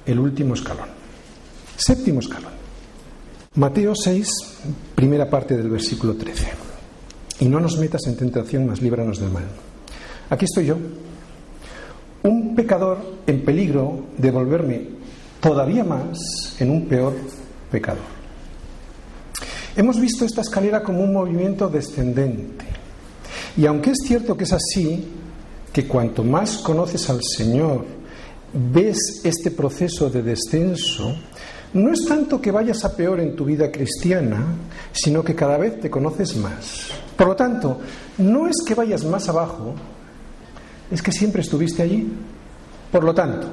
el 0.06 0.18
último 0.18 0.54
escalón. 0.54 0.88
Séptimo 1.76 2.22
escalón. 2.22 2.54
Mateo 3.58 3.96
6, 3.96 4.28
primera 4.94 5.28
parte 5.28 5.58
del 5.58 5.68
versículo 5.68 6.14
13. 6.14 6.48
Y 7.40 7.46
no 7.46 7.60
nos 7.60 7.80
metas 7.80 8.06
en 8.06 8.16
tentación, 8.16 8.68
mas 8.68 8.84
líbranos 8.84 9.20
del 9.20 9.32
mal. 9.32 9.46
Aquí 10.30 10.46
estoy 10.46 10.68
yo, 10.68 10.78
un 12.22 12.56
pecador 12.56 13.00
en 13.26 13.44
peligro 13.44 14.06
de 14.16 14.30
volverme 14.30 14.90
todavía 15.40 15.84
más 15.84 16.20
en 16.60 16.70
un 16.70 16.86
peor 16.86 17.16
pecador. 17.72 18.04
Hemos 19.76 20.00
visto 20.00 20.24
esta 20.24 20.42
escalera 20.42 20.84
como 20.84 21.02
un 21.02 21.14
movimiento 21.14 21.68
descendente 21.68 22.66
y 23.58 23.66
aunque 23.66 23.90
es 23.90 23.98
cierto 24.06 24.38
que 24.38 24.44
es 24.44 24.54
así, 24.54 25.04
que 25.74 25.88
cuanto 25.88 26.24
más 26.24 26.60
conoces 26.60 27.10
al 27.10 27.22
Señor, 27.24 27.86
ves 28.54 29.22
este 29.24 29.50
proceso 29.50 30.12
de 30.12 30.22
descenso, 30.22 31.16
no 31.74 31.92
es 31.92 32.06
tanto 32.06 32.42
que 32.42 32.52
vayas 32.52 32.84
a 32.86 32.96
peor 32.96 33.20
en 33.20 33.36
tu 33.36 33.46
vida 33.46 33.72
cristiana, 33.72 34.46
sino 34.92 35.24
que 35.24 35.36
cada 35.36 35.58
vez 35.58 35.80
te 35.80 35.90
conoces 35.90 36.36
más. 36.38 36.88
Por 37.16 37.28
lo 37.28 37.36
tanto, 37.36 37.80
no 38.18 38.48
es 38.48 38.58
que 38.66 38.76
vayas 38.76 39.04
más 39.04 39.28
abajo, 39.30 39.76
es 40.90 41.02
que 41.02 41.12
siempre 41.12 41.42
estuviste 41.42 41.84
allí. 41.84 42.08
Por 42.92 43.04
lo 43.04 43.14
tanto, 43.14 43.48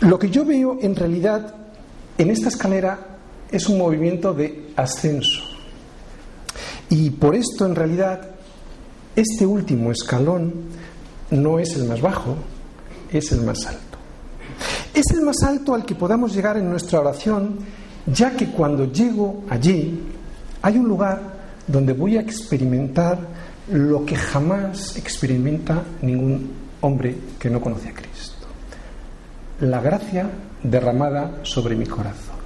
lo 0.00 0.18
que 0.18 0.30
yo 0.30 0.44
veo 0.44 0.78
en 0.80 0.94
realidad 0.94 1.54
en 2.18 2.30
esta 2.30 2.48
escalera 2.48 2.98
es 3.50 3.68
un 3.68 3.78
movimiento 3.78 4.34
de 4.34 4.70
ascenso. 4.76 5.40
Y 6.90 7.10
por 7.10 7.34
esto, 7.34 7.64
en 7.64 7.74
realidad, 7.74 8.28
este 9.16 9.46
último 9.46 9.90
escalón 9.90 10.52
no 11.30 11.58
es 11.58 11.74
el 11.76 11.84
más 11.84 12.00
bajo, 12.00 12.36
es 13.10 13.32
el 13.32 13.40
más 13.42 13.66
alto. 13.66 13.93
Es 14.94 15.10
el 15.12 15.22
más 15.22 15.42
alto 15.42 15.74
al 15.74 15.84
que 15.84 15.94
podamos 15.94 16.34
llegar 16.34 16.56
en 16.56 16.70
nuestra 16.70 17.00
oración, 17.00 17.58
ya 18.06 18.30
que 18.36 18.50
cuando 18.50 18.90
llego 18.92 19.44
allí 19.50 20.00
hay 20.62 20.78
un 20.78 20.88
lugar 20.88 21.20
donde 21.66 21.92
voy 21.92 22.16
a 22.16 22.20
experimentar 22.20 23.18
lo 23.70 24.04
que 24.04 24.14
jamás 24.14 24.96
experimenta 24.96 25.82
ningún 26.02 26.52
hombre 26.80 27.16
que 27.38 27.50
no 27.50 27.60
conoce 27.60 27.88
a 27.88 27.94
Cristo. 27.94 28.46
La 29.60 29.80
gracia 29.80 30.30
derramada 30.62 31.40
sobre 31.42 31.74
mi 31.74 31.86
corazón, 31.86 32.36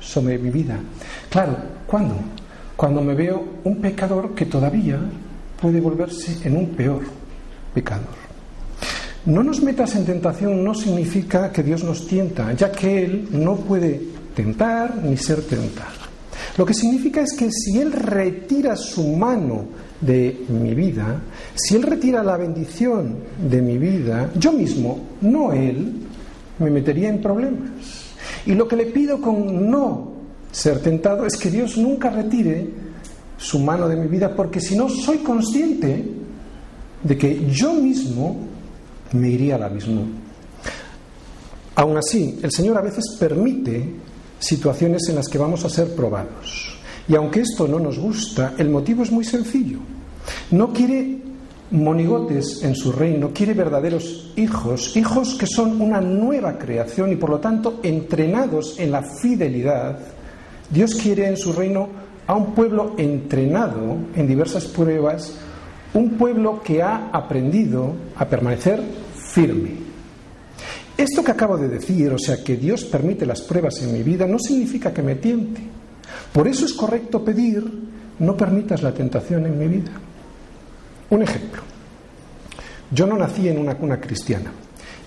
sobre 0.00 0.38
mi 0.38 0.50
vida. 0.50 0.78
Claro, 1.30 1.56
¿cuándo? 1.86 2.14
cuando 2.76 3.00
me 3.02 3.14
veo 3.14 3.44
un 3.64 3.80
pecador 3.80 4.34
que 4.34 4.46
todavía 4.46 4.98
puede 5.60 5.80
volverse 5.80 6.46
en 6.46 6.56
un 6.56 6.70
peor 6.70 7.02
pecador. 7.72 8.33
No 9.26 9.42
nos 9.42 9.62
metas 9.62 9.96
en 9.96 10.04
tentación 10.04 10.62
no 10.62 10.74
significa 10.74 11.50
que 11.50 11.62
Dios 11.62 11.82
nos 11.82 12.06
tienta, 12.06 12.52
ya 12.52 12.70
que 12.70 13.04
Él 13.04 13.28
no 13.32 13.56
puede 13.56 13.98
tentar 14.36 14.96
ni 15.02 15.16
ser 15.16 15.42
tentado. 15.42 16.04
Lo 16.58 16.66
que 16.66 16.74
significa 16.74 17.22
es 17.22 17.32
que 17.32 17.50
si 17.50 17.80
Él 17.80 17.90
retira 17.90 18.76
su 18.76 19.16
mano 19.16 19.64
de 19.98 20.44
mi 20.48 20.74
vida, 20.74 21.22
si 21.54 21.74
Él 21.74 21.84
retira 21.84 22.22
la 22.22 22.36
bendición 22.36 23.16
de 23.48 23.62
mi 23.62 23.78
vida, 23.78 24.30
yo 24.38 24.52
mismo, 24.52 25.00
no 25.22 25.54
Él, 25.54 25.92
me 26.58 26.70
metería 26.70 27.08
en 27.08 27.22
problemas. 27.22 27.70
Y 28.44 28.54
lo 28.54 28.68
que 28.68 28.76
le 28.76 28.86
pido 28.86 29.22
con 29.22 29.70
no 29.70 30.12
ser 30.52 30.80
tentado 30.80 31.24
es 31.24 31.36
que 31.36 31.50
Dios 31.50 31.78
nunca 31.78 32.10
retire 32.10 32.68
su 33.38 33.58
mano 33.58 33.88
de 33.88 33.96
mi 33.96 34.06
vida, 34.06 34.36
porque 34.36 34.60
si 34.60 34.76
no 34.76 34.90
soy 34.90 35.18
consciente 35.18 36.04
de 37.02 37.18
que 37.18 37.50
yo 37.50 37.72
mismo 37.72 38.53
me 39.14 39.30
iría 39.30 39.56
al 39.56 39.62
abismo. 39.62 40.02
Aún 41.76 41.96
así, 41.96 42.38
el 42.42 42.52
Señor 42.52 42.78
a 42.78 42.82
veces 42.82 43.16
permite 43.18 43.94
situaciones 44.38 45.08
en 45.08 45.16
las 45.16 45.28
que 45.28 45.38
vamos 45.38 45.64
a 45.64 45.68
ser 45.68 45.94
probados. 45.94 46.76
Y 47.08 47.16
aunque 47.16 47.40
esto 47.40 47.66
no 47.66 47.78
nos 47.78 47.98
gusta, 47.98 48.54
el 48.58 48.70
motivo 48.70 49.02
es 49.02 49.10
muy 49.10 49.24
sencillo. 49.24 49.78
No 50.50 50.72
quiere 50.72 51.18
monigotes 51.70 52.62
en 52.62 52.74
su 52.76 52.92
reino, 52.92 53.30
quiere 53.34 53.54
verdaderos 53.54 54.32
hijos, 54.36 54.96
hijos 54.96 55.34
que 55.34 55.46
son 55.46 55.80
una 55.80 56.00
nueva 56.00 56.58
creación 56.58 57.12
y 57.12 57.16
por 57.16 57.30
lo 57.30 57.40
tanto 57.40 57.80
entrenados 57.82 58.78
en 58.78 58.92
la 58.92 59.02
fidelidad. 59.02 59.98
Dios 60.70 60.94
quiere 60.94 61.26
en 61.26 61.36
su 61.36 61.52
reino 61.52 61.88
a 62.26 62.34
un 62.34 62.54
pueblo 62.54 62.94
entrenado 62.96 63.96
en 64.14 64.26
diversas 64.26 64.66
pruebas, 64.66 65.34
un 65.92 66.10
pueblo 66.10 66.62
que 66.62 66.82
ha 66.82 67.10
aprendido 67.12 67.92
a 68.16 68.24
permanecer 68.26 68.80
firme. 69.34 69.70
Esto 70.96 71.24
que 71.24 71.32
acabo 71.32 71.58
de 71.58 71.68
decir, 71.68 72.12
o 72.12 72.18
sea, 72.18 72.42
que 72.44 72.56
Dios 72.56 72.84
permite 72.84 73.26
las 73.26 73.42
pruebas 73.42 73.82
en 73.82 73.92
mi 73.92 74.04
vida, 74.04 74.28
no 74.28 74.38
significa 74.38 74.92
que 74.92 75.02
me 75.02 75.16
tiente. 75.16 75.60
Por 76.32 76.46
eso 76.46 76.64
es 76.64 76.72
correcto 76.72 77.24
pedir, 77.24 77.64
no 78.20 78.36
permitas 78.36 78.82
la 78.82 78.94
tentación 78.94 79.44
en 79.46 79.58
mi 79.58 79.66
vida. 79.66 79.90
Un 81.10 81.22
ejemplo. 81.22 81.62
Yo 82.92 83.06
no 83.08 83.16
nací 83.16 83.48
en 83.48 83.58
una 83.58 83.76
cuna 83.76 84.00
cristiana. 84.00 84.52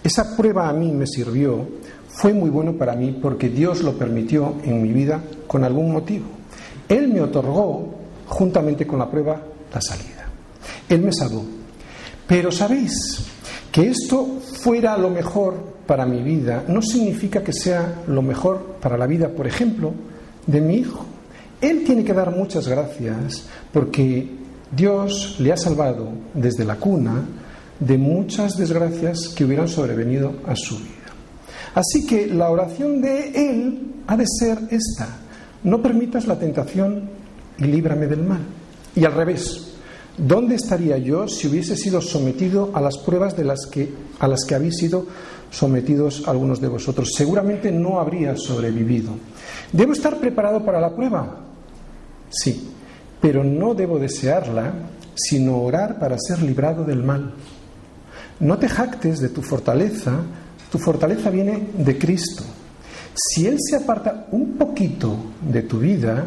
Esa 0.04 0.36
prueba 0.36 0.68
a 0.68 0.74
mí 0.74 0.92
me 0.92 1.08
sirvió, 1.08 1.66
fue 2.10 2.34
muy 2.34 2.50
bueno 2.50 2.74
para 2.74 2.96
mí 2.96 3.18
porque 3.22 3.48
Dios 3.48 3.82
lo 3.82 3.98
permitió 3.98 4.56
en 4.66 4.82
mi 4.82 4.92
vida 4.92 5.24
con 5.48 5.64
algún 5.64 5.94
motivo. 5.94 6.26
Él 6.90 7.08
me 7.08 7.22
otorgó, 7.22 7.96
juntamente 8.26 8.86
con 8.86 9.00
la 9.00 9.10
prueba, 9.10 9.42
la 9.74 9.82
salida. 9.82 10.28
Él 10.90 11.02
me 11.02 11.14
salvó. 11.14 11.46
Pero 12.28 12.52
sabéis 12.52 13.37
que 13.78 13.90
esto 13.90 14.40
fuera 14.42 14.98
lo 14.98 15.12
mejor 15.12 15.54
para 15.86 16.04
mi 16.08 16.24
vida 16.24 16.64
no 16.68 16.82
significa 16.82 17.44
que 17.44 17.54
sea 17.54 18.02
lo 18.08 18.24
mejor 18.24 18.78
para 18.82 18.98
la 18.98 19.06
vida, 19.06 19.30
por 19.30 19.46
ejemplo, 19.46 19.94
de 20.48 20.62
mi 20.62 20.78
hijo. 20.78 21.06
Él 21.62 21.84
tiene 21.86 22.04
que 22.04 22.12
dar 22.12 22.36
muchas 22.36 22.68
gracias 22.68 23.46
porque 23.72 24.32
Dios 24.72 25.36
le 25.38 25.54
ha 25.54 25.58
salvado 25.58 26.10
desde 26.34 26.66
la 26.66 26.78
cuna 26.78 27.24
de 27.80 28.00
muchas 28.00 28.58
desgracias 28.58 29.28
que 29.28 29.46
hubieran 29.46 29.68
sobrevenido 29.68 30.34
a 30.48 30.56
su 30.56 30.80
vida. 30.80 31.14
Así 31.76 32.04
que 32.08 32.26
la 32.26 32.50
oración 32.50 33.00
de 33.00 33.30
Él 33.30 33.94
ha 34.08 34.18
de 34.18 34.26
ser 34.26 34.58
esta. 34.72 35.20
No 35.64 35.84
permitas 35.84 36.26
la 36.26 36.40
tentación 36.40 37.12
y 37.60 37.66
líbrame 37.66 38.08
del 38.08 38.24
mal. 38.24 38.42
Y 38.96 39.06
al 39.06 39.14
revés, 39.14 39.77
¿dónde 40.18 40.56
estaría 40.56 40.98
yo 40.98 41.28
si 41.28 41.48
hubiese 41.48 41.76
sido 41.76 42.02
sometido 42.02 42.72
a 42.74 42.82
las 42.82 42.98
pruebas 42.98 43.38
de 43.38 43.44
las 43.46 43.68
que, 43.68 43.90
a 44.20 44.28
las 44.28 44.44
que 44.46 44.56
habéis 44.56 44.78
sido 44.78 45.06
sometidos 45.50 46.28
algunos 46.28 46.62
de 46.62 46.68
vosotros. 46.68 47.12
Seguramente 47.16 47.72
no 47.72 48.00
habría 48.00 48.36
sobrevivido. 48.36 49.12
¿Debo 49.72 49.94
estar 49.94 50.18
preparado 50.20 50.64
para 50.64 50.80
la 50.80 50.94
prueba? 50.96 51.42
Sí, 52.30 52.70
pero 53.22 53.44
no 53.44 53.74
debo 53.74 54.00
desearla, 54.00 54.74
sino 55.16 55.62
orar 55.62 56.00
para 56.00 56.18
ser 56.20 56.42
librado 56.42 56.84
del 56.84 57.04
mal. 57.04 57.34
No 58.40 58.58
te 58.58 58.70
jactes 58.70 59.20
de 59.20 59.30
tu 59.30 59.42
fortaleza, 59.42 60.20
tu 60.72 60.78
fortaleza 60.78 61.30
viene 61.30 61.70
de 61.78 61.98
Cristo. 61.98 62.44
Si 63.16 63.48
Él 63.48 63.58
se 63.60 63.78
aparta 63.78 64.28
un 64.32 64.58
poquito 64.58 65.18
de 65.42 65.64
tu 65.64 65.80
vida, 65.80 66.26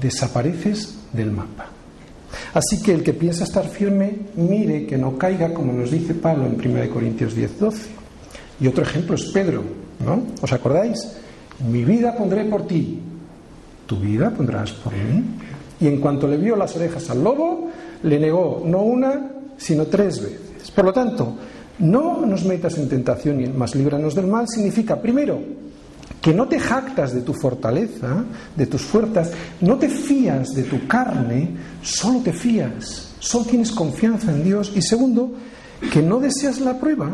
desapareces 0.00 0.98
del 1.12 1.32
mapa. 1.32 1.71
Así 2.54 2.82
que 2.82 2.92
el 2.92 3.02
que 3.02 3.12
piensa 3.12 3.44
estar 3.44 3.66
firme, 3.68 4.12
mire 4.36 4.86
que 4.86 4.98
no 4.98 5.16
caiga, 5.16 5.52
como 5.52 5.72
nos 5.72 5.90
dice 5.90 6.14
Pablo 6.14 6.46
en 6.46 6.54
1 6.54 6.90
Corintios 6.90 7.34
10, 7.34 7.58
12. 7.58 7.88
Y 8.60 8.66
otro 8.66 8.82
ejemplo 8.82 9.14
es 9.14 9.24
Pedro, 9.32 9.62
¿no? 10.04 10.22
¿Os 10.40 10.52
acordáis? 10.52 11.16
Mi 11.68 11.84
vida 11.84 12.14
pondré 12.16 12.44
por 12.44 12.66
ti, 12.66 12.98
tu 13.86 13.98
vida 13.98 14.30
pondrás 14.30 14.72
por 14.72 14.92
mí. 14.92 15.24
Y 15.80 15.88
en 15.88 16.00
cuanto 16.00 16.28
le 16.28 16.36
vio 16.36 16.54
las 16.56 16.76
orejas 16.76 17.10
al 17.10 17.24
lobo, 17.24 17.70
le 18.02 18.18
negó 18.18 18.62
no 18.64 18.82
una, 18.82 19.30
sino 19.56 19.86
tres 19.86 20.20
veces. 20.22 20.70
Por 20.70 20.84
lo 20.84 20.92
tanto, 20.92 21.36
no 21.80 22.24
nos 22.24 22.44
metas 22.44 22.78
en 22.78 22.88
tentación 22.88 23.40
y 23.40 23.48
más 23.48 23.74
líbranos 23.74 24.14
del 24.14 24.26
mal 24.26 24.48
significa, 24.48 25.00
primero, 25.00 25.40
que 26.22 26.32
no 26.32 26.46
te 26.46 26.60
jactas 26.60 27.12
de 27.12 27.22
tu 27.22 27.34
fortaleza, 27.34 28.24
de 28.54 28.66
tus 28.66 28.82
fuerzas, 28.82 29.32
no 29.60 29.76
te 29.76 29.88
fías 29.88 30.50
de 30.54 30.62
tu 30.62 30.86
carne, 30.86 31.50
solo 31.82 32.20
te 32.20 32.32
fías, 32.32 33.14
solo 33.18 33.44
tienes 33.44 33.72
confianza 33.72 34.30
en 34.30 34.44
Dios. 34.44 34.72
Y 34.74 34.82
segundo, 34.82 35.32
que 35.92 36.00
no 36.00 36.20
deseas 36.20 36.60
la 36.60 36.78
prueba, 36.78 37.10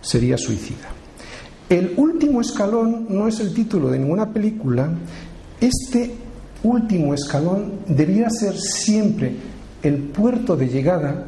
sería 0.00 0.38
suicida. 0.38 0.88
El 1.68 1.94
último 1.96 2.40
escalón 2.40 3.08
no 3.10 3.26
es 3.26 3.40
el 3.40 3.52
título 3.52 3.90
de 3.90 3.98
ninguna 3.98 4.32
película. 4.32 4.90
Este 5.60 6.14
último 6.62 7.14
escalón 7.14 7.80
debía 7.88 8.30
ser 8.30 8.56
siempre 8.56 9.34
el 9.82 9.96
puerto 9.98 10.56
de 10.56 10.68
llegada 10.68 11.26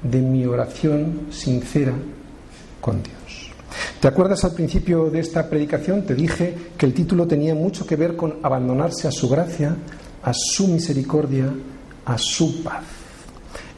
de 0.00 0.20
mi 0.20 0.46
oración 0.46 1.26
sincera 1.30 1.94
con 2.80 3.02
Dios. 3.02 3.21
¿Te 4.00 4.08
acuerdas 4.08 4.44
al 4.44 4.52
principio 4.52 5.10
de 5.10 5.20
esta 5.20 5.48
predicación? 5.48 6.02
Te 6.02 6.14
dije 6.14 6.54
que 6.76 6.86
el 6.86 6.94
título 6.94 7.26
tenía 7.26 7.54
mucho 7.54 7.86
que 7.86 7.96
ver 7.96 8.16
con 8.16 8.36
abandonarse 8.42 9.08
a 9.08 9.12
su 9.12 9.28
gracia, 9.28 9.76
a 10.22 10.32
su 10.34 10.68
misericordia, 10.68 11.52
a 12.04 12.18
su 12.18 12.62
paz. 12.62 12.84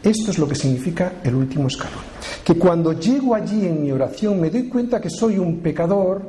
Esto 0.02 0.30
es 0.30 0.38
lo 0.38 0.46
que 0.46 0.54
significa 0.54 1.14
el 1.24 1.34
último 1.34 1.68
escalón. 1.68 2.02
Que 2.44 2.56
cuando 2.56 2.92
llego 2.92 3.34
allí 3.34 3.66
en 3.66 3.82
mi 3.82 3.90
oración 3.90 4.40
me 4.40 4.50
doy 4.50 4.68
cuenta 4.68 5.00
que 5.00 5.08
soy 5.08 5.38
un 5.38 5.60
pecador 5.60 6.22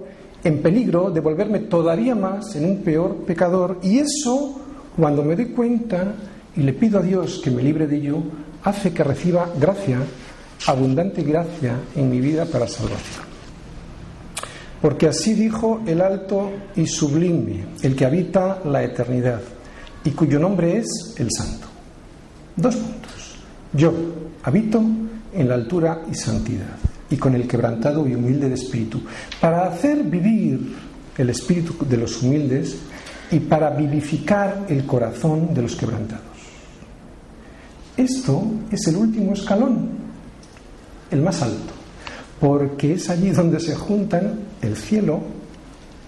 en 0.43 0.61
peligro 0.61 1.09
de 1.09 1.20
volverme 1.20 1.59
todavía 1.59 2.16
más 2.16 2.55
en 2.55 2.66
un 2.66 2.78
peor 2.84 3.26
pecador 3.26 3.80
y 3.82 3.99
eso, 3.99 4.61
cuando 4.95 5.24
me 5.24 5.36
doy 5.36 5.47
cuenta 5.47 6.13
y 6.55 6.61
le 6.61 6.72
pido 6.72 6.99
a 6.99 7.01
Dios 7.01 7.41
que 7.43 7.51
me 7.51 7.63
libre 7.63 7.88
de 7.88 7.97
ello, 7.97 8.20
hace 8.63 8.93
que 8.93 9.03
reciba 9.03 9.49
gracia, 9.59 9.99
abundante 10.68 11.24
gracia 11.24 11.76
en 11.95 12.09
mi 12.09 12.22
vida 12.22 12.45
para 12.45 12.68
salvación. 12.68 13.35
Porque 14.82 15.07
así 15.07 15.34
dijo 15.34 15.82
el 15.86 16.01
alto 16.01 16.51
y 16.76 16.86
sublime, 16.86 17.65
el 17.82 17.95
que 17.95 18.05
habita 18.05 18.61
la 18.65 18.84
eternidad, 18.84 19.41
y 20.03 20.11
cuyo 20.11 20.39
nombre 20.39 20.78
es 20.78 21.15
el 21.17 21.30
Santo. 21.32 21.67
Dos 22.55 22.76
puntos. 22.76 23.36
Yo 23.73 23.93
habito 24.43 24.82
en 25.34 25.49
la 25.49 25.55
altura 25.55 26.03
y 26.09 26.15
santidad 26.15 26.78
y 27.09 27.17
con 27.17 27.36
el 27.36 27.47
quebrantado 27.47 28.07
y 28.07 28.15
humilde 28.15 28.49
de 28.49 28.55
espíritu, 28.55 29.01
para 29.39 29.67
hacer 29.67 30.03
vivir 30.03 30.76
el 31.17 31.30
espíritu 31.30 31.76
de 31.86 31.97
los 31.97 32.21
humildes 32.21 32.78
y 33.32 33.39
para 33.39 33.69
vivificar 33.71 34.65
el 34.69 34.86
corazón 34.86 35.53
de 35.53 35.61
los 35.61 35.76
quebrantados. 35.76 36.23
Esto 37.95 38.43
es 38.71 38.88
el 38.88 38.97
último 38.97 39.34
escalón, 39.34 39.89
el 41.11 41.21
más 41.21 41.41
alto, 41.41 41.73
porque 42.39 42.93
es 42.93 43.09
allí 43.09 43.30
donde 43.30 43.59
se 43.59 43.76
juntan 43.76 44.39
el 44.62 44.76
cielo 44.76 45.22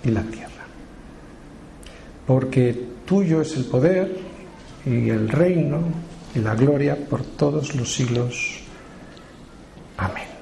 y 0.04 0.12
la 0.12 0.22
tierra. 0.24 0.48
Porque 2.26 2.88
tuyo 3.06 3.42
es 3.42 3.56
el 3.56 3.66
poder 3.66 4.18
y 4.86 5.10
el 5.10 5.30
reino 5.30 5.82
y 6.36 6.40
la 6.40 6.56
gloria 6.56 6.98
por 7.10 7.24
todos 7.24 7.76
los 7.76 7.94
siglos. 7.94 8.60
Amén. 9.98 10.37